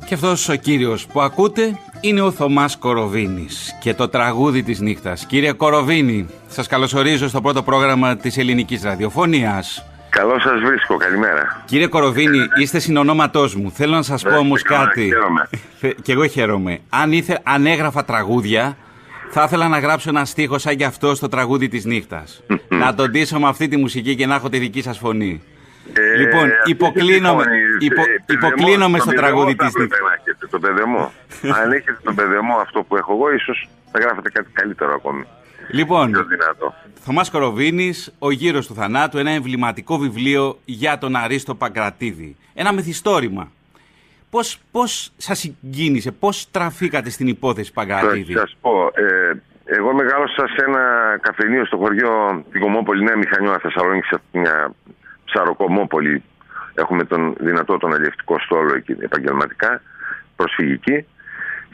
Και 0.07 0.14
αυτός 0.14 0.49
ο 0.49 0.55
κύριος 0.55 1.07
που 1.07 1.20
ακούτε 1.20 1.78
είναι 2.01 2.20
ο 2.20 2.30
Θωμάς 2.30 2.76
Κοροβίνης 2.76 3.76
και 3.80 3.94
το 3.94 4.09
τραγούδι 4.09 4.62
της 4.62 4.80
νύχτας. 4.80 5.26
Κύριε 5.26 5.53
Κοροβίνη, 5.53 6.26
σας 6.57 6.66
καλωσορίζω 6.66 7.28
στο 7.28 7.40
πρώτο 7.40 7.62
πρόγραμμα 7.62 8.16
της 8.16 8.38
ελληνικής 8.38 8.82
ραδιοφωνίας. 8.82 9.84
Καλώ 10.11 10.38
σας 10.40 10.61
βρίσκω, 10.61 10.96
καλημέρα. 10.96 11.62
Κύριε 11.64 11.86
Κοροβίνη, 11.86 12.38
είστε 12.61 12.78
συνονόματός 12.78 13.54
μου. 13.54 13.70
Θέλω 13.70 13.94
να 13.94 14.02
σας 14.02 14.22
πω 14.22 14.30
Ναι, 14.30 14.36
όμως 14.36 14.62
καλά, 14.62 14.84
κάτι. 14.84 15.04
χαίρομαι. 15.04 15.48
και 16.02 16.12
εγώ 16.12 16.26
χαίρομαι. 16.26 16.78
Αν, 16.88 17.12
ήθε, 17.12 17.40
αν 17.42 17.66
έγραφα 17.66 18.04
τραγούδια, 18.04 18.76
θα 19.30 19.42
ήθελα 19.42 19.68
να 19.68 19.78
γράψω 19.78 20.09
ένα 20.09 20.24
στίχο 20.24 20.59
σαν 20.59 20.76
κι 20.76 20.84
αυτό 20.84 21.14
στο 21.14 21.28
τραγούδι 21.28 21.68
της 21.68 21.84
νύχτας. 21.84 22.42
να 22.68 22.94
τον 22.94 23.11
ντύσω 23.11 23.38
με 23.40 23.48
αυτή 23.48 23.68
τη 23.68 23.76
μουσική 23.76 24.14
και 24.14 24.26
να 24.26 24.34
έχω 24.34 24.48
τη 24.48 24.59
δική 24.59 24.82
σας 24.82 24.98
φωνή. 24.98 25.42
Ε, 25.92 26.18
λοιπόν, 26.18 26.42
αυτή 26.44 26.70
υποκλίνομαι, 26.70 27.42
τη 27.42 27.48
φωνή, 27.48 27.61
υπο, 27.80 28.00
ε, 28.00 28.04
παιδεμό, 28.26 28.46
υποκλίνομαι 28.46 28.98
τον 28.98 29.07
στο 29.07 29.11
παιδεμό 29.11 29.26
τραγούδι 29.26 29.54
θα 29.59 29.64
της 29.64 29.74
έπρεπε 29.74 29.94
νύχτας. 29.94 30.09
να 30.09 30.14
έχετε 30.20 30.46
τον 30.50 30.61
παιδεμό. 30.61 31.12
Αν 31.62 31.72
έχετε 31.72 31.98
τον 32.02 32.14
παιδεμό 32.14 32.57
αυτό 32.57 32.82
που 32.82 32.96
έχω 32.96 33.12
εγώ, 33.12 33.32
ίσως 33.32 33.68
θα 33.92 33.98
γράφετε 33.98 34.28
κάτι 34.30 34.48
καλύτερο 34.52 34.94
ακόμη. 34.94 35.24
Λοιπόν, 35.71 36.11
Πιο 36.11 36.25
δυνατό. 36.25 36.75
Θωμάς 36.95 37.31
Κοροβίνης, 37.31 38.14
«Ο 38.19 38.31
γύρος 38.31 38.67
του 38.67 38.75
θανάτου», 38.75 39.19
ένα 39.19 39.31
εμβληματικό 39.31 39.99
βιβλίο 39.99 40.59
για 40.64 40.99
τον 40.99 41.17
Αρίστο 41.17 41.55
Παγκρατίδη. 41.55 42.37
Ένα 42.55 42.73
μυθιστόρημα. 42.73 43.51
Πώς, 44.31 44.59
πώς 44.71 45.12
σας 45.17 45.39
συγκίνησε, 45.39 46.11
πώς 46.12 46.51
τραφήκατε 46.51 47.11
στην 47.11 47.27
υπόθεση 47.27 47.73
Παγκρατίδη; 47.73 48.33
Θα 48.33 48.39
σας 48.41 48.57
πω, 48.61 48.91
ε, 48.95 49.33
εγώ 49.64 49.95
μεγάλωσα 49.95 50.47
σε 50.47 50.64
ένα 50.67 50.83
καφενείο 51.21 51.64
στο 51.64 51.77
χωριό 51.77 52.45
την 52.51 52.61
Κομμόπολη, 52.61 53.05
Νέα 53.05 53.17
Μηχανιώνα 53.17 53.59
Θεσσαλονίκη, 53.59 54.07
σε 54.07 54.21
μια 54.33 54.75
ψαροκομμόπολη. 55.25 56.23
Έχουμε 56.75 57.05
τον 57.05 57.35
δυνατό 57.41 57.79
τον 57.79 57.95
αλλιευτικό 57.95 58.39
στόλο 58.39 58.75
εκεί 58.75 58.97
επαγγελματικά, 58.99 59.83
προσφυγική. 60.37 61.07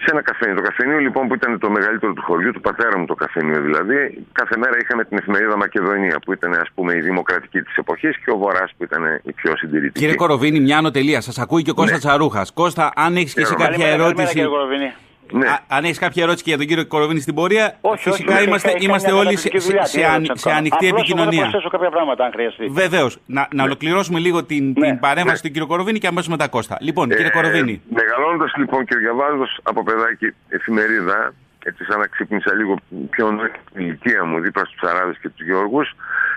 Σε 0.04 0.08
ένα 0.14 0.22
καφενείο. 0.22 0.54
Το 0.54 0.62
καφενείο 0.62 0.98
λοιπόν 0.98 1.28
που 1.28 1.34
ήταν 1.34 1.58
το 1.58 1.70
μεγαλύτερο 1.70 2.12
του 2.12 2.22
χωριού, 2.22 2.50
του 2.52 2.60
πατέρα 2.60 2.98
μου 2.98 3.06
το 3.06 3.14
καφενείο 3.14 3.60
δηλαδή, 3.60 4.26
κάθε 4.32 4.56
μέρα 4.56 4.76
είχαμε 4.82 5.04
την 5.04 5.18
εφημερίδα 5.18 5.56
Μακεδονία 5.56 6.16
που 6.24 6.32
ήταν 6.32 6.52
ας 6.54 6.70
πούμε 6.74 6.92
η 6.94 7.00
δημοκρατική 7.00 7.60
της 7.62 7.76
εποχής 7.76 8.16
και 8.24 8.30
ο 8.30 8.36
Βορράς 8.36 8.70
που 8.76 8.84
ήταν 8.84 9.02
η 9.22 9.32
πιο 9.32 9.56
συντηρητική. 9.56 9.98
Κύριε 10.00 10.14
Κοροβίνη, 10.14 10.60
μια 10.60 10.78
ανωτελεία. 10.78 11.20
Σας 11.20 11.38
ακούει 11.38 11.62
και 11.62 11.70
ο 11.70 11.74
Κώστας 11.74 11.98
Τσαρούχας. 11.98 12.52
Κώστα, 12.52 12.92
αν 12.96 13.16
έχεις 13.16 13.34
και 13.34 13.40
εσύ 13.40 13.50
Χαίρομαι. 13.50 13.68
κάποια 13.68 13.84
Καλημέρα, 13.84 14.08
ερώτηση... 14.08 14.34
Κύριε 14.34 14.92
Κοροβίνη. 15.32 15.52
Α, 15.54 15.60
αν 15.76 15.84
έχεις 15.84 15.98
κάποια 15.98 16.22
ερώτηση 16.22 16.42
και 16.44 16.50
για 16.50 16.58
τον 16.58 16.66
κύριο 16.66 16.86
Κοροβίνη 16.86 17.20
στην 17.20 17.34
πορεία, 17.34 17.76
Όχι, 17.80 18.02
φυσικά 18.02 18.32
όχι, 18.32 18.38
όχι, 18.40 18.48
είμαστε, 18.48 18.68
έχει- 18.70 18.84
είμαστε 18.84 19.08
έχει 19.08 19.18
όλοι 19.18 19.28
μια 19.28 19.38
σε, 19.38 19.48
καταπληκτική 19.48 19.72
δουλειά, 19.72 19.84
σε, 19.86 19.96
τι 19.96 20.02
σε, 20.02 20.06
ερώτηση 20.06 20.28
αν- 20.28 20.34
να 20.34 20.36
σε 20.42 20.48
κάνω. 20.48 20.58
ανοιχτή 20.58 20.86
Απλώς 20.88 20.90
εγώ 20.90 20.96
να 21.16 21.22
επικοινωνία. 21.22 21.40
προσθέσω 21.50 21.68
κάποια 21.74 21.90
πράγματα, 21.90 22.24
αν 22.24 22.30
χρειαστεί. 22.36 22.64
Βεβαίως. 22.66 23.12
Να, 23.26 23.48
να 23.54 23.62
ολοκληρώσουμε 23.68 24.18
λίγο 24.18 24.44
την, 24.44 24.64
Ναι. 24.76 24.86
την 24.86 24.98
παρέμβαση 25.06 25.42
του 25.42 25.50
κύριου 25.50 25.66
Κοροβίνη 25.66 25.98
και 25.98 26.06
αμέσως 26.06 26.28
μετά 26.28 26.48
Κώστα. 26.48 26.76
Λοιπόν, 26.80 27.08
κύριε 27.08 27.30
Κοροβίνη. 27.30 27.82
Μεγαλώνοντας 27.98 28.52
λοιπόν 28.56 28.84
και 28.84 28.96
διαβάζοντας 28.96 29.58
από 29.62 29.82
παιδάκι 29.82 30.26
εφημερίδα, 30.48 31.32
έτσι 31.64 31.84
σαν 31.84 31.98
να 31.98 32.06
ξύπνησα 32.06 32.54
λίγο 32.54 32.76
πιο 33.10 33.30
νωρίς 33.30 33.52
την 33.72 33.80
ηλικία 33.86 34.24
μου 34.24 34.40
δίπλα 34.40 34.64
στους 34.64 34.76
Ψαράδε 34.80 35.14
και 35.22 35.28
τους 35.28 35.46
Γιώργους, 35.46 35.86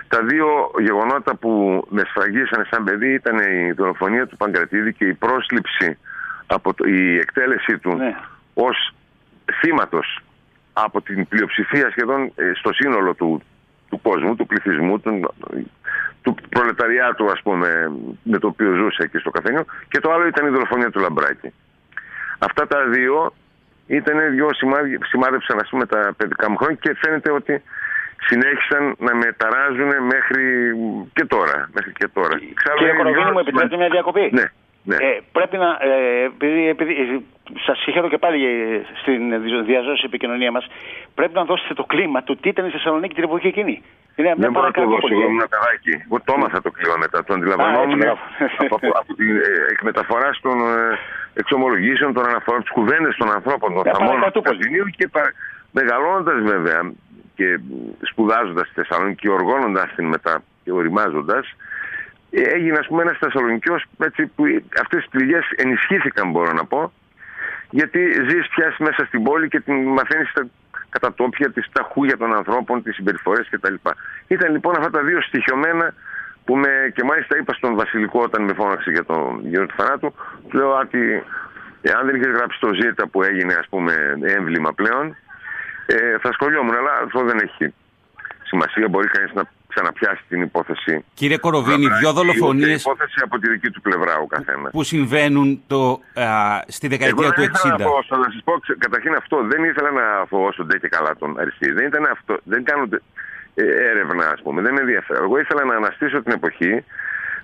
τα 0.08 0.18
δύο 0.22 0.46
γεγονότα 0.80 1.36
που 1.36 1.50
με 1.88 2.02
σφραγίσανε 2.08 2.64
σαν 2.70 2.84
παιδί 2.84 3.12
ήταν 3.14 3.36
η 3.38 3.72
δολοφονία 3.72 4.26
του 4.26 4.36
Παγκρατίδη 4.36 4.92
και 4.92 5.04
η 5.04 5.14
πρόσληψη 5.14 5.98
από 6.46 6.74
το, 6.74 6.84
η 6.88 7.16
εκτέλεσή 7.18 7.78
του 7.78 7.94
Ναι. 7.96 8.14
Ως 8.56 8.94
θύματος 9.60 10.20
από 10.72 11.02
την 11.02 11.28
πλειοψηφία 11.28 11.90
σχεδόν 11.90 12.32
ε, 12.34 12.52
στο 12.54 12.72
σύνολο 12.72 13.14
του, 13.14 13.42
του 13.88 14.00
κόσμου, 14.02 14.36
του 14.36 14.46
πληθυσμού, 14.46 15.00
του, 15.00 15.34
του 16.22 16.34
προλεταριάτου 16.48 17.30
ας 17.30 17.40
πούμε 17.42 17.68
με 18.22 18.38
το 18.38 18.46
οποίο 18.46 18.74
ζούσε 18.74 19.02
εκεί 19.02 19.18
στο 19.18 19.30
καφενείο 19.30 19.64
και 19.88 20.00
το 20.00 20.12
άλλο 20.12 20.26
ήταν 20.26 20.46
η 20.46 20.50
δολοφονία 20.50 20.90
του 20.90 21.00
Λαμπράκη. 21.00 21.52
Αυτά 22.38 22.66
τα 22.66 22.84
δύο 22.84 23.32
ήταν 23.86 24.30
δύο 24.30 24.48
σημάδι, 24.54 24.98
σημάδεψαν 25.02 25.58
ας 25.58 25.68
πούμε 25.68 25.86
τα 25.86 26.14
παιδικά 26.16 26.50
μου 26.50 26.56
χρόνια 26.56 26.76
και 26.80 26.96
φαίνεται 27.02 27.30
ότι 27.30 27.62
συνέχισαν 28.20 28.94
να 28.98 29.14
με 29.14 29.32
ταράζουν 29.36 29.90
μέχρι 30.12 30.44
και 31.12 31.24
τώρα. 31.24 31.68
Μέχρι 31.72 31.92
και 31.92 32.08
τώρα. 32.08 32.34
Εξάλλου 32.50 32.78
Κύριε 32.78 32.92
είναι 32.92 33.02
Κοροβίνη, 33.02 33.24
δύο 33.24 33.32
μου 33.32 33.38
επιτρέπετε 33.38 33.76
μια 33.76 33.88
διακοπή; 33.88 34.30
Ναι, 34.32 34.46
ναι. 34.88 34.96
Ε, 34.96 35.20
πρέπει 35.32 35.56
να. 35.56 35.68
Ε, 35.80 36.24
επειδή, 36.24 36.68
επειδή 36.68 36.92
σας 37.66 37.78
συγχαίρω 37.82 38.08
και 38.08 38.18
πάλι 38.18 38.38
ε, 38.46 38.80
στην 39.00 39.22
διαζώση 39.64 40.02
επικοινωνία 40.06 40.50
μας, 40.50 40.66
πρέπει 41.14 41.34
να 41.34 41.44
δώσετε 41.44 41.74
το 41.74 41.84
κλίμα 41.84 42.22
του 42.22 42.36
τι 42.36 42.48
ήταν 42.48 42.66
η 42.66 42.70
Θεσσαλονίκη 42.70 43.14
την 43.14 43.24
εποχή 43.24 43.46
εκείνη. 43.46 43.82
Είναι 44.16 44.28
μια 44.28 44.34
Δεν 44.38 44.50
μπορώ 44.52 44.66
να 44.66 44.72
το 44.72 44.80
παρακρατή 44.80 44.90
δώσω. 44.90 45.06
Εγώ 45.10 45.20
πόλη. 45.20 45.32
ήμουν 45.32 45.48
παιδάκι. 45.54 45.94
Εγώ 46.06 46.18
το 46.26 46.32
έμαθα 46.36 46.58
το 46.66 46.70
κλίμα 46.76 46.96
μετά. 47.04 47.24
Το 47.24 47.32
αντιλαμβανόμουν 47.34 48.02
Α, 48.02 48.16
έτσι, 48.44 48.56
από, 48.64 48.74
από, 48.78 48.88
από 49.00 49.14
την 49.20 49.36
ε, 49.36 49.50
εκμεταφοράς 49.74 50.40
των 50.46 50.56
ε, 50.60 50.98
εξομολογήσεων, 51.40 52.10
των 52.16 52.24
αναφορών, 52.30 52.60
τις 52.60 52.70
κουβέντες 52.70 53.14
των 53.20 53.28
ανθρώπων, 53.36 53.68
των 53.74 53.82
Μια 53.84 53.92
θαμών 53.92 54.06
του 54.06 54.12
παρακρατούπολη. 54.12 54.58
καφενείου 54.58 54.86
και 54.98 55.08
πα, 55.08 55.22
μεγαλώνοντας 55.78 56.38
βέβαια 56.52 56.80
και 57.38 57.48
σπουδάζοντας 58.10 58.66
στη 58.66 58.74
Θεσσαλονίκη 58.80 59.20
και 59.22 59.30
οργώνοντας 59.38 59.88
την 59.96 60.06
μετά 60.14 60.34
και 60.64 60.72
οριμάζοντας, 60.72 61.44
έγινε 62.30 62.78
ας 62.78 62.86
πούμε 62.86 63.02
ένας 63.02 63.18
Θεσσαλονικιός 63.18 63.84
έτσι 63.98 64.26
που 64.26 64.44
αυτές 64.80 65.00
τις 65.00 65.08
πληγές 65.10 65.50
ενισχύθηκαν 65.56 66.30
μπορώ 66.30 66.52
να 66.52 66.64
πω 66.64 66.92
γιατί 67.70 68.00
ζεις 68.28 68.48
πια 68.48 68.74
μέσα 68.78 69.04
στην 69.04 69.22
πόλη 69.22 69.48
και 69.48 69.60
την 69.60 69.74
μαθαίνεις 69.86 70.32
τα 70.32 70.46
κατατόπια, 70.88 71.50
τις 71.50 71.66
τα 71.72 71.82
χούγια 71.82 72.16
των 72.16 72.34
ανθρώπων, 72.34 72.82
τις 72.82 72.94
συμπεριφορές 72.94 73.48
κτλ. 73.50 73.74
Ήταν 74.26 74.52
λοιπόν 74.52 74.76
αυτά 74.76 74.90
τα 74.90 75.02
δύο 75.02 75.20
στοιχειωμένα 75.20 75.94
που 76.44 76.56
με, 76.56 76.92
και 76.94 77.04
μάλιστα 77.04 77.36
είπα 77.36 77.52
στον 77.52 77.74
Βασιλικό 77.74 78.20
όταν 78.22 78.42
με 78.42 78.52
φώναξε 78.52 78.90
για 78.90 79.04
τον 79.04 79.40
γύρο 79.48 79.66
του 79.66 79.74
θανάτου, 79.76 80.14
του 80.48 80.56
λέω 80.56 80.78
ότι 80.78 81.22
εάν 81.82 82.06
δεν 82.06 82.14
είχες 82.14 82.32
γράψει 82.36 82.60
το 82.60 82.74
ζήτα 82.74 83.06
που 83.06 83.22
έγινε 83.22 83.54
ας 83.54 83.66
πούμε 83.68 84.18
έμβλημα 84.22 84.72
πλέον, 84.72 85.16
ε, 85.86 86.18
θα 86.18 86.32
σχολιόμουν, 86.32 86.74
αλλά 86.74 86.92
αυτό 87.04 87.24
δεν 87.24 87.38
έχει 87.38 87.74
σημασία. 88.42 88.88
Μπορεί 88.88 89.08
κανείς 89.08 89.32
να 89.32 89.42
ξαναπιάσει 89.76 90.22
την 90.28 90.40
υπόθεση. 90.42 91.04
Κύριε 91.14 91.36
Κοροβίνη, 91.38 91.86
δυο 92.00 92.10
Την 92.12 92.16
δολοφονίες 92.18 92.80
υπόθεση 92.80 93.18
από 93.26 93.38
τη 93.38 93.48
δική 93.48 93.70
του 93.70 93.80
πλευρά 93.80 94.14
ο 94.24 94.26
καθένας. 94.26 94.70
που 94.72 94.82
συμβαίνουν 94.82 95.62
το, 95.66 96.00
α, 96.14 96.26
στη 96.76 96.86
δεκαετία 96.88 97.24
Εγώ 97.26 97.32
του 97.32 97.40
δεν 97.40 97.50
ήθελα 97.54 97.74
60. 97.74 97.78
να 97.78 97.84
φοβώσω, 97.84 98.16
να 98.16 98.28
σας 98.32 98.40
πω 98.44 98.52
ξε- 98.62 98.78
καταρχήν 98.78 99.14
αυτό. 99.14 99.36
Δεν 99.52 99.64
ήθελα 99.64 99.90
να 99.90 100.06
φοβώσω 100.28 100.64
ντε 100.64 100.78
και 100.78 100.88
καλά 100.88 101.16
τον 101.18 101.38
Αριστίδη. 101.40 101.72
Δεν 101.72 101.86
ήταν 101.86 102.04
αυτό. 102.16 102.32
Δεν 102.44 102.64
κάνω 102.64 102.84
ε, 103.54 103.62
έρευνα, 103.90 104.24
ας 104.34 104.40
πούμε. 104.42 104.62
Δεν 104.62 104.72
με 104.74 104.80
ενδιαφέρει. 104.80 105.18
Εγώ 105.22 105.38
ήθελα 105.38 105.64
να 105.64 105.74
αναστήσω 105.74 106.22
την 106.22 106.32
εποχή, 106.32 106.84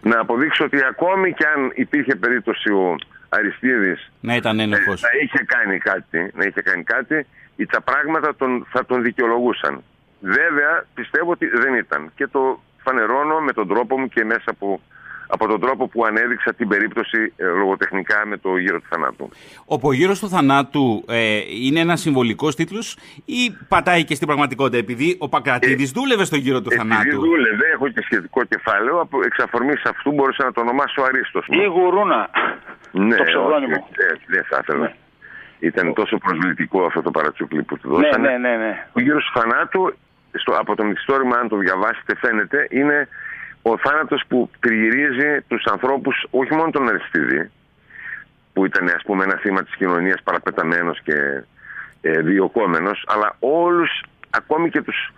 να 0.03 0.17
αποδείξω 0.21 0.65
ότι 0.65 0.79
ακόμη 0.93 1.33
κι 1.33 1.45
αν 1.55 1.71
υπήρχε 1.75 2.15
περίπτωση 2.17 2.73
ο 2.73 2.97
Αριστίδης 3.29 4.11
Να 4.21 4.35
ήταν 4.37 4.61
ένοχος. 4.61 5.01
να 5.03 5.09
είχε 5.23 5.41
κάνει 5.55 5.79
κάτι, 5.79 6.31
να 6.35 6.45
είχε 6.49 6.61
κάνει 6.63 6.83
κάτι, 6.83 7.27
ή 7.57 7.67
τα 7.67 7.81
πράγματα 7.81 8.35
τον, 8.37 8.67
θα 8.73 8.87
τον 8.87 9.03
δικαιολογούσαν. 9.03 9.83
Βέβαια, 10.23 10.85
πιστεύω 10.95 11.31
ότι 11.31 11.47
δεν 11.47 11.75
ήταν. 11.75 12.13
Και 12.15 12.27
το 12.27 12.61
φανερώνω 12.85 13.41
με 13.41 13.53
τον 13.53 13.69
τρόπο 13.69 13.99
μου 13.99 14.09
και 14.09 14.25
μέσα 14.25 14.45
από, 14.47 14.81
από 15.27 15.47
τον 15.49 15.61
τρόπο 15.61 15.89
που 15.89 16.05
ανέδειξα 16.05 16.55
την 16.55 16.69
περίπτωση 16.69 17.33
ε, 17.37 17.45
λογοτεχνικά 17.45 18.23
με 18.27 18.37
το 18.37 18.57
γύρο 18.57 18.79
του 18.81 18.87
θανάτου. 18.91 19.29
Ο 19.67 19.75
απογύρος 19.75 20.19
του 20.21 20.29
θανάτου 20.29 21.05
ε, 21.09 21.41
είναι 21.67 21.81
ένας 21.81 22.01
συμβολικός 22.01 22.55
τίτλος 22.57 22.97
ή 23.25 23.57
πατάει 23.69 24.05
και 24.05 24.15
στην 24.15 24.27
πραγματικότητα 24.27 24.79
επειδή 24.79 25.17
ο 25.21 25.29
Πακρατίδης 25.29 25.91
δούλευε 25.91 26.25
στο 26.25 26.37
γύρο 26.37 26.61
του 26.63 26.69
Ε, 26.71 26.75
Επειδή 26.75 26.89
θανάτου; 26.89 27.21
δούλευε, 27.21 27.67
έχω 27.75 27.89
και 27.89 28.01
σχετικό 28.05 28.45
κεφάλαιο, 28.45 29.01
από 29.01 29.19
εξ 29.25 29.39
αφορμής 29.39 29.83
αυτού 29.85 30.13
μπορούσα 30.13 30.45
να 30.45 30.53
το 30.53 30.61
ονομάσω 30.61 31.03
Αρίστος. 31.03 31.47
Ή 31.49 31.65
γουρούνα. 31.65 32.31
Ναι, 32.91 33.17
το 33.17 33.23
ψευδόνυμο. 33.23 33.73
όχι, 33.73 33.93
ε, 34.13 34.15
δεν 34.27 34.45
θα 34.51 34.59
ήθελα. 34.63 34.93
Ήταν 35.59 35.95
τόσο 35.95 36.19
προσβλητικό 36.19 36.85
αυτό 36.85 37.03
το 37.03 37.11
παρατσούκλι 37.11 37.63
που 37.63 37.79
του 37.79 37.89
Ναι, 37.89 37.95
δώσανε. 37.95 38.29
ναι, 38.29 38.37
ναι, 38.49 38.57
ναι. 38.57 38.87
Ο 38.93 39.01
γύρος 39.01 39.25
του 39.33 39.41
θανάτου, 39.41 39.95
στο, 40.33 40.53
από 40.53 40.77
το 40.77 40.85
μυθιστόρημα, 40.85 41.37
αν 41.37 41.49
το 41.49 41.57
διαβάσετε, 41.57 42.17
φαίνεται, 42.17 42.67
είναι 42.71 43.09
ο 43.63 43.79
θάνατος 43.79 44.23
που 44.29 44.51
τριγυρίζει 44.61 45.41
τους 45.49 45.65
ανθρώπους, 45.65 46.27
όχι 46.31 46.55
μόνο 46.55 46.71
τον 46.71 46.89
Αριστίδη, 46.89 47.51
που 48.53 48.65
ήταν 48.65 48.89
ας 48.89 49.03
πούμε 49.03 49.25
ένα 49.25 49.37
θύμα 49.37 49.63
της 49.63 49.75
κοινωνίας 49.75 50.23
παραπεταμένος 50.23 51.01
και 51.03 51.45
ε, 52.01 52.21
διωκόμενος, 52.21 53.05
αλλά 53.09 53.37
όλους, 53.39 54.03
ακόμη 54.31 54.71
και 54.71 54.83
τους, 54.83 55.13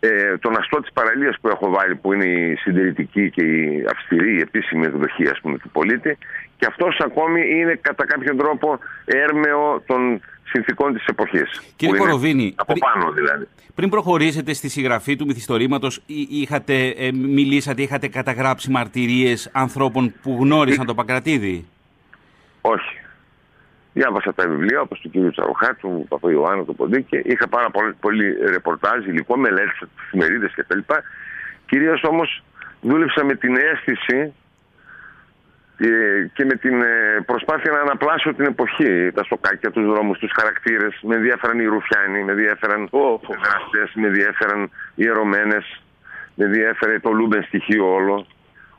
ε, 0.00 0.36
τον 0.38 0.56
αστό 0.56 0.80
της 0.80 0.92
παραλίας 0.92 1.36
που 1.40 1.48
έχω 1.48 1.70
βάλει, 1.70 1.94
που 1.94 2.12
είναι 2.12 2.24
η 2.24 2.56
συντηρητική 2.56 3.30
και 3.30 3.42
η 3.42 3.86
αυστηρή, 3.92 4.36
η 4.36 4.40
επίσημη 4.40 4.86
εκδοχή 4.86 5.28
ας 5.28 5.40
πούμε, 5.40 5.58
του 5.58 5.70
πολίτη, 5.70 6.18
και 6.56 6.66
αυτός 6.66 7.00
ακόμη 7.00 7.40
είναι 7.58 7.78
κατά 7.80 8.06
κάποιον 8.06 8.36
τρόπο 8.36 8.78
έρμεο 9.04 9.82
των 9.86 10.20
συνθήκων 10.50 10.94
της 10.94 11.04
εποχής. 11.06 11.60
Κύριε 11.76 11.94
που 11.94 12.02
είναι 12.02 12.10
Κοροβίνη, 12.10 12.52
Από 12.56 12.72
πρι- 12.72 12.82
πάνω 12.84 13.12
δηλαδή. 13.12 13.48
Πριν 13.74 13.88
προχωρήσετε 13.90 14.52
στη 14.52 14.68
συγγραφή 14.68 15.16
του 15.16 15.26
μυθιστορήματος, 15.26 15.96
εί- 16.06 16.26
είχατε, 16.30 16.86
ε, 16.88 17.12
μιλήσατε, 17.12 17.82
είχατε 17.82 18.08
καταγράψει 18.08 18.70
μαρτυρίες 18.70 19.50
ανθρώπων 19.52 20.14
που 20.22 20.38
γνώρισαν 20.40 20.86
τον 20.86 20.96
Πακρατίδη; 20.96 21.66
Όχι. 22.60 22.94
Διάβασα 23.92 24.34
τα 24.34 24.48
βιβλία 24.48 24.80
όπως 24.80 25.00
του 25.00 25.10
κ. 25.10 25.32
Τσαρουχά, 25.32 25.74
του 25.80 26.06
Παπαϊωάννου, 26.08 26.64
του 26.64 26.74
Ποντίκη. 26.74 27.16
Είχα 27.24 27.48
πάρα 27.48 27.70
πολύ, 27.70 27.92
πολύ 28.00 28.32
ρεπορτάζ, 28.50 29.06
υλικό, 29.06 29.36
μελέτησα 29.38 29.86
τις 29.86 30.04
εφημερίδες 30.06 30.52
κτλ. 30.54 30.78
Κυρίως 31.66 32.02
όμως 32.04 32.42
δούλεψα 32.80 33.24
με 33.24 33.34
την 33.34 33.56
αίσθηση 33.56 34.32
ε, 35.82 36.30
και 36.32 36.44
με 36.44 36.54
την 36.54 36.82
ε, 36.82 37.20
προσπάθεια 37.26 37.72
να 37.72 37.80
αναπλάσω 37.80 38.34
την 38.34 38.44
εποχή, 38.44 39.10
τα 39.14 39.24
σοκάκια, 39.24 39.70
τους 39.70 39.86
δρόμους, 39.86 40.18
τους 40.18 40.32
χαρακτήρες. 40.38 40.98
Με 41.02 41.14
ενδιέφεραν 41.14 41.60
οι 41.60 41.64
ρουφιάνοι, 41.64 42.22
με 42.22 42.32
ενδιέφεραν 42.32 42.82
οι 42.82 43.36
δράστες, 43.42 43.94
με 43.94 44.06
ενδιέφεραν 44.06 44.70
οι 44.94 45.06
ερωμένες, 45.06 45.82
με 46.34 46.44
ενδιέφερε 46.44 46.98
το 46.98 47.10
λούμπεν 47.10 47.42
στοιχείο 47.42 47.94
όλο. 47.94 48.26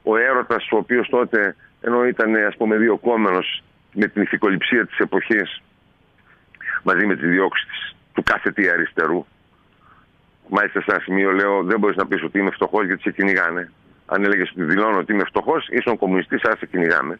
Ο 0.03 0.17
έρωτας, 0.17 0.67
ο 0.71 0.77
οποίος 0.77 1.09
τότε, 1.09 1.55
ενώ 1.81 2.05
ήταν 2.05 2.35
ας 2.35 2.55
πούμε 2.57 2.77
διωκόμενος 2.77 3.63
με 3.93 4.07
την 4.07 4.21
ηθικοληψία 4.21 4.85
της 4.85 4.97
εποχής, 4.97 5.61
μαζί 6.83 7.05
με 7.05 7.15
τις 7.15 7.29
διώξεις 7.29 7.67
της, 7.67 7.95
του 8.13 8.23
κάθε 8.23 8.51
τι 8.51 8.69
αριστερού. 8.69 9.25
Μάλιστα 10.49 10.81
σε 10.81 10.91
ένα 10.91 10.99
σημείο 10.99 11.31
λέω 11.31 11.63
δεν 11.63 11.79
μπορείς 11.79 11.95
να 11.95 12.05
πεις 12.05 12.23
ότι 12.23 12.39
είμαι 12.39 12.51
φτωχός 12.51 12.85
γιατί 12.85 13.01
σε 13.01 13.11
κυνηγάνε. 13.11 13.71
Αν 14.13 14.23
έλεγες 14.23 14.49
ότι 14.49 14.63
δηλώνω 14.63 14.97
ότι 14.97 15.13
είμαι 15.13 15.23
φτωχός, 15.27 15.67
ήσουν 15.67 15.97
κομμουνιστής, 15.97 16.43
άρα 16.43 16.55
σε 16.55 16.65
κυνηγάμε. 16.65 17.19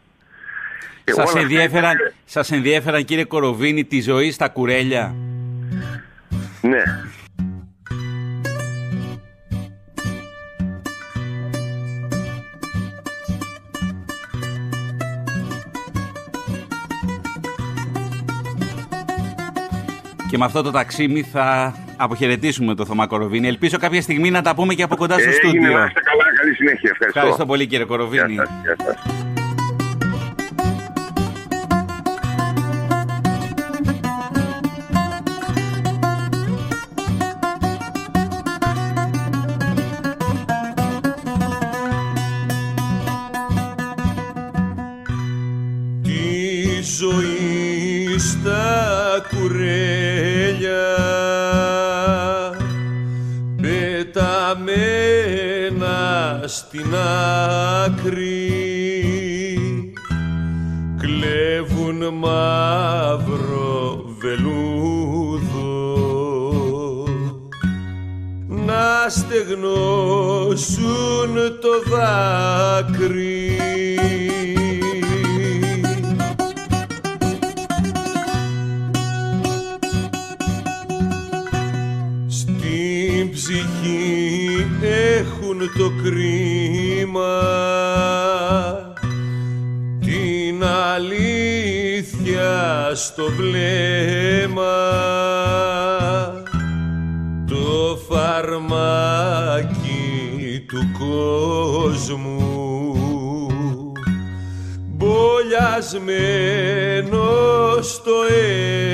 Και 1.04 1.12
Σας 1.12 1.16
όλα 1.16 1.24
αυτά 1.26 1.40
ενδιέφεραν, 1.40 1.94
ήταν- 1.96 2.12
σας 2.24 2.50
ενδιέφεραν 2.50 3.04
κύριε 3.04 3.24
Κοροβίνη 3.24 3.84
τη 3.84 4.00
ζωή 4.00 4.30
στα 4.30 4.48
κουρέλια; 4.48 5.14
Ναι. 6.60 6.82
Και 20.32 20.38
με 20.38 20.44
αυτό 20.44 20.62
το 20.62 20.70
ταξίμι 20.70 21.22
θα 21.22 21.74
αποχαιρετήσουμε 21.96 22.74
το 22.74 22.84
Θωμά 22.84 23.06
Κοροβίνη. 23.06 23.48
Ελπίζω 23.48 23.78
κάποια 23.78 24.02
στιγμή 24.02 24.30
να 24.30 24.42
τα 24.42 24.54
πούμε 24.54 24.74
και 24.74 24.82
από 24.82 24.96
κοντά 24.96 25.14
στο 25.14 25.28
Έγινε, 25.28 25.34
στούντιο. 25.36 25.78
να 25.78 25.84
είστε 25.84 26.00
καλά, 26.00 26.22
καλή 26.38 26.54
συνέχεια. 26.54 26.90
Ευχαριστώ. 26.90 27.18
Ευχαριστώ 27.18 27.46
πολύ 27.46 27.66
κύριε 27.66 27.84
Κοροβίνη. 27.84 28.32
Γεια 28.32 28.44
σας, 28.46 28.54
γεια 28.62 28.76
σας. 28.84 29.31
Στην 56.46 56.94
άκρη. 57.84 58.52
Κλέβουν 60.98 62.14
μαύρο 62.14 64.04
βελούδο. 64.18 65.70
Να 68.48 69.08
στεγνώσουν 69.08 69.72
το 71.60 71.82
δάκρυ 71.90 73.21
έχουν 85.82 85.82
το 85.82 85.90
κρίμα. 86.02 87.38
Την 90.00 90.64
αλήθεια 90.94 92.50
στο 92.94 93.24
βλέμμα. 93.36 94.78
Το 97.48 97.98
φαρμάκι 98.08 99.70
του 100.68 100.82
κόσμου. 100.98 102.40
Μπολιασμένος 104.96 107.92
στο 107.92 108.14
αίμα 108.30 108.91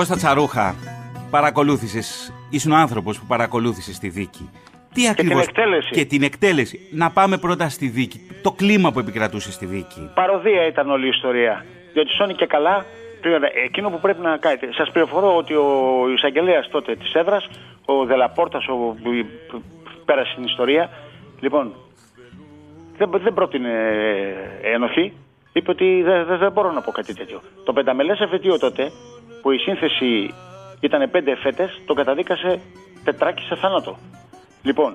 Κώστα 0.00 0.16
Τσαρούχα, 0.16 0.74
παρακολούθησες, 1.30 2.32
ήσουν 2.50 2.72
ο 2.72 2.76
άνθρωπος 2.76 3.18
που 3.18 3.26
παρακολούθησες 3.26 3.98
τη 3.98 4.08
δίκη. 4.08 4.50
Τι 4.94 5.00
την 5.00 5.10
ακριβώς... 5.10 5.46
εκτέλεση. 5.46 5.90
Και 5.90 6.04
την 6.04 6.22
εκτέλεση. 6.22 6.88
Να 6.92 7.10
πάμε 7.10 7.38
πρώτα 7.38 7.68
στη 7.68 7.88
δίκη. 7.88 8.20
Το 8.42 8.52
κλίμα 8.52 8.92
που 8.92 8.98
επικρατούσε 8.98 9.52
στη 9.52 9.66
δίκη. 9.66 10.10
Παροδία 10.14 10.66
ήταν 10.66 10.90
όλη 10.90 11.06
η 11.06 11.08
ιστορία. 11.08 11.64
Διότι 11.92 12.12
σώνει 12.12 12.34
και 12.34 12.46
καλά. 12.46 12.84
πήγανε. 13.20 13.50
Εκείνο 13.64 13.90
που 13.90 14.00
πρέπει 14.00 14.20
να 14.20 14.36
κάνετε. 14.36 14.72
Σας 14.72 14.90
πληροφορώ 14.90 15.36
ότι 15.36 15.54
ο 15.54 15.66
εισαγγελέας 16.14 16.68
τότε 16.68 16.96
της 16.96 17.12
έδρας, 17.14 17.48
ο 17.84 18.04
Δελαπόρτας, 18.04 18.68
ο 18.68 18.74
που 19.02 19.62
πέρασε 20.04 20.34
την 20.34 20.44
ιστορία, 20.44 20.90
λοιπόν, 21.40 21.72
δεν, 22.96 23.10
δεν 23.22 23.34
πρότεινε 23.34 23.72
ενοχή. 24.62 25.12
Είπε 25.52 25.70
ότι 25.70 26.02
δεν, 26.02 26.24
δεν, 26.24 26.38
δεν 26.38 26.52
μπορώ 26.52 26.72
να 26.72 26.80
πω 26.80 26.90
κάτι 26.90 27.14
τέτοιο. 27.14 27.40
Το 27.64 27.72
πενταμελές 27.72 28.20
εφετείο 28.20 28.58
τότε, 28.58 28.90
που 29.42 29.50
η 29.50 29.58
σύνθεση 29.58 30.34
Ήταν 30.80 31.10
πέντε 31.10 31.30
εφέτες, 31.30 31.80
το 31.86 31.94
καταδίκασε 31.94 32.60
τετράκι 33.04 33.42
σε 33.42 33.54
θάνατο. 33.54 33.96
Λοιπόν, 34.62 34.94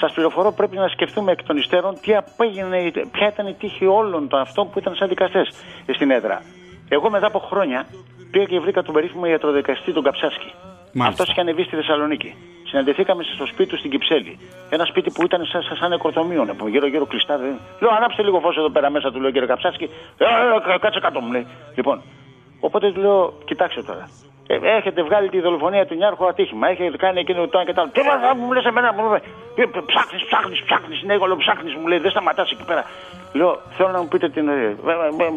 σας 0.00 0.12
πληροφορώ, 0.12 0.52
πρέπει 0.52 0.76
να 0.76 0.88
σκεφτούμε 0.88 1.32
εκ 1.32 1.42
των 1.42 1.56
υστέρων 1.56 2.00
τι 2.00 2.16
απέγινε, 2.16 2.90
ποια 3.12 3.28
ήταν 3.28 3.46
η 3.46 3.54
τύχη 3.54 3.86
όλων 3.86 4.28
των 4.28 4.40
αυτών 4.40 4.70
που 4.70 4.78
ήταν 4.78 4.94
σαν 4.94 5.08
δικαστές 5.08 5.48
στην 5.94 6.10
έδρα. 6.10 6.42
Εγώ 6.88 7.10
μετά 7.10 7.26
από 7.26 7.38
χρόνια 7.38 7.86
πήγα 8.30 8.44
και 8.44 8.60
βρήκα 8.60 8.82
τον 8.82 8.94
περίφημο 8.94 9.26
ιατροδικαστή 9.26 9.92
τον 9.92 10.02
Καψάσκι. 10.02 10.52
Αυτός 10.98 11.28
είχε 11.28 11.40
ανεβεί 11.40 11.62
στη 11.62 11.76
Θεσσαλονίκη. 11.76 12.34
Συναντηθήκαμε 12.68 13.22
στο 13.22 13.46
σπίτι 13.46 13.68
του 13.68 13.78
στην 13.78 13.90
Κυψέλη. 13.90 14.38
Ένα 14.70 14.84
σπίτι 14.84 15.10
που 15.10 15.22
ήταν 15.24 15.44
σαν, 15.44 15.62
σαν 15.62 15.90
νεκροτομείο, 15.90 16.54
που 16.58 16.68
γύρω-γύρω 16.68 17.06
κλειστά. 17.06 17.38
Δεν... 17.38 17.58
Λέω, 17.80 17.90
ανάψτε 17.96 18.22
λίγο 18.22 18.40
φως 18.40 18.56
εδώ 18.56 18.70
πέρα 18.70 18.90
μέσα 18.90 19.12
του, 19.12 19.20
λέω 19.20 19.30
κύριε 19.30 19.46
Καψάσκι. 19.46 19.84
Ε, 20.18 20.24
ε, 20.24 20.74
ε, 20.74 20.78
κάτσε 20.78 21.00
κάτω 21.00 21.20
μου 21.20 21.32
λέει. 21.32 21.46
Λοιπόν, 21.74 22.02
οπότε 22.60 22.92
του 22.92 23.00
λέω, 23.00 23.32
κοιτάξτε 23.44 23.82
τώρα. 23.82 24.08
Ε, 24.46 24.58
έχετε 24.76 25.02
βγάλει 25.02 25.28
τη 25.28 25.40
δολοφονία 25.40 25.86
του 25.86 25.94
Νιάρχου 25.94 26.26
ατύχημα. 26.26 26.68
Έχετε 26.68 26.96
κάνει 26.96 27.20
εκείνο 27.20 27.46
το 27.48 27.58
ένα 27.58 27.66
και 27.66 27.72
το 27.72 27.80
άλλο. 27.80 27.90
Τι 27.90 28.00
μας 28.02 28.16
μου 28.36 28.52
λες 28.52 28.64
εμένα, 28.64 28.92
μου 28.92 29.02
λέει. 29.10 29.20
Ψάχνεις, 29.86 30.24
ψάχνεις, 30.24 30.62
ψάχνεις. 30.62 31.02
Ναι, 31.02 31.14
εγώ 31.14 31.36
ψάχνεις, 31.36 31.74
μου 31.74 31.86
λέει. 31.86 31.98
Δεν 31.98 32.10
σταματάς 32.10 32.50
εκεί 32.50 32.64
πέρα. 32.64 32.84
Λέω, 33.32 33.60
θέλω 33.76 33.90
να 33.90 34.00
μου 34.00 34.08
πείτε 34.08 34.28
την. 34.28 34.48
ε, 34.48 34.52
ε, 35.20 35.24
ε, 35.24 35.32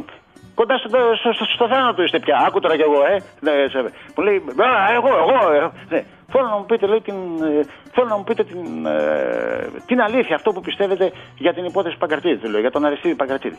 Κοντά 0.56 0.78
στο, 0.78 0.90
στο, 1.20 1.34
στο, 1.34 1.46
στο 1.46 1.68
θάνατο 1.68 2.04
είστε 2.04 2.20
πια. 2.20 2.44
Άκου 2.48 2.60
τώρα 2.60 2.76
κι 2.76 2.82
εγώ, 2.82 3.06
ε. 3.06 3.18
Ναι, 3.40 3.52
σε- 3.70 3.92
Μου 4.16 4.24
λέει, 4.24 4.36
«Α, 4.38 4.94
εγώ, 4.94 5.08
εγώ. 5.08 5.52
ε». 5.54 5.70
Ναι. 5.90 6.04
Θέλω 6.32 6.48
να 6.48 6.58
μου 6.58 6.66
πείτε, 6.66 6.86
λέει, 6.88 7.02
την, 7.02 7.16
ε, 7.44 7.66
θέλω 7.92 8.08
να 8.08 8.18
μου 8.18 8.24
πείτε 8.24 8.44
την, 8.44 8.86
ε, 8.86 9.70
την 9.86 10.02
αλήθεια, 10.02 10.36
αυτό 10.36 10.52
που 10.52 10.62
πιστεύετε 10.62 11.12
για 11.38 11.54
την 11.54 11.66
υπόθεση 11.66 11.98
Παγκαρτίδη, 11.98 12.38
του 12.38 12.50
λέω, 12.50 12.60
για 12.60 12.72
τον 12.72 12.86
Αριστίδη 12.86 13.16
Παγκαρτίδη. 13.16 13.58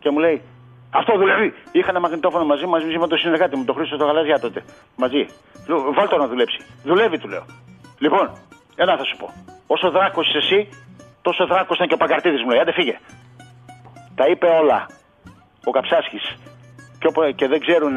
Και 0.00 0.10
μου 0.10 0.18
λέει, 0.18 0.42
αυτό 0.90 1.16
δουλεύει. 1.18 1.54
Είχα 1.72 1.90
ένα 1.90 2.00
μαγνητόφωνο 2.00 2.44
μαζί, 2.44 2.66
μαζί 2.66 2.98
με 2.98 3.06
τον 3.06 3.18
συνεργάτη 3.18 3.56
μου, 3.56 3.64
τον 3.64 3.74
Χρήστο 3.74 3.96
το 3.96 4.04
Γαλαζιά 4.04 4.38
τότε. 4.38 4.64
Μαζί. 4.96 5.26
Λέω, 5.68 5.92
βάλ 5.92 6.08
το 6.08 6.16
να 6.16 6.26
δουλέψει. 6.28 6.58
Δουλεύει, 6.84 7.18
του 7.18 7.28
λέω. 7.28 7.44
Λοιπόν, 7.98 8.30
ένα 8.76 8.96
θα 8.96 9.04
σου 9.04 9.16
πω. 9.16 9.32
Όσο 9.66 9.90
δράκος 9.90 10.28
είσαι 10.28 10.38
εσύ, 10.38 10.68
τόσο 11.22 11.46
δράκος 11.46 11.76
ήταν 11.76 11.88
και 11.88 11.94
ο 11.94 11.96
Παγκαρτίδης 11.96 12.42
μου 12.42 12.50
λέει. 12.50 12.58
Άντε 12.60 12.72
φύγε. 12.72 12.98
Τα 14.14 14.26
είπε 14.26 14.46
όλα 14.46 14.86
ο 15.64 15.70
Καψάσκης 15.70 16.36
και, 16.98 17.06
οπο- 17.06 17.30
και 17.30 17.46
δεν 17.48 17.60
ξέρουν 17.60 17.96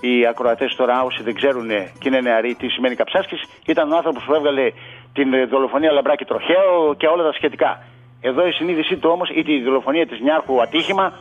οι 0.00 0.26
ακροατές 0.26 0.74
τώρα, 0.76 1.02
όσοι 1.02 1.22
δεν 1.22 1.34
ξέρουν 1.34 1.68
και 1.68 2.08
είναι 2.08 2.20
νεαροί 2.20 2.54
τι 2.54 2.68
σημαίνει 2.68 2.94
Καψάσκης, 2.94 3.40
ήταν 3.66 3.92
ο 3.92 3.96
άνθρωπος 3.96 4.24
που 4.24 4.34
έβγαλε 4.34 4.72
την 5.12 5.32
ε, 5.34 5.44
δολοφονία 5.44 5.92
Λαμπράκη 5.92 6.24
Τροχαίο 6.24 6.94
και 6.96 7.06
όλα 7.06 7.22
τα 7.22 7.32
σχετικά. 7.32 7.82
Εδώ 8.28 8.46
η 8.46 8.52
συνείδησή 8.52 8.96
του 8.96 9.10
όμως, 9.12 9.28
ή 9.30 9.42
τη 9.42 9.62
δολοφονία 9.62 10.06
της 10.06 10.20
Νιάρχου 10.20 10.62
ατύχημα, 10.62 11.12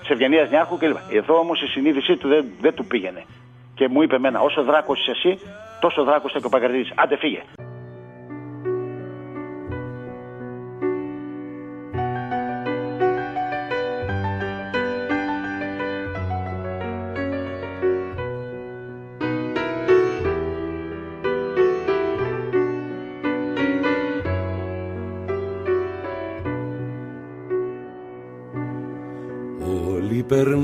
της 0.00 0.08
Ευγενίας 0.08 0.50
Νιάρχου 0.50 0.76
κλπ. 0.76 0.96
Εδώ 1.12 1.38
όμως 1.38 1.62
η 1.62 1.66
συνείδησή 1.66 2.16
του 2.16 2.28
δεν, 2.28 2.44
δεν 2.60 2.74
του 2.74 2.84
πήγαινε. 2.84 3.24
Και 3.74 3.88
μου 3.88 4.02
είπε 4.02 4.14
εμένα, 4.14 4.40
όσο 4.40 4.62
δράκος 4.62 5.00
είσαι 5.00 5.10
εσύ, 5.10 5.38
τόσο 5.80 6.04
δράκος 6.04 6.30
ήταν 6.30 6.40
και 6.40 6.46
ο 6.46 6.50
Παγκαρτίδης. 6.50 6.92
Άντε 6.96 7.16
φύγε. 7.16 7.42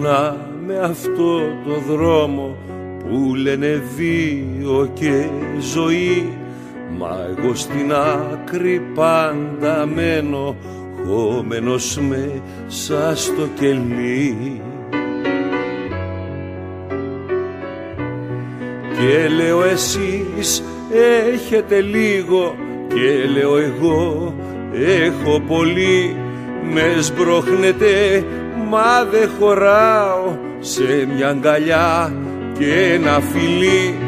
Περνάμε 0.01 0.79
αυτό 0.83 1.39
το 1.65 1.95
δρόμο 1.95 2.57
που 2.99 3.35
λένε 3.35 3.83
βίο 3.97 4.91
και 4.95 5.29
ζωή. 5.75 6.39
Μα 6.99 7.17
εγώ 7.39 7.55
στην 7.55 7.93
άκρη 7.93 8.83
πάντα 8.95 9.87
μένω 9.87 10.57
χωμένος 11.07 11.99
μέσα 12.09 13.17
στο 13.17 13.49
κελί 13.61 14.61
Και 18.99 19.29
λέω 19.29 19.65
εσείς 19.65 20.63
έχετε 21.33 21.81
λίγο 21.81 22.55
και 22.89 23.39
λέω 23.39 23.57
εγώ 23.59 24.35
έχω 24.73 25.41
πολύ. 25.41 26.17
Μες 26.73 27.05
σμπρώχνετε 27.07 28.25
μα 28.69 29.05
δεν 29.11 29.31
χωράω 29.39 30.37
σε 30.61 31.09
μια 31.15 31.29
αγκαλιά 31.29 32.13
και 32.59 32.93
ένα 32.93 33.21
φιλί 33.21 33.99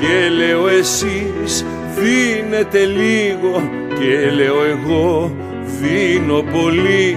και 0.00 0.28
λέω 0.28 0.68
εσείς 0.68 1.64
δίνετε 1.94 2.84
λίγο 2.84 3.70
και 3.98 4.30
λέω 4.30 4.64
εγώ 4.64 5.36
δίνω 5.80 6.42
πολύ 6.42 7.16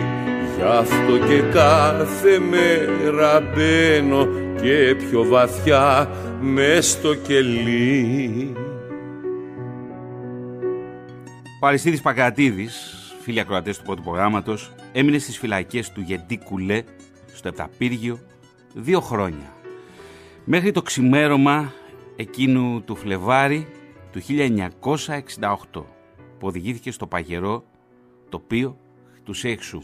γι' 0.56 0.64
αυτό 0.80 1.18
και 1.28 1.42
κάθε 1.54 2.40
μέρα 2.40 3.42
μπαίνω 3.42 4.28
και 4.62 4.96
πιο 4.96 5.26
βαθιά 5.26 6.10
μες 6.42 6.90
στο 6.90 7.16
κελί. 7.16 8.56
Ο 11.62 11.68
Αριστίδης 11.68 12.02
Παγκρατίδης, 12.02 13.03
φίλοι 13.24 13.40
ακροατές 13.40 13.78
του 13.78 13.84
πρώτου 13.84 14.02
προγράμματος, 14.02 14.72
έμεινε 14.92 15.18
στις 15.18 15.38
φυλακές 15.38 15.92
του 15.92 16.02
Γεντή 16.02 16.38
Κουλέ, 16.38 16.84
στο 17.34 17.48
Επταπύργιο, 17.48 18.20
δύο 18.74 19.02
χρόνια. 19.02 19.54
Μέχρι 20.46 20.72
το 20.72 20.82
ξημέρωμα 20.82 21.74
εκείνου 22.16 22.82
του 22.82 22.96
Φλεβάρι 22.96 23.68
του 24.12 24.22
1968, 24.22 25.86
που 26.40 26.48
οδηγήθηκε 26.48 26.92
στο 26.92 27.08
παγερό 27.08 27.64
τοπίο 28.30 28.78
του 29.24 29.34
Σέξου. 29.34 29.82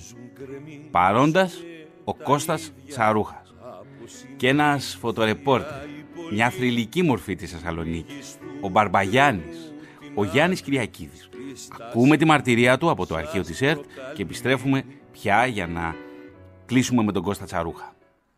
Παρόντας 0.92 1.64
ο 2.04 2.14
Κώστας 2.14 2.72
Τσαρούχας 2.88 3.54
και 4.38 4.48
ένας 4.48 4.98
φωτορεπόρτερ, 5.00 5.88
μια 6.32 6.50
θρηλυκή 6.50 7.04
μορφή 7.04 7.36
της 7.36 7.52
Θεσσαλονίκης, 7.52 8.38
ο 8.62 8.70
Μπαρμπαγιάννης, 8.70 9.74
ο 10.16 10.24
Γιάννης 10.24 10.62
Κυριακίδης. 10.62 11.29
Ακούμε 11.90 12.18
τη 12.18 12.26
μαρτυρία 12.26 12.78
του 12.78 12.90
από 12.90 13.06
το 13.06 13.16
αρχείο 13.16 13.42
της 13.44 13.62
ΕΡΤ 13.62 13.84
και 14.14 14.22
επιστρέφουμε 14.22 14.84
πια 15.12 15.46
για 15.46 15.68
να 15.68 15.96
κλείσουμε 16.66 17.04
με 17.04 17.12
τον 17.12 17.24
Κώστα 17.24 17.46
Τσαρούχα. 17.46 17.94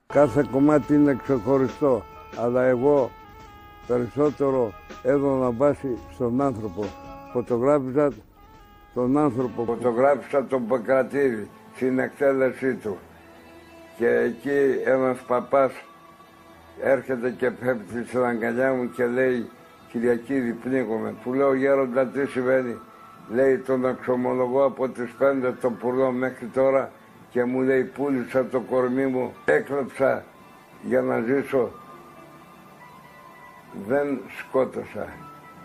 Κάθε 0.07 0.45
κομμάτι 0.51 0.93
είναι 0.93 1.20
ξεχωριστό, 1.24 2.03
αλλά 2.38 2.64
εγώ 2.64 3.12
περισσότερο 3.88 4.74
έδωνα 5.03 5.51
βάση 5.51 5.97
στον 6.14 6.41
άνθρωπο. 6.41 6.86
Φωτογράφησα 7.34 8.12
τον 8.93 9.18
άνθρωπο, 9.18 9.64
φωτογράφησα 9.64 10.45
τον 10.45 10.68
Ποκρατήρη 10.68 11.49
στην 11.76 11.99
εκτέλεσή 11.99 12.76
του. 12.76 12.97
Και 13.97 14.07
εκεί 14.07 14.82
ένας 14.86 15.18
παπάς 15.28 15.72
έρχεται 16.84 17.30
και 17.38 17.51
πέφτει 17.51 18.07
στην 18.07 18.24
αγκαλιά 18.24 18.74
μου 18.74 18.91
και 18.91 19.05
λέει 19.05 19.49
Κυριακίδη 19.91 20.51
πνίγομαι. 20.53 21.16
Του 21.24 21.34
λέω 21.34 21.53
γέροντα 21.53 22.05
τι 22.05 22.26
συμβαίνει; 22.26 22.78
Λέει 23.34 23.57
τον 23.57 23.86
αξιωμολογώ 23.86 24.63
από 24.65 24.89
τις 24.89 25.11
πέντε 25.17 25.51
το 25.51 25.69
πουλό 25.71 26.11
μέχρι 26.11 26.45
τώρα 26.45 26.91
και 27.32 27.43
μου 27.43 27.61
λέει 27.61 27.84
πούλησα 27.84 28.45
το 28.45 28.59
κορμί 28.59 29.05
μου, 29.05 29.34
έκλεψα 29.45 30.23
για 30.82 31.01
να 31.01 31.19
ζήσω. 31.21 31.69
Δεν 33.88 34.19
σκότωσα 34.39 35.07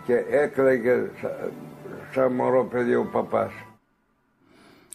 και 0.05 0.15
έκλαιγε 0.29 0.95
σα- 1.21 1.49
σαν 2.13 2.31
μωρό 2.33 2.63
παιδί 2.65 2.95
ο 2.95 3.09
παπάς. 3.11 3.51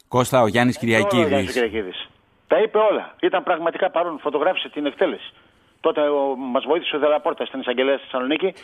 Κώστα, 0.08 0.42
ο 0.42 0.46
Γιάννης 0.46 0.76
Όλα, 0.82 0.86
Γιάννης 0.88 1.08
Κυριακίδης. 1.12 1.52
Κυριακίδης. 1.52 2.08
Τα 2.46 2.62
είπε 2.62 2.78
όλα. 2.78 3.14
Ήταν 3.20 3.42
πραγματικά 3.42 3.90
παρόν. 3.90 4.18
Φωτογράφησε 4.18 4.68
την 4.68 4.86
εκτέλεση. 4.86 5.32
Τότε 5.80 6.00
μας 6.52 6.64
βοήθησε 6.64 6.96
ο 6.96 6.98
Δελαπόρτας 6.98 7.48
στην 7.48 7.60
εισαγγελέας 7.60 8.00
στη 8.00 8.08
Θεσσαλονίκη, 8.10 8.54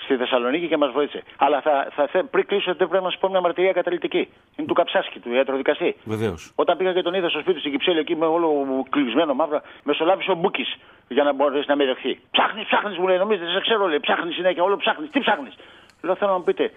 στη 0.00 0.16
Θεσσαλονίκη 0.16 0.68
και 0.68 0.76
μας 0.76 0.90
βοήθησε. 0.90 1.22
Αλλά 1.36 1.60
θα, 1.60 1.88
θα, 1.94 2.06
θε- 2.06 2.24
πριν 2.30 2.46
κλείσω, 2.46 2.74
δεν 2.74 2.88
πρέπει 2.88 3.04
να 3.04 3.10
σου 3.10 3.18
πω 3.18 3.28
μια 3.28 3.40
μαρτυρία 3.40 3.72
καταλητική. 3.72 4.28
Είναι 4.56 4.66
του 4.66 4.74
Καψάσκη, 4.74 5.18
του 5.20 5.32
ιατροδικαστή. 5.32 5.96
Βεβαίως. 6.04 6.52
Όταν 6.54 6.76
πήγα 6.76 6.92
και 6.92 7.02
τον 7.02 7.14
είδα 7.14 7.28
στο 7.28 7.38
σπίτι 7.38 7.52
του 7.54 7.60
στην 7.60 7.72
Κυψέλη, 7.72 7.98
εκεί 7.98 8.16
με 8.16 8.26
όλο 8.26 8.66
κλεισμένο 8.90 9.34
μαύρα, 9.34 9.62
μεσολάβησε 9.82 10.30
ο 10.30 10.34
Μπούκης 10.34 10.76
για 11.08 11.22
να 11.22 11.32
μπορέσει 11.32 11.64
να 11.68 11.76
με 11.76 11.84
δεχθεί. 11.84 12.20
Ψάχνεις, 12.30 12.64
ψάχνεις, 12.66 12.98
μου 12.98 13.06
λέει, 13.08 13.18
νομίζετε, 13.18 13.44
δεν 13.44 13.54
σε 13.54 13.60
ξέρω, 13.60 13.86
λέει, 13.86 14.00
ψάχνεις 14.00 14.34
συνέχεια, 14.34 14.62
όλο 14.62 14.76
ψάχνεις. 14.76 15.10
Τι 15.10 15.20
ψάχνεις. 15.20 15.54
Λέω, 16.02 16.14
θέλω 16.14 16.30
να 16.30 16.36
μου 16.38 16.44
πείτε, 16.44 16.72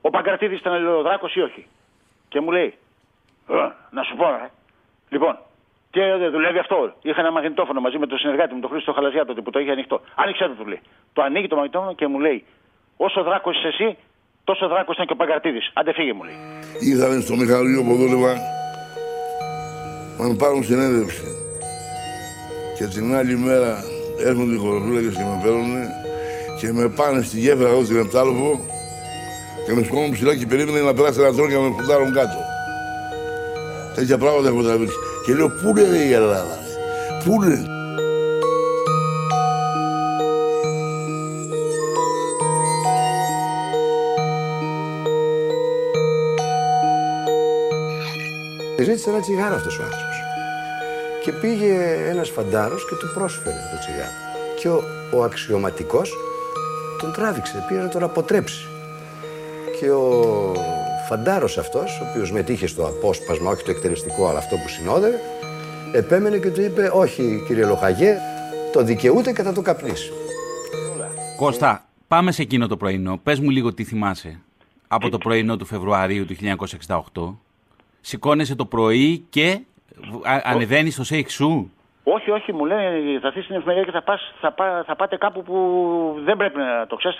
ο 0.00 0.10
Παγκρατήδη 0.10 0.54
ήταν 0.54 0.72
ελαιοδράκο 0.74 1.28
ή 1.34 1.40
όχι; 1.40 1.66
Και 2.28 2.40
μου 2.40 2.50
λέει, 2.50 2.74
«Ε, 3.48 3.54
να 3.90 4.02
σου 4.02 4.16
πω, 4.16 4.26
ε. 4.28 4.50
Λοιπόν, 5.08 5.38
και 5.90 6.02
δεν 6.18 6.30
δουλεύει 6.30 6.58
αυτό. 6.58 6.92
Είχα 7.02 7.20
ένα 7.20 7.30
μαγνητόφωνο 7.30 7.80
μαζί 7.80 7.98
με 7.98 8.06
τον 8.06 8.18
συνεργάτη 8.18 8.54
μου, 8.54 8.60
τον 8.60 8.70
Χρήστο 8.70 8.92
Χαλαζιά 8.92 9.24
τότε 9.24 9.40
που 9.40 9.50
το 9.50 9.58
είχε 9.58 9.70
ανοιχτό. 9.70 10.00
Άνοιξε 10.14 10.44
το, 10.48 10.54
του 10.54 10.66
λέει. 10.66 10.80
Το 11.12 11.22
ανοίγει 11.22 11.46
το 11.46 11.54
μαγνητόφωνο 11.56 11.94
και 11.94 12.06
μου 12.06 12.18
λέει, 12.20 12.44
Όσο 12.96 13.22
δράκος 13.22 13.56
είσαι 13.56 13.68
εσύ, 13.68 13.96
τόσο 14.44 14.68
δράκος 14.68 14.94
ήταν 14.94 15.06
και 15.06 15.12
ο 15.12 15.16
Παγκρατήδη. 15.16 15.60
Άντε 15.72 15.92
φύγε, 15.92 16.12
μου 16.12 16.22
λέει. 16.22 16.38
Ήρθαμε 16.80 17.20
στο 17.20 17.36
Μιχαλείο 17.36 17.82
που 17.82 17.94
δούλευα 17.94 18.34
να 20.18 20.24
με 20.28 20.34
πάρουν 20.34 20.64
συνέντευξη. 20.64 21.24
Και 22.76 22.84
την 22.84 23.14
άλλη 23.14 23.36
μέρα 23.36 23.84
έρχονται 24.26 24.54
οι 24.54 24.58
χωροφύλακες 24.58 25.14
και 25.14 25.24
με 25.30 25.40
παίρνουν 25.42 25.72
και 26.60 26.72
με 26.72 26.88
πάνε 26.88 27.22
στη 27.22 27.38
γέφυρα 27.38 27.68
εδώ 27.68 27.84
στην 27.84 27.96
Επτάλοφο 27.96 28.60
και 29.66 29.72
με 29.72 29.82
σκόμουν 29.82 30.10
ψηλά 30.10 30.36
και 30.36 30.46
περίμενε 30.46 30.80
να 30.80 30.94
περάσει 30.94 31.20
ένα 31.20 31.32
τρόπο 31.32 31.48
και 31.48 31.54
να 31.54 31.60
με 31.60 31.74
φουντάρουν 31.78 32.12
κάτω. 32.12 32.38
Τέτοια 33.94 34.18
πράγματα 34.18 34.48
έχω 34.48 34.62
τραβήξει. 34.62 34.96
Και 35.24 35.34
λέω, 35.34 35.48
πού 35.48 35.78
είναι 35.78 35.96
η 35.96 36.12
Ελλάδα, 36.12 36.58
ρε; 36.60 36.74
πού 37.24 37.42
είναι; 37.42 37.75
Ζήτησε 49.06 49.10
ένα 49.10 49.20
τσιγάρο 49.20 49.54
αυτός 49.54 49.78
ο 49.78 49.82
άνθρωπος. 49.82 50.16
Και 51.22 51.32
πήγε 51.32 51.74
ένας 52.08 52.30
φαντάρος 52.30 52.88
και 52.88 52.94
του 52.94 53.10
πρόσφερε 53.14 53.56
το 53.72 53.78
τσιγάρο. 53.78 54.10
Και 54.60 54.68
ο, 54.68 54.82
ο 55.18 55.22
αξιωματικός 55.22 56.12
τον 57.00 57.12
τράβηξε, 57.12 57.64
πήγε 57.68 57.80
να 57.80 57.88
τον 57.88 58.02
αποτρέψει. 58.02 58.66
Και 59.78 59.90
ο 59.90 60.52
φαντάρος 61.08 61.58
αυτός, 61.58 62.00
ο 62.00 62.06
οποίος 62.10 62.32
μετήχε 62.32 62.66
στο 62.66 62.86
απόσπασμα, 62.86 63.50
όχι 63.50 63.64
το 63.64 63.70
εκτελεστικό, 63.70 64.28
αλλά 64.28 64.38
αυτό 64.38 64.56
που 64.56 64.68
συνόδευε, 64.68 65.20
επέμενε 65.92 66.38
και 66.38 66.50
του 66.50 66.62
είπε, 66.62 66.90
όχι 66.92 67.42
κύριε 67.46 67.64
Λοχαγέ, 67.64 68.16
το 68.72 68.82
δικαιούται 68.82 69.32
και 69.32 69.42
θα 69.42 69.52
το 69.52 69.62
καπνίσει. 69.62 70.12
Κώστα, 71.36 71.84
πάμε 72.08 72.32
σε 72.32 72.42
εκείνο 72.42 72.66
το 72.66 72.76
πρωινό. 72.76 73.20
Πες 73.22 73.40
μου 73.40 73.50
λίγο 73.50 73.74
τι 73.74 73.84
θυμάσαι 73.84 74.40
από 74.88 75.08
το 75.08 75.18
πρωινό 75.18 75.56
του 75.56 75.66
Φεβρουαρίου 75.66 76.24
του 76.26 76.36
1968. 77.36 77.45
Σηκώνεσαι 78.10 78.56
το 78.56 78.64
πρωί 78.66 79.26
και 79.30 79.60
α- 80.22 80.40
ανεβαίνεις 80.44 80.94
στο 80.94 81.04
σέιχ 81.04 81.30
σου. 81.30 81.72
Όχι, 82.04 82.30
όχι, 82.30 82.52
μου 82.52 82.64
λένε 82.64 83.18
θα 83.20 83.28
αφήσεις 83.28 83.46
την 83.46 83.56
εφημερίδα 83.56 83.84
και 83.84 83.90
θα, 83.90 84.02
πας, 84.02 84.34
θα, 84.40 84.52
πά- 84.52 84.84
θα 84.86 84.96
πάτε 84.96 85.16
κάπου 85.16 85.42
που 85.42 85.56
δεν 86.24 86.36
πρέπει 86.36 86.58
να 86.58 86.86
το 86.86 86.96
ξέρεις. 86.96 87.18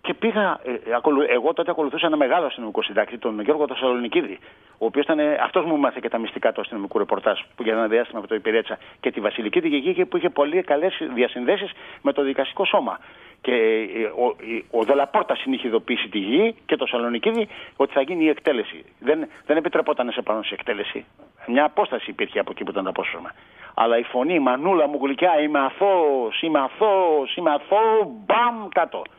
Και 0.00 0.14
πήγα, 0.14 0.60
ε, 0.64 0.94
ακολου- 0.96 1.30
εγώ 1.30 1.52
τότε 1.52 1.70
ακολουθούσα 1.70 2.06
ένα 2.06 2.16
μεγάλο 2.16 2.46
αστυνομικό 2.46 2.82
συντάκτη, 2.82 3.18
τον 3.18 3.40
Γιώργο 3.40 3.64
Θεσσαλονικίδη, 3.68 4.38
ο 4.78 4.86
οποίος 4.86 5.04
ήταν 5.04 5.18
αυτός 5.42 5.64
μου 5.64 5.76
μάθε 5.76 5.98
και 6.02 6.08
τα 6.08 6.18
μυστικά 6.18 6.52
του 6.52 6.60
αστυνομικού 6.60 6.98
ρεπορτάζ 6.98 7.38
που 7.56 7.62
για 7.62 7.72
ένα 7.72 7.86
διάστημα 7.86 8.18
από 8.18 8.28
το 8.28 8.34
υπηρέτησα 8.34 8.78
και 9.00 9.10
τη 9.10 9.20
Βασιλική 9.20 9.60
τη 9.60 9.68
Γεγίκη 9.68 10.04
που 10.04 10.16
είχε 10.16 10.30
πολύ 10.30 10.62
καλές 10.62 10.94
διασυνδέσεις 11.14 11.70
με 12.02 12.12
το 12.12 12.22
δικαστικό 12.22 12.64
σώμα. 12.64 12.98
Και 13.42 13.52
ε, 13.52 14.04
ο, 14.04 14.36
ε, 14.40 14.78
ο 14.78 14.84
Δελαπόρτα 14.84 15.36
είχε 15.44 15.68
ειδοποιήσει 15.68 16.08
τη 16.08 16.18
γη 16.18 16.54
και 16.66 16.76
το 16.76 16.86
Σαλονικίδη 16.86 17.48
ότι 17.76 17.92
θα 17.92 18.00
γίνει 18.02 18.24
η 18.24 18.28
εκτέλεση. 18.28 18.84
Δεν, 18.98 19.28
δεν 19.46 19.56
επιτρεπόταν 19.56 20.06
να 20.06 20.12
σε 20.12 20.22
πάνω 20.22 20.42
σε 20.42 20.54
εκτέλεση. 20.54 21.04
Μια 21.46 21.64
απόσταση 21.64 22.10
υπήρχε 22.10 22.38
από 22.38 22.50
εκεί 22.50 22.64
που 22.64 22.70
ήταν 22.70 22.84
το 22.84 22.90
απόσπασμα. 22.90 23.30
Αλλά 23.74 23.98
η 23.98 24.02
φωνή, 24.02 24.34
η 24.34 24.38
μανούλα 24.38 24.88
μου 24.88 24.98
γλυκιά, 25.02 25.40
είμαι 25.40 25.58
αθώος, 25.58 26.42
είμαι 26.42 26.58
αθώος, 26.58 27.36
είμαι 27.36 27.50
αθώος, 27.50 28.06
μπαμ, 28.26 28.68
κάτω. 28.68 29.02
Του 29.02 29.10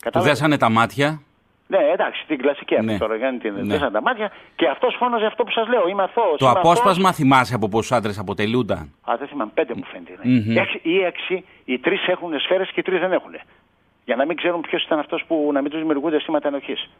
Κατάλαβες; 0.00 0.32
δέσανε 0.32 0.58
τα 0.58 0.70
μάτια. 0.70 1.22
Ναι, 1.72 1.78
εντάξει, 1.92 2.24
την 2.26 2.38
κλασική 2.38 2.74
αυτή 2.74 2.86
Ναι. 2.92 2.98
τώρα, 2.98 3.18
κάνει 3.18 3.38
την 3.38 3.52
Ναι. 3.54 3.62
δέσανε 3.62 3.90
τα 3.90 4.02
μάτια 4.02 4.30
και 4.56 4.66
αυτός 4.68 4.94
φώναζε 4.98 5.26
αυτό 5.26 5.44
που 5.44 5.50
σας 5.50 5.68
λέω. 5.68 5.88
Είμαι 5.88 6.02
αθώος. 6.02 6.38
Το 6.38 6.48
απόσπασμα 6.50 7.12
θυμάσαι 7.12 7.54
από 7.54 7.68
πόσους 7.68 7.92
άντρες 7.92 8.18
αποτελούνταν; 8.18 8.94
Α, 9.10 9.14
δεν 9.18 9.28
θυμάμαι, 9.28 9.50
πέντε 9.54 9.72
μου 9.76 9.84
φαίνεται. 9.92 10.12
ναι. 10.22 10.40
Μμμ. 10.40 10.56
Έξι, 10.58 10.80
ή 10.82 10.98
έξι, 10.98 11.44
οι 11.64 11.78
τρεις 11.78 12.06
έχουν 12.06 12.38
σφαίρες 12.40 12.68
και 12.68 12.80
οι 12.80 12.82
τρεις 12.82 13.00
δεν 13.00 13.12
έχουν. 13.12 13.34
Για 14.04 14.16
να 14.16 14.26
μην 14.26 14.36
ξέρουν 14.36 14.60
ποιος 14.60 14.84
ήταν 14.84 14.98
αυτός 14.98 15.24
που 15.26 15.50
να 15.52 15.60
μην 15.60 15.70
τους 15.70 15.80
δημιουργούνται 15.80 16.16
αισθήματα 16.16 16.48
ενοχής. 16.48 16.90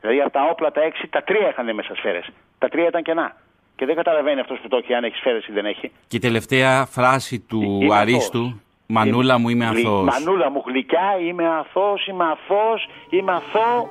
Δηλαδή 0.00 0.20
από 0.20 0.30
τα 0.30 0.40
όπλα 0.50 0.70
τα 0.72 0.82
έξι, 0.82 1.06
τα 1.08 1.22
τρία 1.22 1.48
είχαν 1.48 1.74
μέσα 1.74 1.94
σφαίρες. 1.94 2.26
Τα 2.58 2.68
τρία 2.68 2.86
ήταν 2.86 3.02
κενά. 3.02 3.36
Και 3.76 3.86
δεν 3.86 3.94
καταλαβαίνει 3.94 4.40
αυτός 4.40 4.58
που 4.62 4.68
το 4.68 4.76
έχει 4.76 4.94
αν 4.94 5.04
έχει 5.04 5.16
σφαίρες 5.16 5.46
ή 5.46 5.52
δεν 5.52 5.66
έχει. 5.66 5.90
Και 6.08 6.16
η 6.16 6.20
τελευταία 6.20 6.84
φράση 6.84 7.40
του 7.40 7.78
Είμαι 7.82 7.94
Αρίστου, 7.96 8.60
Μανούλα 8.86 9.38
μου 9.38 9.48
είμαι 9.48 9.64
Γλυ- 9.66 9.86
αθώος. 9.86 10.04
Μανούλα 10.04 10.50
μου 10.50 10.62
γλυκιά, 10.66 11.18
είμαι 11.20 11.48
αθώος, 11.48 12.06
είμαι 12.06 12.24
αθώος, 12.24 12.88
είμαι 13.10 13.32
αθώο. 13.32 13.88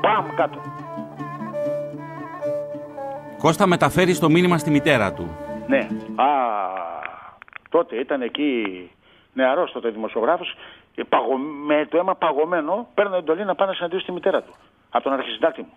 Μπαμ 0.00 0.34
κάτω. 0.36 0.58
Κώστα 3.38 3.66
μεταφέρεις 3.66 4.18
το 4.18 4.28
μήνυμα 4.30 4.58
στη 4.58 4.70
μητέρα 4.70 5.12
του. 5.12 5.36
Ναι. 5.66 5.78
Α, 6.14 6.26
τότε 7.68 7.96
ήταν 7.96 8.22
εκεί 8.22 8.90
νεαρός 9.32 9.72
τότε 9.72 9.88
δημοσιογράφος 9.90 10.54
και 10.94 11.04
παγω- 11.04 11.38
με 11.66 11.86
το 11.90 11.98
αίμα 11.98 12.14
παγωμένο 12.14 12.86
παίρνω 12.94 13.16
εντολή 13.16 13.44
να 13.44 13.54
πάω 13.54 13.66
να 13.66 13.72
συναντήσω 13.74 14.04
τη 14.04 14.12
μητέρα 14.12 14.42
του. 14.42 14.52
Από 14.90 15.04
τον 15.04 15.12
αρχισυντάκτη 15.12 15.60
μου. 15.60 15.72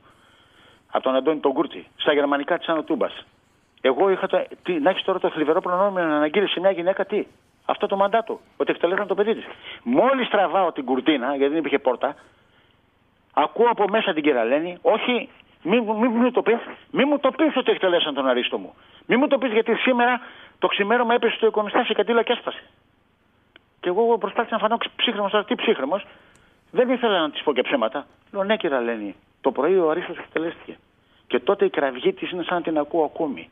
Από 0.92 1.04
τον 1.04 1.16
Αντώνη 1.16 1.40
τον 1.40 1.54
Κούρτη. 1.54 1.88
Στα 1.96 2.14
γερμανικά 2.14 2.58
της 2.58 2.68
Άνω 2.68 2.84
Τούμπας. 2.84 3.26
Εγώ 3.82 4.10
είχα 4.10 4.28
το, 4.28 4.46
τι, 4.64 4.74
να 4.80 4.90
έχεις 4.90 5.04
τώρα 5.04 5.20
το 5.20 5.30
θλιβερό 5.30 5.62
προνόμιο 5.62 6.04
να 6.06 6.16
αναγγείλεις 6.16 6.52
σε 6.52 6.60
μια 6.60 6.72
γυναίκα 6.72 7.06
τι; 7.06 7.26
Αυτό 7.70 7.88
το 7.88 7.96
μαντάτο. 7.96 8.40
Ότι 8.58 8.72
εκτελέσαν 8.72 9.08
το 9.08 9.16
παιδί 9.16 9.36
της. 9.36 9.46
Μόλις 9.84 10.30
τραβάω 10.30 10.72
την 10.72 10.86
κουρτίνα, 10.86 11.28
γιατί 11.28 11.48
δεν 11.48 11.58
υπήρχε 11.58 11.80
πόρτα, 11.80 12.16
ακούω 13.34 13.68
από 13.70 13.86
μέσα 13.88 14.14
την 14.14 14.24
κυραλένη, 14.24 14.78
όχι, 14.82 15.30
μη, 15.64 15.80
μου- 15.80 15.98
μη, 15.98 16.08
μου 16.08 16.32
το 16.32 16.42
πεις, 16.42 16.58
μη 16.92 17.06
μου 17.06 17.20
το 17.20 17.32
πεις 17.32 17.56
ότι 17.56 17.72
εκτελέσαν 17.72 18.14
τον 18.14 18.28
αρίστο 18.28 18.58
μου. 18.58 18.74
Μη 19.06 19.18
μου 19.18 19.28
το 19.28 19.38
πεις 19.38 19.52
γιατί 19.52 19.76
σήμερα 19.76 20.20
το 20.60 20.68
ξημέρωμα 20.68 21.14
έπεσε 21.14 21.36
στο 21.36 21.46
οικονιστάσιο 21.48 21.94
και 21.96 22.02
αντίλα 22.02 22.24
και 22.24 22.32
έσπασε. 22.32 22.64
Και 23.80 23.90
εγώ 23.90 24.18
προσπάθησα 24.18 24.56
να 24.56 24.62
φανώ 24.62 24.78
ψύχρεμος, 24.96 25.32
τώρα 25.32 25.44
τι 25.46 25.56
ψύχρεμος. 25.56 26.06
Δεν 26.72 26.90
ήθελα 26.90 27.20
να 27.20 27.30
της 27.32 27.44
πω 27.44 27.54
και 27.54 27.62
ψέματα. 27.62 28.06
Λέω 28.32 28.44
ναι 28.44 28.58
κυραλένη, 28.58 29.16
το 29.42 29.52
πρωί 29.52 29.78
ο 29.78 29.90
αρίστος 29.90 30.18
εκτελέστηκε. 30.18 30.78
Και 31.28 31.40
τότε 31.40 31.66
η 31.66 31.70
κραυγή 31.70 32.14
της 32.14 32.32
είναι 32.32 32.44
σαν 32.44 32.56
να 32.58 32.64
την 32.64 32.78
ακούω 32.78 33.04
ακόμη. 33.04 33.50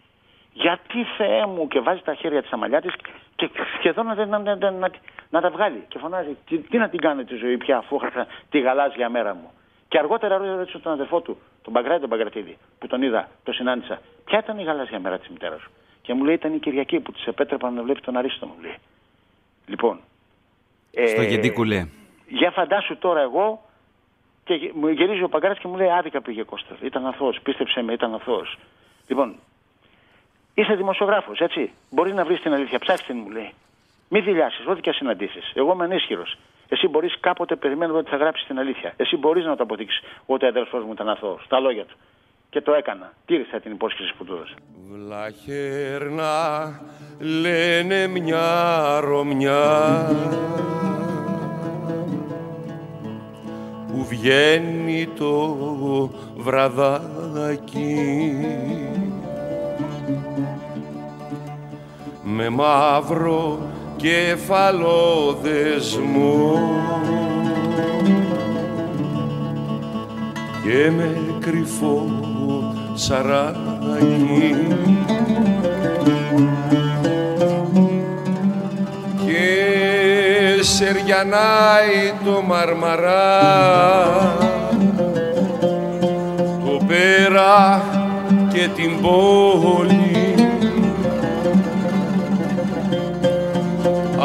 Γιατί 0.57 1.03
Θεέ 1.17 1.45
μου 1.45 1.67
και 1.67 1.79
βάζει 1.79 2.01
τα 2.01 2.13
χέρια 2.13 2.39
της 2.39 2.47
στα 2.47 2.57
μαλλιά 2.57 2.81
της 2.81 2.93
και 3.35 3.49
σχεδόν 3.77 4.05
να, 4.05 4.25
να, 4.25 4.37
να, 4.39 4.55
να, 4.55 4.71
να, 4.71 4.89
να 5.29 5.41
τα 5.41 5.49
βγάλει 5.49 5.85
και 5.87 5.99
φωνάζει 5.99 6.37
τι, 6.47 6.57
τι 6.57 6.77
να 6.77 6.89
την 6.89 6.99
κάνω 6.99 7.23
τη 7.23 7.35
ζωή 7.35 7.57
πια 7.57 7.77
αφού 7.77 7.95
έχασα 7.95 8.27
τη 8.49 8.59
γαλάζια 8.59 9.09
μέρα 9.09 9.33
μου. 9.33 9.51
Και 9.87 9.97
αργότερα 9.97 10.37
ρώτησε 10.37 10.77
τον 10.79 10.91
αδερφό 10.91 11.21
του, 11.21 11.37
τον 11.61 11.73
Παγκράτη 11.73 11.99
τον 11.99 12.09
Παγκρατίδη, 12.09 12.57
που 12.79 12.87
τον 12.87 13.01
είδα, 13.01 13.29
το 13.43 13.51
συνάντησα. 13.51 14.01
Ποια 14.25 14.39
ήταν 14.39 14.57
η 14.59 14.63
γαλάζια 14.63 14.99
μέρα 14.99 15.19
της 15.19 15.29
μητέρας 15.29 15.61
σου; 15.61 15.71
Και 16.01 16.13
μου 16.13 16.23
λέει 16.23 16.33
ήταν 16.33 16.53
η 16.53 16.59
Κυριακή 16.59 16.99
που 16.99 17.11
της 17.11 17.25
επέτρεπαν 17.25 17.73
να 17.73 17.83
βλέπει 17.83 18.01
τον 18.01 18.17
Αρίστο 18.17 18.45
μου 18.45 18.55
λέει. 18.61 18.75
Λοιπόν. 19.67 19.99
Στο 21.07 21.21
ε, 21.21 21.25
γιατί 21.27 21.51
κουλέ. 21.51 21.87
για 22.27 22.51
φαντάσου 22.51 22.97
τώρα 22.97 23.21
εγώ 23.21 23.61
και 24.43 24.53
γε- 24.53 24.73
μου 24.73 24.87
γυρίζει 24.87 25.23
ο 25.23 25.29
Παγκράτης 25.29 25.59
και 25.61 25.67
μου 25.67 25.75
λέει 25.77 25.89
άδικα 25.89 26.21
πήγε 26.21 26.43
Κώστα. 26.43 26.75
Ήταν 26.81 27.05
αθώος, 27.05 27.39
πίστεψε 27.43 27.81
με, 27.81 27.93
ήταν 27.93 28.13
αθώος. 28.13 28.57
Λοιπόν, 29.07 29.35
είσαι 30.55 30.73
δημοσιογράφος, 30.75 31.39
έτσι. 31.39 31.71
Μπορείς 31.89 32.13
να 32.13 32.25
βρεις 32.25 32.41
την 32.41 32.53
αλήθεια, 32.53 32.79
ψάξτε 32.79 33.13
την 33.13 33.21
μου 33.25 33.29
λέει. 33.29 33.53
Μη 34.09 34.19
δηλιάσεις, 34.19 34.65
ό,τι 34.67 34.81
και 34.81 34.89
αν 34.89 34.95
συναντήσεις. 34.95 35.51
Εγώ 35.53 35.71
είμαι 35.73 35.83
ανίσχυρος. 35.83 36.37
Εσύ 36.69 36.87
μπορείς 36.87 37.19
κάποτε 37.19 37.55
περιμένω 37.55 37.97
ότι 37.97 38.09
θα 38.09 38.17
γράψεις 38.17 38.47
την 38.47 38.59
αλήθεια. 38.59 38.93
Εσύ 38.97 39.17
μπορείς 39.17 39.45
να 39.45 39.55
το 39.55 39.63
αποδείξεις 39.63 40.01
ότι 40.25 40.45
ο 40.45 40.47
αδελφός 40.47 40.83
μου 40.83 40.91
ήταν 40.91 41.09
αθώος. 41.09 41.45
Τα 41.47 41.59
λόγια 41.59 41.85
του. 41.85 41.95
Και 42.49 42.61
το 42.61 42.73
έκανα. 42.73 43.13
Τήρησα 43.25 43.59
την 43.59 43.71
υπόσχεση 43.71 44.13
που 44.17 44.25
του 44.25 44.33
έδωσα. 44.33 44.55
Βλαχέρνα 44.89 46.81
λένε 47.19 48.07
μια 48.07 48.99
ρωμιά 48.99 50.05
που 53.87 54.05
βγαίνει 54.05 55.07
το 55.17 55.57
βραδάκι 56.35 57.95
με 62.37 62.49
μαύρο 62.49 63.59
κεφαλόδεσμο 63.95 66.59
και 70.63 70.91
με 70.91 71.17
κρυφό 71.39 72.05
σαράκι 72.93 74.55
και 79.25 79.63
σεριανάει 80.61 82.13
το 82.25 82.41
μαρμαρά. 82.41 83.39
Το 86.65 86.79
πέρα 86.87 87.83
και 88.53 88.69
την 88.75 89.01
πόλη 89.01 90.14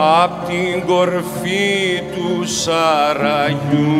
απ' 0.03 0.47
την 0.47 0.87
κορφή 0.87 2.03
του 2.15 2.47
Σαραγιού 2.47 3.91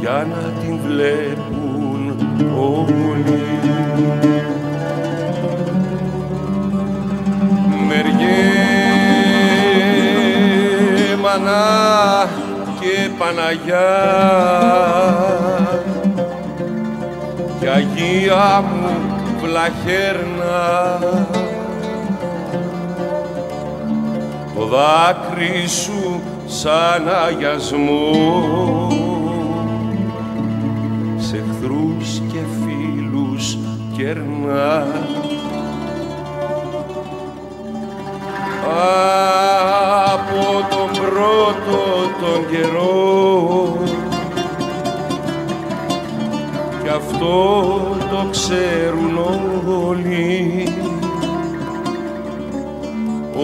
για 0.00 0.26
να 0.30 0.42
την 0.60 0.78
βλέπουν 0.86 2.16
όλοι. 2.58 3.42
Μεριέ, 7.88 8.76
μανά 11.22 12.28
και 12.80 13.08
Παναγιά 13.18 13.90
κι 17.60 17.66
Αγία 17.66 18.64
μου 18.70 19.07
βλαχέρνα 19.48 20.98
το 24.54 24.64
δάκρυ 24.64 25.66
σου 25.68 26.20
σαν 26.46 27.08
αγιασμό. 27.26 28.10
Σε 31.16 31.36
εχθρούς 31.36 32.22
και 32.32 32.38
φίλους 32.60 33.58
κερνά 33.96 34.86
από 40.04 40.66
τον 40.70 41.02
πρώτο 41.02 41.78
τον 42.20 42.50
καιρό 42.50 44.07
κι 46.88 46.94
αυτό 46.94 47.96
το 48.10 48.28
ξέρουν 48.30 49.18
όλοι. 49.86 50.68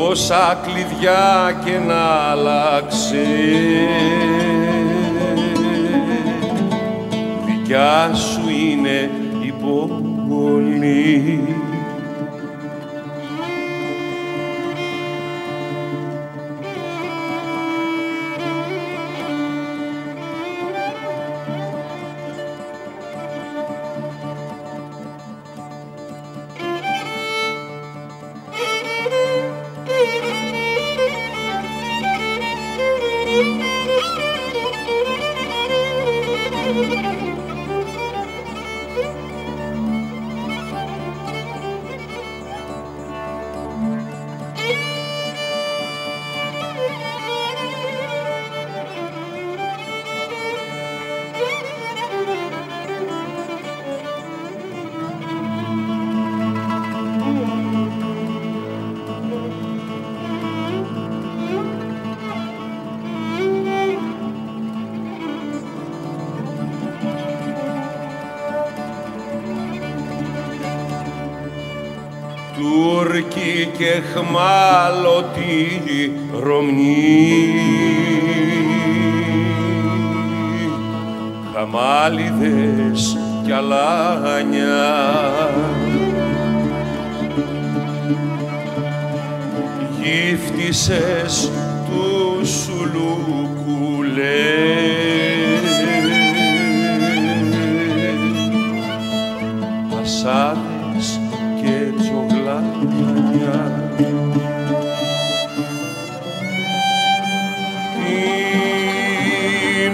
Όσα 0.08 0.60
κλειδιά 0.64 1.62
και 1.64 1.78
να 1.86 2.04
αλλάξει. 2.04 3.26
Δικιά 7.46 8.14
σου 8.14 8.48
είναι 8.48 9.10
η 9.42 9.54
πόλη 9.60 11.40
Τούρκοι 74.14 74.30
και 74.30 74.34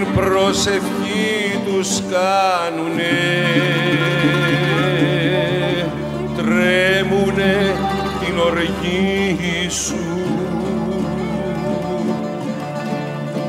την 0.01 0.07
προσευχή 0.15 1.61
τους 1.65 1.89
κάνουνε. 2.11 3.19
Τρέμουνε 6.37 7.77
την 8.21 8.39
οργή 8.39 9.69
σου. 9.69 9.99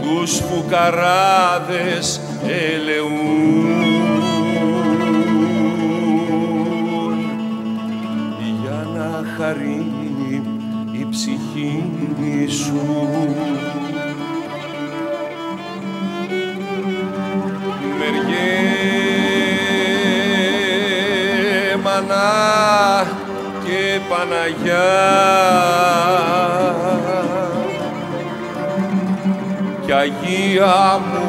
Τους 0.02 0.32
φουκαράδες 0.40 2.22
ελεούν 2.48 3.71
σου. 12.48 12.82
Μεριέ 18.00 18.72
μανά 21.84 23.08
και 23.64 24.00
Παναγιά. 24.10 24.90
Κι 29.86 29.94
Αγία 29.94 31.00
μου 31.00 31.26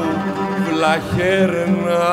βλαχέρνα. 0.68 2.06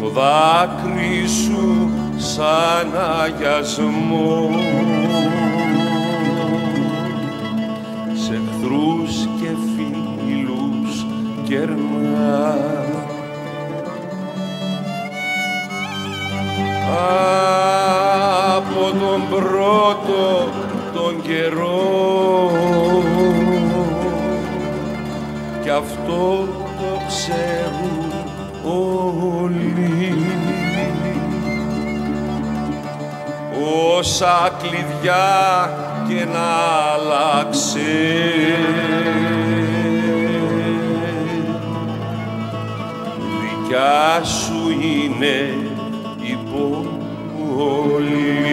Το 0.00 0.08
δάκρυ 0.08 1.28
σου 1.28 1.79
σαν 2.40 2.92
αγιασμό 3.22 4.50
σε 8.14 8.32
εχθρούς 8.32 9.28
και 9.40 9.48
φίλους 9.74 11.06
κερνά 11.48 12.56
από 18.56 18.98
τον 18.98 19.28
πρώτο 19.30 20.48
τον 20.94 21.22
καιρό. 21.22 22.50
Κι 25.62 25.70
αυτό 25.70 26.59
όσα 34.00 34.50
κλειδιά 34.62 35.70
και 36.08 36.24
να 36.24 36.48
αλλάξει. 36.92 37.80
Δικιά 43.40 44.24
σου 44.24 44.70
είναι 44.70 45.54
η 46.20 46.38
πόλη 47.46 48.49